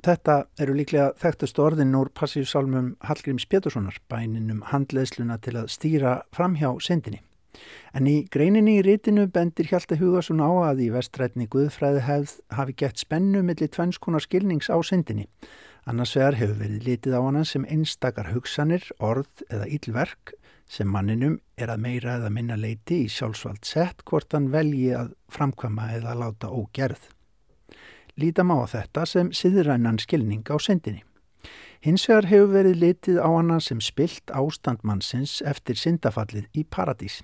Þetta 0.06 0.46
eru 0.62 0.76
líklega 0.78 1.12
þekktast 1.20 1.58
orðin 1.60 1.96
úr 1.98 2.12
passífsálmum 2.14 2.94
Hallgríms 3.04 3.48
Péturssonar, 3.50 3.98
bæninum 4.10 4.62
handleðsluna 4.70 5.40
til 5.42 5.58
að 5.58 5.72
stýra 5.74 6.20
fram 6.38 6.56
hjá 6.58 6.70
syndinni. 6.82 7.24
En 7.98 8.08
í 8.10 8.28
greininni 8.32 8.78
í 8.80 8.84
rítinu 8.86 9.28
bendir 9.34 9.70
Hjalti 9.72 9.98
Hugarsson 9.98 10.44
á 10.44 10.52
að 10.70 10.84
í 10.86 10.90
vestrætni 10.94 11.48
Guðfræði 11.50 12.04
hefð 12.06 12.36
hafi 12.54 12.76
gett 12.78 13.02
spennu 13.02 13.42
millir 13.46 13.72
tvennskonar 13.74 14.26
skilnings 14.26 14.70
á 14.70 14.78
syndinni. 14.86 15.28
Annars 15.88 16.18
vegar 16.18 16.36
hefur 16.36 16.60
verið 16.60 16.84
litið 16.84 17.16
á 17.16 17.22
hana 17.24 17.46
sem 17.48 17.66
einstakar 17.66 18.34
hugsanir, 18.34 18.84
orð 19.00 19.46
eða 19.48 19.70
ílverk 19.72 20.34
sem 20.68 20.90
manninum 20.92 21.38
er 21.56 21.72
að 21.72 21.84
meira 21.86 22.18
eða 22.18 22.32
minna 22.36 22.58
leiti 22.60 23.06
í 23.06 23.12
sjálfsvald 23.12 23.64
sett 23.66 24.04
hvort 24.04 24.36
hann 24.36 24.50
velji 24.52 24.90
að 25.00 25.14
framkvama 25.32 25.94
eða 25.96 26.18
láta 26.20 26.52
ógerð. 26.52 27.00
Lítam 28.20 28.52
á 28.52 28.68
þetta 28.68 29.06
sem 29.08 29.32
siðrænan 29.32 30.02
skilning 30.04 30.44
á 30.52 30.60
syndinni. 30.60 31.06
Hins 31.80 32.08
vegar 32.10 32.28
hefur 32.28 32.52
verið 32.52 32.84
litið 32.84 33.24
á 33.24 33.30
hana 33.32 33.62
sem 33.64 33.80
spilt 33.80 34.34
ástandmannsins 34.36 35.40
eftir 35.46 35.80
syndafallið 35.80 36.50
í 36.52 36.66
paradís 36.68 37.22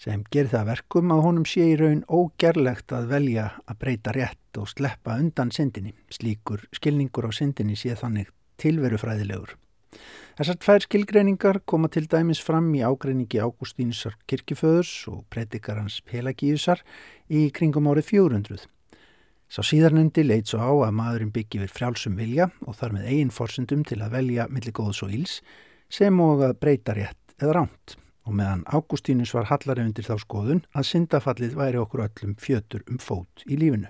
sem 0.00 0.24
gerir 0.32 0.50
það 0.52 0.70
verkum 0.70 1.12
að 1.14 1.22
honum 1.24 1.46
sé 1.48 1.66
í 1.72 1.76
raun 1.80 2.02
ógerlegt 2.12 2.92
að 2.92 3.08
velja 3.14 3.46
að 3.64 3.78
breyta 3.80 4.12
rétt 4.16 4.60
og 4.60 4.68
sleppa 4.70 5.16
undan 5.20 5.52
syndinni. 5.54 5.94
Slíkur 6.12 6.66
skilningur 6.76 7.28
á 7.28 7.32
syndinni 7.32 7.76
sé 7.78 7.96
þannig 7.96 8.28
tilverufræðilegur. 8.60 9.56
Þessar 10.36 10.58
tvær 10.60 10.84
skilgreiningar 10.84 11.58
koma 11.64 11.88
til 11.88 12.04
dæmis 12.12 12.42
fram 12.44 12.68
í 12.76 12.82
ágreiningi 12.84 13.40
Ágústínusar 13.40 14.18
kirkiföðurs 14.28 14.92
og 15.08 15.24
predikarans 15.32 16.02
Pelagíusar 16.04 16.82
í 17.32 17.46
kringum 17.56 17.88
árið 17.88 18.10
400. 18.12 18.66
Sá 19.48 19.62
síðarnendi 19.64 20.26
leit 20.26 20.50
svo 20.50 20.60
á 20.60 20.72
að 20.88 20.96
maðurinn 20.98 21.32
byggi 21.32 21.62
við 21.62 21.72
frjálsum 21.72 22.18
vilja 22.20 22.50
og 22.66 22.76
þar 22.76 22.98
með 22.98 23.12
eigin 23.12 23.32
forsendum 23.32 23.86
til 23.86 24.02
að 24.02 24.18
velja 24.18 24.48
millir 24.52 24.76
góðs 24.76 25.04
og 25.06 25.14
íls 25.16 25.38
sem 25.88 26.20
og 26.20 26.42
að 26.44 26.58
breyta 26.60 26.96
rétt 26.98 27.38
eða 27.38 27.62
ránt 27.62 27.96
og 28.26 28.34
meðan 28.34 28.64
Ágústínus 28.66 29.32
var 29.36 29.48
hallari 29.50 29.84
undir 29.86 30.06
þá 30.06 30.16
skoðun 30.20 30.64
að 30.74 30.88
syndafallið 30.90 31.54
væri 31.58 31.80
okkur 31.80 32.06
öllum 32.08 32.34
fjötur 32.42 32.82
um 32.90 32.98
fót 32.98 33.46
í 33.46 33.58
lífinu. 33.58 33.88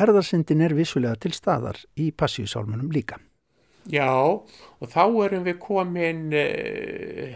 erðarsindin 0.00 0.62
er 0.64 0.72
vissulega 0.72 1.18
til 1.20 1.34
staðar 1.36 1.76
í 2.00 2.08
passíusálmunum 2.10 2.88
líka. 2.92 3.18
Já, 3.90 4.08
og 4.08 4.86
þá 4.88 5.04
erum 5.26 5.44
við 5.44 5.58
komin 5.60 6.22
uh, 6.32 7.34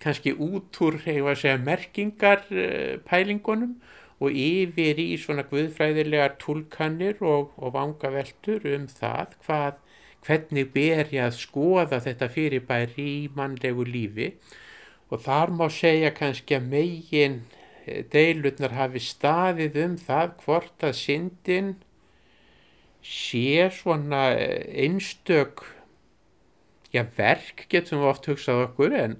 kannski 0.00 0.34
út 0.36 0.80
úr, 0.84 0.98
segja, 1.00 1.56
merkingar 1.56 2.44
uh, 2.52 3.00
pælingunum 3.08 3.78
og 4.20 4.36
yfir 4.36 5.00
í 5.00 5.14
svona 5.20 5.46
guðfræðilegar 5.48 6.36
tólkanir 6.42 7.22
og, 7.24 7.54
og 7.56 7.72
vangaveltur 7.74 8.68
um 8.74 8.84
það 8.88 9.34
hvað, 9.46 9.80
hvernig 10.24 10.70
ber 10.76 11.08
ég 11.12 11.24
að 11.24 11.40
skoða 11.40 12.02
þetta 12.04 12.30
fyrirbæri 12.32 13.08
í 13.24 13.24
mannlegu 13.36 13.84
lífi 13.88 14.30
og 15.12 15.20
þar 15.24 15.52
má 15.54 15.66
segja 15.72 16.12
kannski 16.14 16.56
að 16.58 16.70
megin 16.72 17.40
deilurnar 18.12 18.72
hafi 18.78 19.02
staðið 19.02 19.78
um 19.84 19.96
það 20.00 20.30
hvort 20.44 20.86
að 20.86 20.96
syndin 20.98 21.74
sé 23.04 23.68
svona 23.76 24.30
einstök 24.32 25.66
já, 26.94 27.04
verk 27.16 27.66
getum 27.68 28.00
við 28.00 28.10
oft 28.14 28.28
hugsað 28.30 28.62
okkur 28.70 28.96
en, 28.96 29.18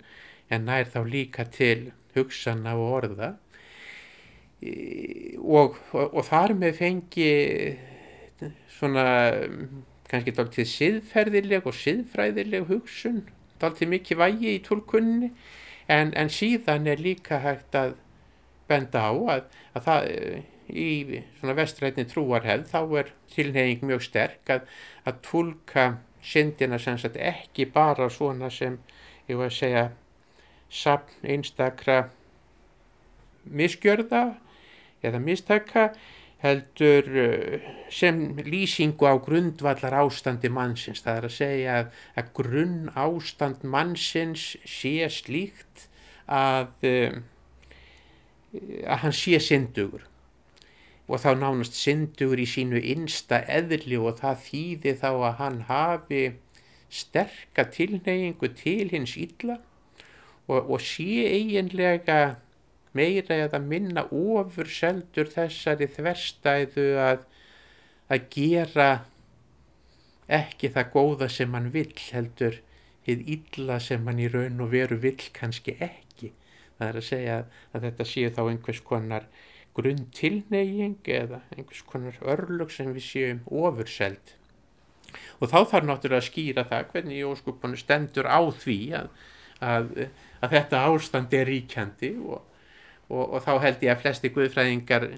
en 0.48 0.68
nær 0.68 0.88
þá 0.88 1.00
líka 1.04 1.44
til 1.44 1.92
hugsana 2.14 2.76
og 2.78 2.92
orða. 3.02 3.34
Og, 4.64 5.76
og, 5.92 6.14
og 6.14 6.22
þar 6.24 6.54
með 6.56 6.78
fengi 6.78 7.32
svona 8.72 9.04
kannski 10.08 10.32
dálítið 10.32 10.70
siðferðileg 10.70 11.66
og 11.68 11.76
siðfræðileg 11.76 12.70
hugsun 12.70 13.24
dálítið 13.60 13.90
mikið 13.92 14.20
vægi 14.20 14.54
í 14.54 14.62
tólkunni 14.64 15.30
en, 15.88 16.12
en 16.16 16.32
síðan 16.32 16.88
er 16.90 17.02
líka 17.02 17.40
hægt 17.44 17.76
að 17.76 17.94
benda 18.68 19.04
á 19.04 19.12
að, 19.12 19.46
að 19.76 19.86
það 19.88 20.10
í 20.72 21.20
svona 21.38 21.56
vestrætni 21.58 22.06
trúarhefð 22.08 22.70
þá 22.72 22.80
er 23.00 23.12
tilneying 23.34 23.84
mjög 23.84 24.06
sterk 24.06 24.50
að, 24.50 24.68
að 25.04 25.20
tólka 25.26 25.86
syndina 26.24 26.78
sem 26.80 26.96
sagt 27.00 27.18
ekki 27.20 27.66
bara 27.72 28.08
svona 28.12 28.48
sem 28.52 28.78
ég 29.28 29.36
var 29.36 29.52
að 29.52 29.58
segja 29.58 29.84
sapn 30.72 31.28
einstakra 31.34 31.98
misgjörða 33.44 34.24
eða 35.04 35.20
mistaka 35.20 35.90
heldur 36.44 37.10
uh, 37.24 37.68
sem 37.92 38.20
lýsingu 38.44 39.08
á 39.08 39.16
grundvallar 39.24 39.96
ástandi 40.04 40.50
mannsins. 40.52 41.02
Það 41.04 41.20
er 41.20 41.28
að 41.28 41.36
segja 41.38 41.76
að, 41.80 41.92
að 42.20 42.32
grunn 42.38 42.80
ástand 42.94 43.64
mannsins 43.64 44.50
sé 44.68 44.96
slíkt 45.10 45.88
að, 46.28 46.68
uh, 46.84 47.22
að 48.84 49.06
hann 49.06 49.16
sé 49.16 49.40
syndugur 49.40 50.04
og 51.04 51.20
þá 51.20 51.34
nánast 51.36 51.76
syndugur 51.76 52.40
í 52.40 52.46
sínu 52.48 52.80
innsta 52.80 53.42
eðli 53.50 53.98
og 54.00 54.20
það 54.22 54.40
þýði 54.46 54.94
þá 55.02 55.10
að 55.10 55.34
hann 55.40 55.58
hafi 55.68 56.22
sterka 56.94 57.66
tilneyingu 57.74 58.48
til 58.56 58.88
hins 58.92 59.16
illa 59.20 59.58
og, 60.48 60.70
og 60.70 60.80
sé 60.84 61.26
eiginlega 61.28 62.18
meira 62.94 63.38
eða 63.46 63.60
minna 63.62 64.04
ofur 64.14 64.70
seldur 64.70 65.30
þessari 65.32 65.88
þverstæðu 65.96 66.86
að, 67.02 67.24
að 68.12 68.28
gera 68.34 68.90
ekki 70.30 70.70
það 70.72 70.92
góða 70.94 71.28
sem 71.28 71.56
hann 71.56 71.72
vill 71.74 71.92
heldur 72.12 72.60
hið 73.04 73.26
illa 73.36 73.80
sem 73.82 74.06
hann 74.08 74.22
í 74.22 74.28
raun 74.32 74.62
og 74.64 74.70
veru 74.72 74.96
vill 75.00 75.20
kannski 75.36 75.76
ekki. 75.82 76.32
Það 76.78 76.88
er 76.88 77.00
að 77.00 77.08
segja 77.08 77.40
að 77.72 77.88
þetta 77.88 78.06
séu 78.08 78.30
þá 78.34 78.40
einhvers 78.46 78.80
konar 78.86 79.26
grunn 79.74 80.06
tilneying 80.14 81.10
eða 81.10 81.42
einhvers 81.54 81.82
konar 81.90 82.16
örlug 82.22 82.72
sem 82.72 82.90
við 82.94 83.06
séum 83.08 83.44
ofurseld. 83.50 84.34
Og 85.42 85.50
þá 85.50 85.58
þarf 85.70 85.86
náttúrulega 85.88 86.22
að 86.22 86.28
skýra 86.30 86.64
það 86.70 86.88
hvernig 86.92 87.20
Jóskuponu 87.20 87.78
stendur 87.78 88.26
á 88.30 88.40
því 88.50 88.78
að, 88.98 89.08
að, 89.60 89.92
að 90.40 90.56
þetta 90.56 90.82
ástand 90.88 91.36
er 91.36 91.48
ríkjandi 91.50 92.12
og, 92.22 92.42
og, 93.08 93.34
og 93.34 93.40
þá 93.44 93.52
held 93.62 93.84
ég 93.84 93.92
að 93.92 94.02
flesti 94.02 94.30
guðfræðingar 94.34 95.08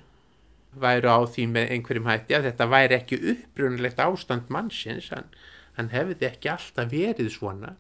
væru 0.81 1.13
á 1.13 1.19
því 1.29 1.47
með 1.53 1.73
einhverjum 1.75 2.11
hætti 2.11 2.37
að 2.37 2.49
þetta 2.51 2.69
væri 2.73 2.97
ekki 2.99 3.19
upprunalegt 3.33 4.03
ástand 4.03 4.51
mannsins, 4.53 5.09
hann, 5.15 5.31
hann 5.79 5.93
hefði 5.95 6.29
ekki 6.29 6.51
alltaf 6.53 6.91
verið 6.93 7.31
svona, 7.33 7.77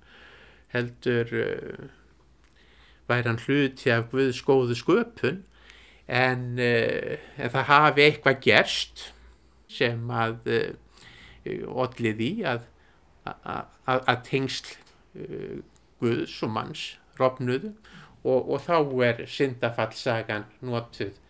heldur 0.72 1.34
uh, 1.42 1.84
væri 3.10 3.30
hann 3.30 3.42
hluti 3.44 3.92
af 3.92 4.08
Guðs 4.12 4.40
góðu 4.46 4.78
sköpun. 4.78 5.44
En, 6.06 6.54
uh, 6.62 7.16
en 7.36 7.52
það 7.52 7.70
hafi 7.70 8.06
eitthvað 8.06 8.42
gerst 8.46 9.06
sem 9.72 10.10
að 10.10 10.50
uh, 10.54 10.72
allir 11.82 12.16
því 12.18 12.30
að, 12.46 12.66
að, 13.26 13.64
að 13.98 14.18
tengsl 14.30 14.76
Guðs 15.96 16.40
og 16.44 16.50
manns 16.52 16.88
rofnuðu 17.16 17.70
og, 18.26 18.50
og 18.50 18.62
þá 18.66 18.76
er 19.06 19.22
syndafallsagan 19.30 20.46
notuð 20.66 21.20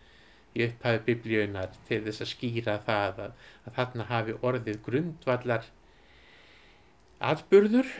í 0.57 0.65
upphæðu 0.65 1.01
biblíunar 1.05 1.73
til 1.87 2.01
þess 2.07 2.23
að 2.25 2.31
skýra 2.31 2.77
það 2.85 3.23
að, 3.25 3.33
að 3.65 3.75
þarna 3.77 4.07
hafi 4.11 4.37
orðið 4.49 4.79
grundvallar 4.85 5.67
atburður 7.31 7.91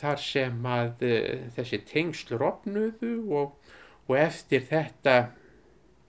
þar 0.00 0.22
sem 0.24 0.66
að 0.68 1.04
uh, 1.08 1.46
þessi 1.56 1.80
tengsl 1.88 2.36
rofnuðu 2.40 3.14
og, 3.40 3.56
og 4.08 4.16
eftir 4.20 4.64
þetta 4.68 5.16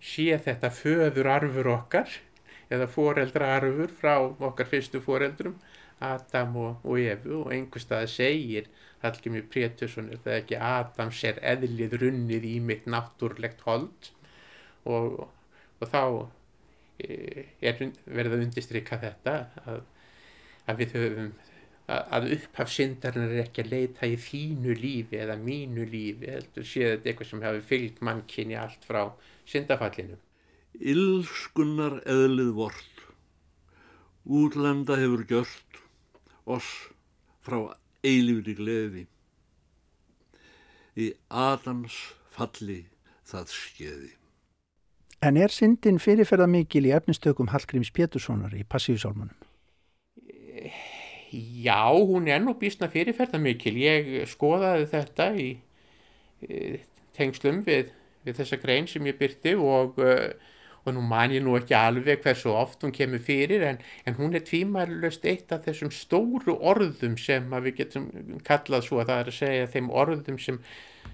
sé 0.01 0.34
þetta 0.41 0.72
föður 0.74 1.30
arfur 1.32 1.72
okkar 1.76 2.20
eða 2.72 2.88
foreldra 2.89 3.55
arfur 3.57 3.91
frá 3.93 4.16
okkar 4.24 4.70
fyrstu 4.70 5.01
foreldrum 5.03 5.59
Adam 6.01 6.55
og, 6.57 6.86
og 6.88 6.97
Efu 6.99 7.43
og 7.43 7.51
einhver 7.53 7.84
stað 7.84 8.07
segir 8.09 8.70
Hallgrimur 9.02 9.47
Prétursson 9.49 10.12
er 10.14 10.22
það 10.24 10.39
ekki 10.39 10.58
Adams 10.62 11.22
er 11.28 11.39
eðlið 11.54 11.97
runnið 12.02 12.47
í 12.47 12.56
mitt 12.64 12.89
náttúrlegt 12.89 13.64
hold? 13.66 14.12
Og, 14.89 15.24
og 15.82 15.89
þá 15.89 16.04
e, 17.02 17.47
er 17.62 17.82
verið 18.06 18.38
að 18.38 18.45
undistrykka 18.47 19.02
þetta 19.02 19.38
að, 19.66 19.82
að 20.70 20.84
við 20.84 20.97
höfum 20.97 21.32
að 21.91 22.30
upphafsindarinn 22.38 23.32
er 23.34 23.41
ekki 23.43 23.66
að 23.66 23.72
leita 23.74 24.08
í 24.08 24.18
þínu 24.22 24.76
lífi 24.78 25.18
eða 25.20 25.36
mínu 25.41 25.84
lífi 25.89 26.30
heldur 26.32 26.68
séð 26.68 26.93
þetta 26.93 27.10
eitthvað 27.10 27.30
sem 27.32 27.43
hefur 27.45 27.66
fylgt 27.68 28.02
mannkynni 28.08 28.58
allt 28.60 28.86
frá 28.88 29.02
syndafallinu. 29.49 30.18
Ylskunnar 30.93 31.97
eðlið 32.08 32.54
vort. 32.56 33.04
Útlanda 34.24 34.95
hefur 35.02 35.26
gjört 35.28 35.82
oss 36.45 36.70
frá 37.43 37.60
eilífri 38.04 38.56
gleði 38.58 39.06
í 40.99 41.12
Adams 41.30 41.97
falli 42.34 42.84
það 43.28 43.54
skeiði 43.56 44.16
En 45.22 45.38
er 45.38 45.54
syndin 45.54 45.99
fyrirferða 46.02 46.47
mikil 46.49 46.88
í 46.89 46.93
efnistökum 46.97 47.52
Hallgríms 47.54 47.91
Péturssonar 47.93 48.56
í 48.58 48.64
Passíusálmanum? 48.66 49.38
Já, 51.32 51.93
hún 51.93 52.26
er 52.28 52.41
nú 52.41 52.56
býstna 52.58 52.89
fyrirferða 52.89 53.38
mikil. 53.39 53.76
Ég 53.78 54.10
skoðaði 54.32 54.88
þetta 54.89 55.28
í, 55.38 55.52
tengslum 57.14 57.62
við, 57.68 57.93
við 58.26 58.41
þessa 58.41 58.60
grein 58.64 58.89
sem 58.89 59.06
ég 59.06 59.20
byrti 59.22 59.54
og, 59.62 60.02
og 60.86 60.96
nú 60.96 61.04
man 61.06 61.34
ég 61.34 61.44
nú 61.46 61.56
ekki 61.60 61.76
alveg 61.78 62.24
hversu 62.24 62.54
oft 62.54 62.86
hún 62.86 62.94
kemur 62.96 63.22
fyrir 63.22 63.66
en, 63.68 63.82
en 64.06 64.18
hún 64.18 64.34
er 64.38 64.46
tvímælust 64.48 65.26
eitt 65.30 65.52
af 65.54 65.68
þessum 65.68 65.92
stóru 65.94 66.58
orðum 66.58 67.18
sem 67.22 67.52
við 67.52 67.76
getum 67.84 68.10
kallað 68.48 68.88
svo 68.88 69.02
að 69.02 69.12
það 69.12 69.22
er 69.22 69.32
að 69.34 69.38
segja 69.38 69.70
þeim 69.76 69.92
orðum 70.04 70.40
sem, 70.42 70.58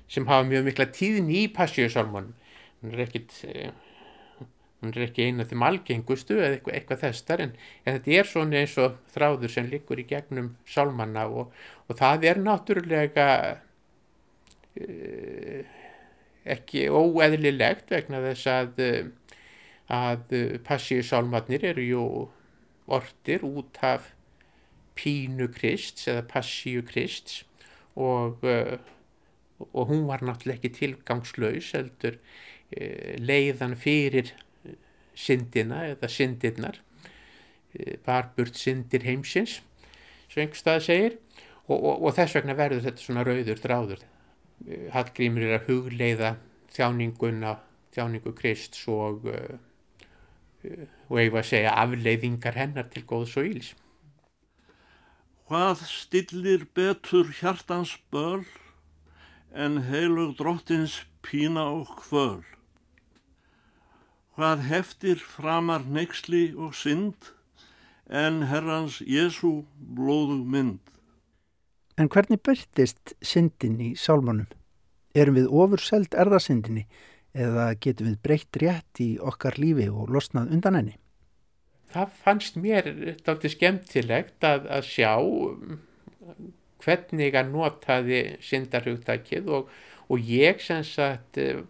sem 0.08 0.30
hafa 0.30 0.48
mjög 0.48 0.70
mikla 0.70 0.88
tíðin 0.96 1.34
í 1.34 1.44
Passíusálmanum. 1.58 2.34
Hún 2.82 2.96
er 2.96 3.06
ekkit 3.08 3.42
hún 4.82 4.94
er 4.94 5.08
ekki 5.08 5.26
eina 5.26 5.44
af 5.44 5.52
þeim 5.52 5.64
algengustu 5.66 6.38
eða 6.38 6.58
eitthvað, 6.58 6.76
eitthvað 6.78 7.04
þessar 7.04 7.44
en, 7.44 7.54
en 7.84 7.98
þetta 7.98 8.18
er 8.20 8.30
svona 8.30 8.60
eins 8.62 8.76
og 8.82 9.00
þráður 9.16 9.54
sem 9.54 9.70
liggur 9.72 10.02
í 10.02 10.06
gegnum 10.10 10.52
sálmanna 10.70 11.26
og, 11.28 11.56
og 11.90 11.98
það 11.98 12.28
er 12.30 12.42
náttúrulega 12.44 13.28
uh, 14.78 15.74
ekki 16.48 16.86
óeðlilegt 16.94 17.90
vegna 17.92 18.22
þess 18.30 18.52
að, 18.54 18.84
að 19.94 20.34
passíu 20.68 21.04
sálmannir 21.06 21.64
eru 21.70 21.84
jú 21.86 22.06
ortir 22.88 23.44
út 23.48 23.80
af 23.84 24.12
pínu 24.98 25.48
krists 25.54 26.08
eða 26.10 26.26
passíu 26.32 26.84
krists 26.88 27.44
og, 27.96 28.44
uh, 28.44 28.78
og 29.72 29.88
hún 29.92 30.08
var 30.10 30.26
náttúrulega 30.26 30.60
ekki 30.60 30.74
tilgangslaus 30.76 31.72
heldur 31.78 32.18
uh, 32.18 33.16
leiðan 33.22 33.78
fyrir 33.80 34.34
syndina 35.18 35.86
eða 35.94 36.10
syndirnar 36.12 36.82
barburt 38.06 38.58
syndir 38.58 39.04
heimsins 39.06 39.60
svo 40.28 40.42
einhverstað 40.42 40.84
segir. 40.86 41.18
Og, 41.68 41.76
og, 41.76 42.06
og 42.08 42.14
þess 42.16 42.38
vegna 42.38 42.56
verður 42.58 42.86
þetta 42.86 43.04
svona 43.04 43.26
rauður 43.28 43.60
dráður 43.62 44.06
Hallgrímur 44.94 45.46
er 45.46 45.58
að 45.60 45.68
hugleiða 45.70 46.30
þjáninguna 46.74 47.58
þjáningu 47.94 48.34
Krist 48.38 48.78
og, 48.90 49.28
og 50.66 51.18
var 51.18 51.44
að 51.44 51.50
segja 51.52 51.76
afleiðingar 51.78 52.58
hennar 52.58 52.90
til 52.92 53.04
góðs 53.08 53.36
og 53.40 53.50
íls. 53.50 53.74
Hvað 55.48 55.86
stillir 55.88 56.66
betur 56.76 57.30
hjartans 57.40 57.94
böl 58.12 58.44
en 59.56 59.80
heilug 59.88 60.36
drottins 60.40 61.06
pína 61.24 61.64
og 61.72 61.94
kvöl? 62.02 62.44
Hvað 64.36 64.68
heftir 64.68 65.24
framar 65.24 65.88
neyksli 65.88 66.52
og 66.54 66.76
synd 66.76 67.32
en 68.12 68.44
herrans 68.52 69.00
Jésu 69.02 69.64
blóðu 69.80 70.44
mynd? 70.44 70.84
En 71.98 72.12
hvernig 72.12 72.44
byrtist 72.44 73.16
syndin 73.26 73.80
í 73.82 73.94
sálmónum? 73.98 74.46
Erum 75.18 75.40
við 75.40 75.48
ofurseld 75.50 76.14
erðasyndinni 76.14 76.84
eða 77.38 77.68
getum 77.84 78.12
við 78.12 78.22
breytt 78.26 78.62
rétt 78.64 79.04
í 79.04 79.10
okkar 79.22 79.60
lífi 79.62 79.90
og 79.92 80.10
losnað 80.14 80.56
undan 80.56 80.80
henni? 80.80 80.96
Það 81.94 82.16
fannst 82.24 82.58
mér 82.60 82.90
dátti 83.26 83.52
skemmtilegt 83.54 84.44
að, 84.44 84.66
að 84.78 84.90
sjá 84.90 85.14
um, 85.22 85.78
hvernig 86.84 87.38
að 87.38 87.54
notaði 87.54 88.24
syndarhugtakið 88.44 89.54
og, 89.60 89.70
og 90.12 90.28
ég 90.32 90.60
sagt 90.66 91.40
eh, 91.42 91.64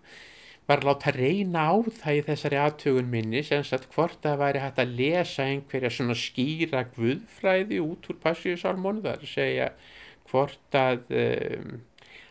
var 0.68 0.82
að 0.82 0.90
láta 0.90 1.14
reyna 1.16 1.68
á 1.72 1.76
það 1.80 2.18
í 2.18 2.24
þessari 2.28 2.60
aðtögun 2.60 3.12
minni 3.12 3.44
sagt 3.46 3.88
hvort 3.94 4.20
það 4.24 4.42
væri 4.42 4.64
hægt 4.64 4.82
að 4.84 4.96
lesa 5.00 5.46
einhverja 5.48 5.94
svona 5.94 6.18
skýra 6.20 6.84
guðfræði 6.96 7.80
út 7.84 8.10
úr 8.12 8.20
passíusalmónu 8.24 9.06
það 9.06 9.14
er 9.14 9.24
að 9.24 9.32
segja 9.32 9.70
hvort 10.32 10.78
að 10.82 11.16
um, 11.24 11.78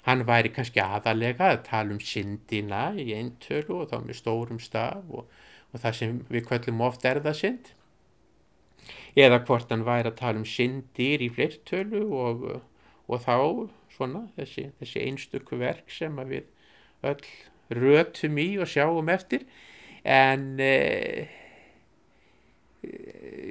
hann 0.06 0.24
væri 0.26 0.52
kannski 0.54 0.82
aðalega 0.82 1.50
að 1.52 1.64
tala 1.68 1.94
um 1.96 2.02
syndina 2.02 2.88
í 2.98 3.10
eintölu 3.16 3.82
og 3.82 3.90
þá 3.90 3.96
með 4.04 4.20
stórum 4.20 4.60
staf 4.62 5.10
og, 5.10 5.26
og 5.72 5.82
það 5.82 5.98
sem 6.00 6.20
við 6.30 6.46
kvöllum 6.48 6.84
oft 6.86 7.06
erðasynd 7.08 7.72
eða 9.18 9.40
hvort 9.48 9.72
hann 9.72 9.86
væri 9.86 10.12
að 10.12 10.20
tala 10.20 10.42
um 10.42 10.46
syndir 10.48 11.24
í 11.24 11.30
fleirtölu 11.32 12.04
og, 12.14 12.46
og 13.08 13.24
þá 13.24 13.36
svona 13.96 14.26
þessi, 14.36 14.68
þessi 14.80 15.02
einstöku 15.06 15.58
verk 15.60 15.90
sem 15.92 16.18
við 16.28 16.46
öll 17.06 17.22
rötum 17.76 18.38
í 18.38 18.50
og 18.62 18.70
sjáum 18.70 19.08
eftir. 19.10 19.42
En 20.06 20.60
eh, 20.62 21.26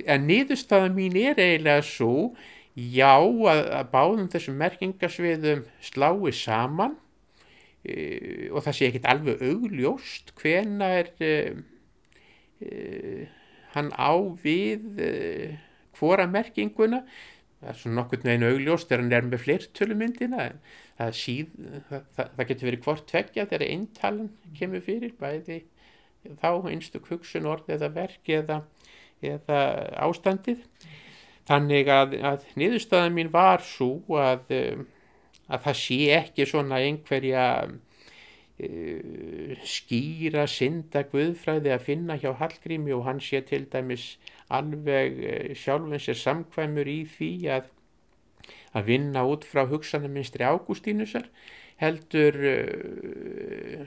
en 0.07 0.27
niðurstaða 0.29 0.91
mín 0.95 1.17
er 1.19 1.39
eiginlega 1.41 1.83
svo 1.85 2.13
já 2.76 3.15
að, 3.15 3.61
að 3.80 3.91
báðum 3.93 4.32
þessum 4.32 4.57
merkingasviðum 4.59 5.63
slái 5.84 6.34
saman 6.36 6.97
e, 7.86 8.49
og 8.51 8.65
það 8.65 8.78
sé 8.78 8.89
ekkit 8.89 9.07
alveg 9.11 9.45
augljóst 9.45 10.34
hvena 10.41 10.89
er 10.99 11.11
e, 11.23 11.32
e, 12.59 12.73
hann 13.76 13.93
á 13.95 14.11
við 14.43 14.99
e, 14.99 15.13
hvora 15.95 16.28
merkinguna. 16.28 17.05
Það 17.61 17.71
er 17.71 17.80
svona 17.80 18.01
nokkur 18.01 18.26
neginn 18.28 18.49
augljóst 18.49 18.89
þegar 18.89 19.03
hann 19.03 19.15
er 19.15 19.30
með 19.30 19.45
fleirtölumyndina 19.45 20.49
það, 20.99 21.21
það, 21.88 22.03
það, 22.17 22.43
getur 22.49 22.69
verið 22.69 22.84
hvort 22.84 23.07
tveggja 23.09 23.47
þegar 23.47 23.65
eintalan 23.69 24.30
kemur 24.59 24.84
fyrir 24.84 25.15
bæði 25.19 25.61
þá 26.41 26.49
einstök 26.71 27.09
hugsun 27.11 27.47
orð 27.49 27.71
eða 27.76 27.89
verk 27.95 28.30
eða, 28.36 28.59
eða 29.23 29.59
ástandið 30.07 30.63
þannig 31.49 31.89
að, 31.93 32.15
að 32.25 32.45
niðurstaðan 32.59 33.15
mín 33.15 33.31
var 33.33 33.63
svo 33.65 33.99
að, 34.19 34.53
að 35.47 35.65
það 35.67 35.81
sé 35.81 35.99
ekki 36.17 36.47
svona 36.49 36.79
einhverja 36.81 37.45
uh, 37.69 39.51
skýra 39.67 40.47
synda 40.49 41.05
guðfræði 41.11 41.73
að 41.75 41.85
finna 41.89 42.17
hjá 42.21 42.31
Hallgrími 42.39 42.95
og 42.95 43.05
hann 43.09 43.21
sé 43.23 43.43
til 43.45 43.65
dæmis 43.71 44.15
alveg 44.53 45.21
uh, 45.21 45.51
sjálfum 45.57 45.99
sér 46.01 46.21
samkvæmur 46.21 46.89
í 46.89 47.01
því 47.17 47.31
að 47.59 47.71
að 48.75 48.89
vinna 48.89 49.21
út 49.23 49.45
frá 49.47 49.63
hugsanarminstri 49.69 50.43
Ágústínusar 50.43 51.29
heldur 51.79 52.35
uh, 52.49 53.85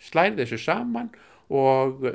slæði 0.00 0.44
þessu 0.44 0.60
saman 0.62 1.10
og 1.50 2.06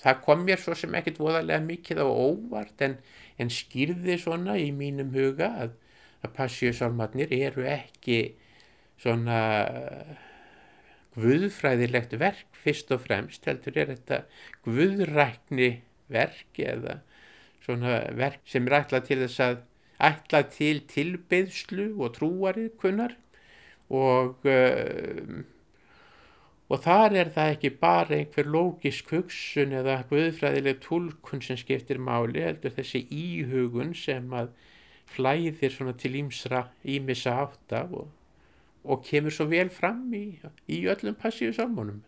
það 0.00 0.22
kom 0.24 0.46
mér 0.46 0.60
svo 0.62 0.76
sem 0.78 0.94
ekkit 0.98 1.20
voðalega 1.20 1.60
mikið 1.66 2.02
á 2.04 2.08
óvart 2.08 2.84
en 2.86 2.96
en 3.40 3.52
skýrði 3.52 4.18
svona 4.20 4.56
í 4.60 4.70
mínum 4.76 5.12
huga 5.14 5.50
að, 5.64 5.76
að 6.22 6.34
passíusálmarnir 6.36 7.32
eru 7.34 7.64
ekki 7.68 8.20
svona 9.02 9.38
guðfræðilegt 11.16 12.14
verk 12.20 12.60
fyrst 12.62 12.92
og 12.94 13.02
fremst 13.06 13.48
heldur 13.48 13.78
er 13.80 13.92
þetta 13.92 14.22
guðrækni 14.66 15.72
verk 16.12 16.60
eða 16.62 17.00
svona 17.64 17.98
verk 18.18 18.44
sem 18.48 18.68
er 18.68 18.78
ætlað 18.82 19.08
til 19.10 19.20
þess 19.24 19.44
að 19.44 19.58
ætlað 20.02 20.48
til 20.56 20.76
tilbeðslu 20.90 21.88
og 22.02 22.16
trúarið 22.16 22.72
kunnar 22.80 23.16
og 23.92 24.46
uh, 24.48 25.42
og 26.72 26.80
þar 26.80 27.16
er 27.20 27.30
það 27.34 27.50
ekki 27.54 27.70
bara 27.82 28.16
einhver 28.16 28.48
lógisk 28.48 29.10
hugsun 29.12 29.74
eða 29.76 29.98
guðfræðileg 30.08 30.78
tólkun 30.80 31.42
sem 31.44 31.58
skiptir 31.60 32.00
máli 32.00 32.44
heldur 32.46 32.72
þessi 32.78 33.02
íhugun 33.12 33.92
sem 33.98 34.32
að 34.32 34.54
flæðir 35.12 35.76
til 36.00 36.14
ímsra 36.22 36.62
ímissa 36.88 37.34
átta 37.44 37.82
og, 37.92 38.08
og 38.84 39.04
kemur 39.04 39.34
svo 39.34 39.50
vel 39.50 39.68
fram 39.68 40.06
í, 40.16 40.38
í 40.72 40.78
öllum 40.88 41.18
passíu 41.20 41.52
salmónum. 41.52 42.00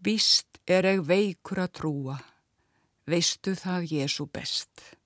Vist 0.00 0.62
er 0.66 0.88
eg 0.88 1.04
veikur 1.06 1.60
að 1.62 1.74
trúa, 1.78 2.16
veistu 3.06 3.52
það 3.58 3.92
Jésu 3.92 4.26
best. 4.32 4.96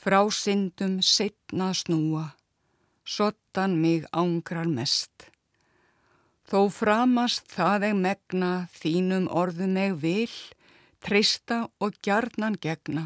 Frá 0.00 0.24
syndum 0.32 1.02
setna 1.04 1.74
snúa, 1.76 2.30
sottan 3.04 3.76
mig 3.82 4.08
ángrar 4.16 4.66
mest. 4.72 5.28
Þó 6.50 6.64
framast 6.74 7.44
það 7.54 7.84
eg 7.86 7.92
megna 7.94 8.48
þínum 8.74 9.28
orðum 9.30 9.76
eg 9.78 9.92
vil, 10.02 10.32
trista 10.98 11.60
og 11.78 11.94
gjarnan 12.02 12.56
gegna, 12.58 13.04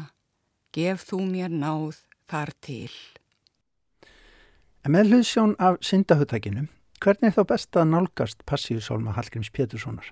gef 0.73 1.03
þú 1.11 1.19
mér 1.29 1.53
náð 1.53 1.99
þar 2.25 2.51
til. 2.65 2.89
En 4.81 4.95
með 4.95 5.13
hlutsjón 5.13 5.53
af 5.61 5.77
syndahuttakinu, 5.85 6.65
hvernig 6.97 7.29
er 7.29 7.37
þá 7.37 7.51
best 7.53 7.77
að 7.77 7.91
nálgast 7.91 8.41
passíusálma 8.49 9.13
Hallgríms 9.13 9.53
Péturssonar? 9.53 10.09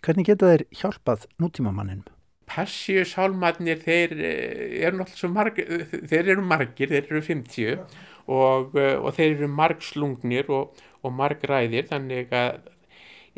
Hvernig 0.00 0.30
geta 0.30 0.48
þeir 0.48 0.64
hjálpað 0.80 1.28
nútímamanninum? 1.36 2.08
Passíusálmarnir, 2.48 3.82
þeir 3.84 4.14
eh, 4.24 4.86
eru 4.88 5.02
náttúrulega 5.02 5.20
svo 5.20 5.34
margir, 5.36 5.88
þeir 6.00 6.32
eru 6.32 6.48
margir, 6.48 6.96
þeir 6.96 7.12
eru 7.12 7.26
50 7.28 7.74
og, 7.74 7.98
eh, 8.28 8.96
og 8.98 9.14
þeir 9.16 9.38
eru 9.38 9.48
margslungnir 9.48 10.50
og 10.52 10.76
og 11.06 11.14
margræðir 11.14 11.88
þannig 11.88 12.32
að, 12.34 12.60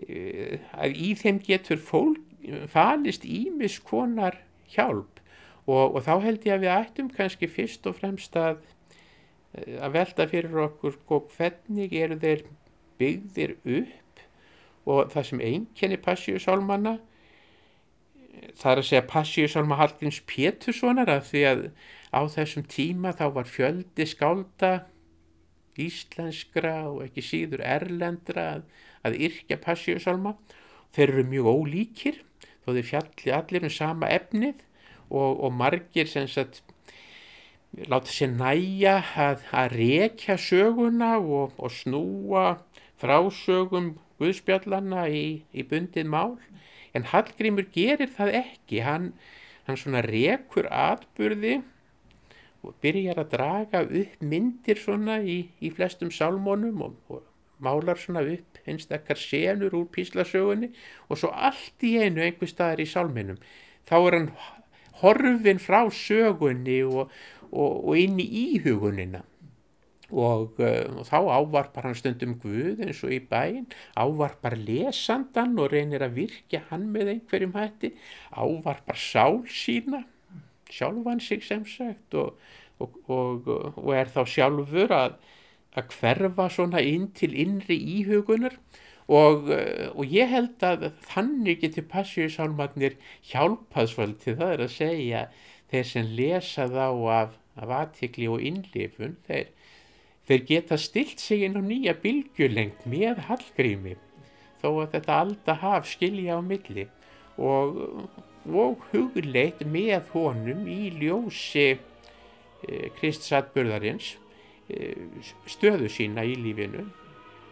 eh, 0.06 0.58
að 0.72 0.96
í 0.96 1.14
þeim 1.18 1.40
getur 1.44 1.80
fólk 1.80 2.26
falist 2.72 3.26
ímis 3.28 3.78
konar 3.84 4.38
hjálp. 4.72 5.20
Og, 5.68 5.96
og 5.96 6.04
þá 6.06 6.14
held 6.24 6.46
ég 6.48 6.56
að 6.56 6.64
við 6.64 6.74
ættum 6.74 7.10
kannski 7.12 7.50
fyrst 7.50 7.86
og 7.86 7.98
fremst 7.98 8.36
að, 8.36 8.62
eh, 9.54 9.76
að 9.78 9.92
velta 9.98 10.26
fyrir 10.30 10.64
okkur 10.66 10.96
sko, 10.96 11.20
hvernig 11.36 11.92
eru 11.92 12.18
þeir 12.18 12.46
byggðir 13.00 13.56
upp 13.60 14.24
og 14.88 15.12
það 15.12 15.26
sem 15.28 15.40
einkenni 15.44 16.00
passíusálmanna 16.00 16.98
það 18.56 18.72
er 18.72 18.80
að 18.80 18.88
segja 18.88 19.06
passíusálma 19.08 19.76
Hallgríms 19.76 20.20
Péturssonar 20.26 21.10
af 21.12 21.28
því 21.28 21.42
að 21.44 21.62
á 22.10 22.20
þessum 22.30 22.66
tíma 22.70 23.12
þá 23.16 23.26
var 23.36 23.50
fjöldi 23.50 24.06
skálda 24.08 24.72
íslenskra 25.80 26.74
og 26.90 27.04
ekki 27.06 27.24
síður 27.24 27.62
erlendra 27.64 28.46
að, 28.56 28.64
að 29.06 29.20
yrkja 29.28 29.60
passíusálma. 29.62 30.34
Þeir 30.94 31.14
eru 31.14 31.24
mjög 31.30 31.50
ólíkir 31.54 32.18
þó 32.64 32.74
þeir 32.74 32.88
fjalli 32.90 33.34
allir 33.36 33.66
um 33.68 33.72
sama 33.72 34.10
efnið 34.10 34.64
og, 35.08 35.40
og 35.40 35.54
margir 35.54 36.10
sem 36.10 36.26
sagt 36.30 36.62
láta 37.90 38.10
sér 38.10 38.32
næja 38.34 38.98
að, 39.14 39.44
að 39.54 39.74
rekja 39.78 40.36
söguna 40.40 41.16
og, 41.18 41.54
og 41.56 41.74
snúa 41.74 42.46
frásögum 43.00 43.94
Guðspjallana 44.20 45.06
í, 45.08 45.42
í 45.56 45.62
bundið 45.64 46.08
mál 46.10 46.34
en 46.92 47.06
Hallgrímur 47.08 47.70
gerir 47.72 48.10
það 48.12 48.34
ekki 48.42 48.82
hann, 48.84 49.12
hann 49.64 49.78
svona 49.80 50.02
rekur 50.04 50.66
atburði 50.68 51.60
og 52.62 52.76
byrjar 52.84 53.22
að 53.22 53.32
draga 53.34 53.82
upp 53.84 54.22
myndir 54.22 54.80
svona 54.80 55.20
í, 55.24 55.38
í 55.60 55.72
flestum 55.72 56.12
sálmónum 56.12 56.82
og, 56.84 56.96
og 57.08 57.26
málar 57.60 58.00
svona 58.00 58.22
upp 58.24 58.60
einstakar 58.68 59.18
senur 59.20 59.74
úr 59.76 59.88
píslasögunni 59.94 60.70
og 61.08 61.20
svo 61.20 61.32
allt 61.32 61.84
í 61.86 61.96
einu 62.00 62.24
einhver 62.24 62.50
staðar 62.50 62.84
í 62.84 62.88
sálminum. 62.88 63.40
Þá 63.88 63.96
er 64.00 64.16
hann 64.18 64.30
horfin 65.00 65.60
frá 65.62 65.82
sögunni 65.94 66.80
og, 66.84 67.10
og, 67.50 67.74
og 67.90 67.98
inn 67.98 68.20
í 68.22 68.28
íhugunina. 68.46 69.24
Og, 70.10 70.58
uh, 70.58 71.02
þá 71.06 71.18
ávarpar 71.22 71.86
hann 71.86 71.94
stundum 71.94 72.34
Guð 72.42 72.80
eins 72.82 72.98
og 73.06 73.12
í 73.14 73.20
bæinn, 73.30 73.68
ávarpar 73.94 74.56
lesandan 74.58 75.54
og 75.62 75.70
reynir 75.70 76.02
að 76.02 76.16
virkja 76.24 76.64
hann 76.72 76.88
með 76.90 77.12
einhverjum 77.14 77.54
hætti, 77.54 77.92
ávarpar 78.34 78.98
sál 78.98 79.44
sína, 79.46 80.02
sjálfan 80.74 81.22
sig 81.22 81.44
sem 81.46 81.64
sagt 81.68 82.16
og, 82.18 82.38
og, 82.80 83.48
og 83.76 83.90
er 83.96 84.10
þá 84.12 84.22
sjálfur 84.34 84.94
að, 84.96 85.18
að 85.76 85.96
hverfa 85.98 86.48
svona 86.52 86.82
inn 86.82 87.10
til 87.16 87.34
innri 87.34 87.78
íhugunar. 87.98 88.56
Og, 89.10 89.48
og 89.50 90.04
ég 90.06 90.30
held 90.30 90.62
að 90.62 90.92
þannig 91.10 91.64
getur 91.64 91.88
passíusálmagnir 91.90 92.94
hjálpaðsvöld 93.32 94.20
til 94.22 94.36
það 94.38 94.52
er 94.54 94.60
að 94.66 94.76
segja 94.76 95.22
þeir 95.72 95.88
sem 95.90 96.12
lesa 96.14 96.68
þá 96.70 96.86
af, 97.16 97.32
af 97.58 97.72
aðtikli 97.80 98.28
og 98.30 98.44
innlifun 98.46 99.16
þeir 99.26 99.50
Þeir 100.30 100.42
geta 100.46 100.76
stilt 100.78 101.18
sig 101.18 101.40
inn 101.42 101.58
á 101.58 101.62
nýja 101.66 101.96
bylgjulengt 101.98 102.84
með 102.86 103.18
hallgrími 103.26 103.96
þó 104.60 104.68
að 104.68 104.92
þetta 104.92 105.16
aldahaf 105.24 105.88
skilja 105.90 106.36
á 106.38 106.40
milli. 106.44 106.84
Og, 107.34 107.80
og 108.48 108.86
hugleitt 108.92 109.64
með 109.68 110.12
honum 110.14 110.64
í 110.70 110.92
ljósi 111.00 111.68
e, 111.74 112.88
Kristsatburðarins 112.96 114.14
e, 114.70 114.94
stöðu 115.50 115.90
sína 115.92 116.24
í 116.24 116.38
lífinu, 116.40 116.86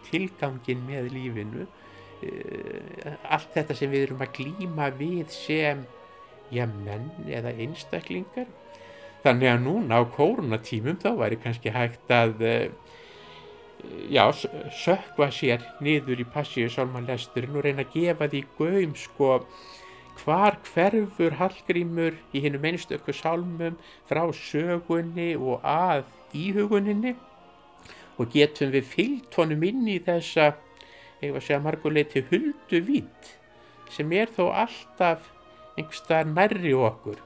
tilgangin 0.08 0.86
með 0.88 1.12
lífinu, 1.12 1.68
e, 2.24 2.32
allt 3.28 3.52
þetta 3.54 3.76
sem 3.76 3.92
við 3.92 4.08
erum 4.08 4.24
að 4.24 4.34
glýma 4.40 4.90
við 4.96 5.28
sem 5.34 5.84
ja, 6.54 6.66
menn 6.66 7.10
eða 7.28 7.52
einstaklingar. 7.60 8.48
Þannig 9.24 9.50
að 9.50 9.64
núna 9.64 9.98
á 9.98 10.02
koronatímum 10.14 10.98
þá 11.02 11.10
væri 11.18 11.38
kannski 11.42 11.72
hægt 11.74 12.12
að 12.14 12.44
eh, 12.46 12.68
já, 14.12 14.22
sökva 14.78 15.30
sér 15.34 15.64
niður 15.84 16.22
í 16.22 16.28
passíu 16.28 16.70
sálmanlesturinn 16.72 17.58
og 17.58 17.66
reyna 17.66 17.84
að 17.86 17.96
gefa 17.96 18.30
því 18.30 18.44
gaum 18.60 18.94
sko 18.98 19.32
hvar 20.22 20.58
hverfur 20.72 21.36
Hallgrímur 21.38 22.16
í 22.34 22.42
hinnum 22.44 22.66
einstöku 22.70 23.14
sálmum 23.14 23.78
frá 24.08 24.22
sögunni 24.34 25.34
og 25.36 25.64
að 25.64 26.04
íhuguninni 26.36 27.14
og 28.18 28.32
getum 28.34 28.72
við 28.74 28.88
fyllt 28.92 29.38
honum 29.38 29.62
inn 29.68 29.86
í 29.88 29.98
þessa, 30.02 30.52
eitthvað 31.20 31.44
segja 31.46 31.62
marguleiti 31.62 32.24
huldu 32.30 32.82
vitt 32.86 33.34
sem 33.94 34.12
er 34.12 34.30
þó 34.34 34.50
alltaf 34.64 35.30
einhverstað 35.78 36.34
nærri 36.34 36.74
okkur 36.74 37.22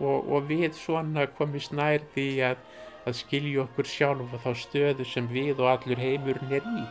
og, 0.00 0.30
og 0.30 0.48
við 0.48 0.72
svona 0.78 1.26
komist 1.36 1.74
nær 1.76 2.06
því 2.14 2.28
að, 2.50 2.64
að 3.04 3.18
skilja 3.20 3.66
okkur 3.66 3.90
sjálf 3.90 4.34
og 4.36 4.44
þá 4.46 4.50
stöðu 4.64 5.06
sem 5.08 5.28
við 5.30 5.60
og 5.60 5.74
allur 5.74 6.00
heimurinn 6.00 6.58
er 6.60 6.64
í. 6.64 6.84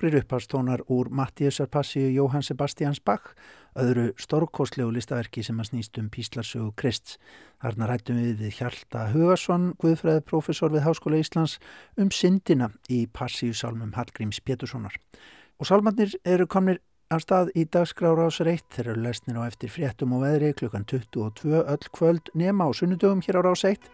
Nokkrir 0.00 0.22
uppastónar 0.22 0.80
úr 0.88 1.10
Mattíusar 1.12 1.66
Passíu 1.68 2.08
Jóhann 2.08 2.40
Sebastians 2.40 3.02
Bach, 3.04 3.34
öðru 3.76 4.14
stórkostlegu 4.16 4.88
listaverki 4.96 5.42
sem 5.44 5.58
að 5.60 5.66
snýst 5.68 5.98
um 6.00 6.06
Píslarsögu 6.08 6.70
Krist. 6.72 7.18
Þarna 7.60 7.88
rættum 7.90 8.16
við 8.16 8.40
við 8.40 8.54
Hjalta 8.56 9.02
Hugarsson, 9.12 9.74
Guðfræðiprofessor 9.76 10.72
við 10.72 10.86
Háskóla 10.86 11.20
Íslands, 11.20 11.58
um 12.00 12.08
syndina 12.08 12.70
í 12.88 13.02
Passíusálmum 13.12 13.92
Hallgríms 13.98 14.40
Péturssonar. 14.40 14.96
Og 15.60 15.68
sálmannir 15.68 16.16
eru 16.24 16.48
komnir 16.48 16.80
af 17.12 17.26
stað 17.26 17.52
í 17.52 17.66
dagskrára 17.68 18.30
ásar 18.32 18.48
1, 18.54 18.72
þeir 18.72 18.94
eru 18.94 19.04
lesnir 19.04 19.36
á 19.36 19.44
eftir 19.52 19.68
fréttum 19.68 20.16
og 20.16 20.24
veðri 20.24 20.54
klukkan 20.56 20.88
22 20.88 21.60
öll 21.60 21.92
kvöld 21.92 22.32
nema 22.32 22.64
á 22.64 22.72
sunnudögum 22.72 23.20
hér 23.20 23.44
á 23.44 23.52
rás 23.52 23.68
1. 23.68 23.84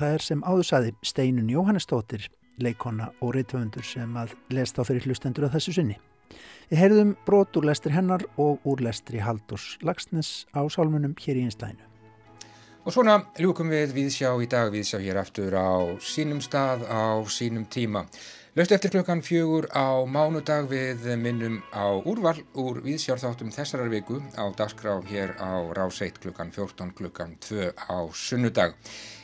Það 0.00 0.16
er 0.16 0.28
sem 0.30 0.48
áður 0.48 0.70
saði 0.72 0.96
Steinun 1.04 1.52
Jóhannesdóttir 1.52 2.24
leikona 2.62 3.10
og 3.20 3.34
reytöfundur 3.36 3.84
sem 3.84 4.16
að 4.16 4.36
lesta 4.54 4.82
á 4.82 4.88
fyrir 4.88 5.08
hlustendur 5.08 5.48
á 5.48 5.54
þessu 5.54 5.76
sunni. 5.76 5.98
Við 6.70 6.80
heyrðum 6.82 7.12
brot 7.26 7.56
úr 7.58 7.68
lestri 7.68 7.94
hennar 7.94 8.24
og 8.42 8.64
úr 8.66 8.82
lestri 8.82 9.20
Haldurs 9.22 9.76
Lagsnes 9.86 10.46
á 10.50 10.66
sálmunum 10.66 11.14
hér 11.20 11.38
í 11.38 11.44
einslæðinu. 11.46 11.84
Og 12.86 12.94
svona 12.94 13.16
ljúkum 13.42 13.70
við 13.70 13.96
viðsjá 13.96 14.30
í 14.38 14.46
dag, 14.46 14.68
viðsjá 14.70 15.00
hér 15.02 15.18
aftur 15.18 15.54
á 15.58 15.98
sínum 15.98 16.38
stað, 16.42 16.84
á 16.86 17.18
sínum 17.26 17.64
tíma. 17.66 18.04
Löst 18.56 18.72
eftir 18.72 18.90
klukkan 18.94 19.20
fjögur 19.26 19.66
á 19.74 20.06
mánudag 20.08 20.70
við 20.70 21.02
minnum 21.20 21.58
á 21.74 21.92
úrval 21.92 22.38
úr 22.54 22.78
viðsjárþáttum 22.86 23.50
þessarar 23.52 23.90
viku 23.92 24.22
á 24.38 24.48
dagskrá 24.54 24.94
hér 25.10 25.34
á 25.36 25.66
ráseitt 25.76 26.22
klukkan 26.22 26.54
14 26.54 26.94
klukkan 26.96 27.34
2 27.42 27.74
á 27.74 27.98
sunnudag. 28.14 28.78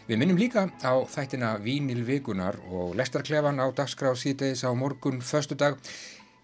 Við 0.09 0.18
minnum 0.18 0.38
líka 0.40 0.64
á 0.82 0.94
þættina 1.07 1.53
Vínil 1.62 2.03
vikunar 2.03 2.59
og 2.74 2.96
lestarklefan 2.98 3.62
á 3.62 3.70
dagskrá 3.70 4.11
síðdeis 4.18 4.64
á 4.66 4.74
morgun 4.74 5.22
förstu 5.22 5.55
dag. 5.55 5.78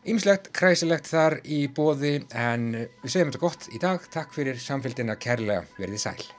Ýmislegt, 0.06 0.52
kræsilegt 0.54 1.10
þar 1.10 1.40
í 1.42 1.64
bóði 1.66 2.20
en 2.30 2.70
við 3.02 3.10
segjum 3.10 3.32
þetta 3.32 3.44
gott 3.48 3.70
í 3.74 3.82
dag. 3.82 4.10
Takk 4.14 4.34
fyrir 4.36 4.62
samfélgina 4.62 5.18
kærlega 5.18 5.66
verðið 5.74 6.04
sæl. 6.06 6.37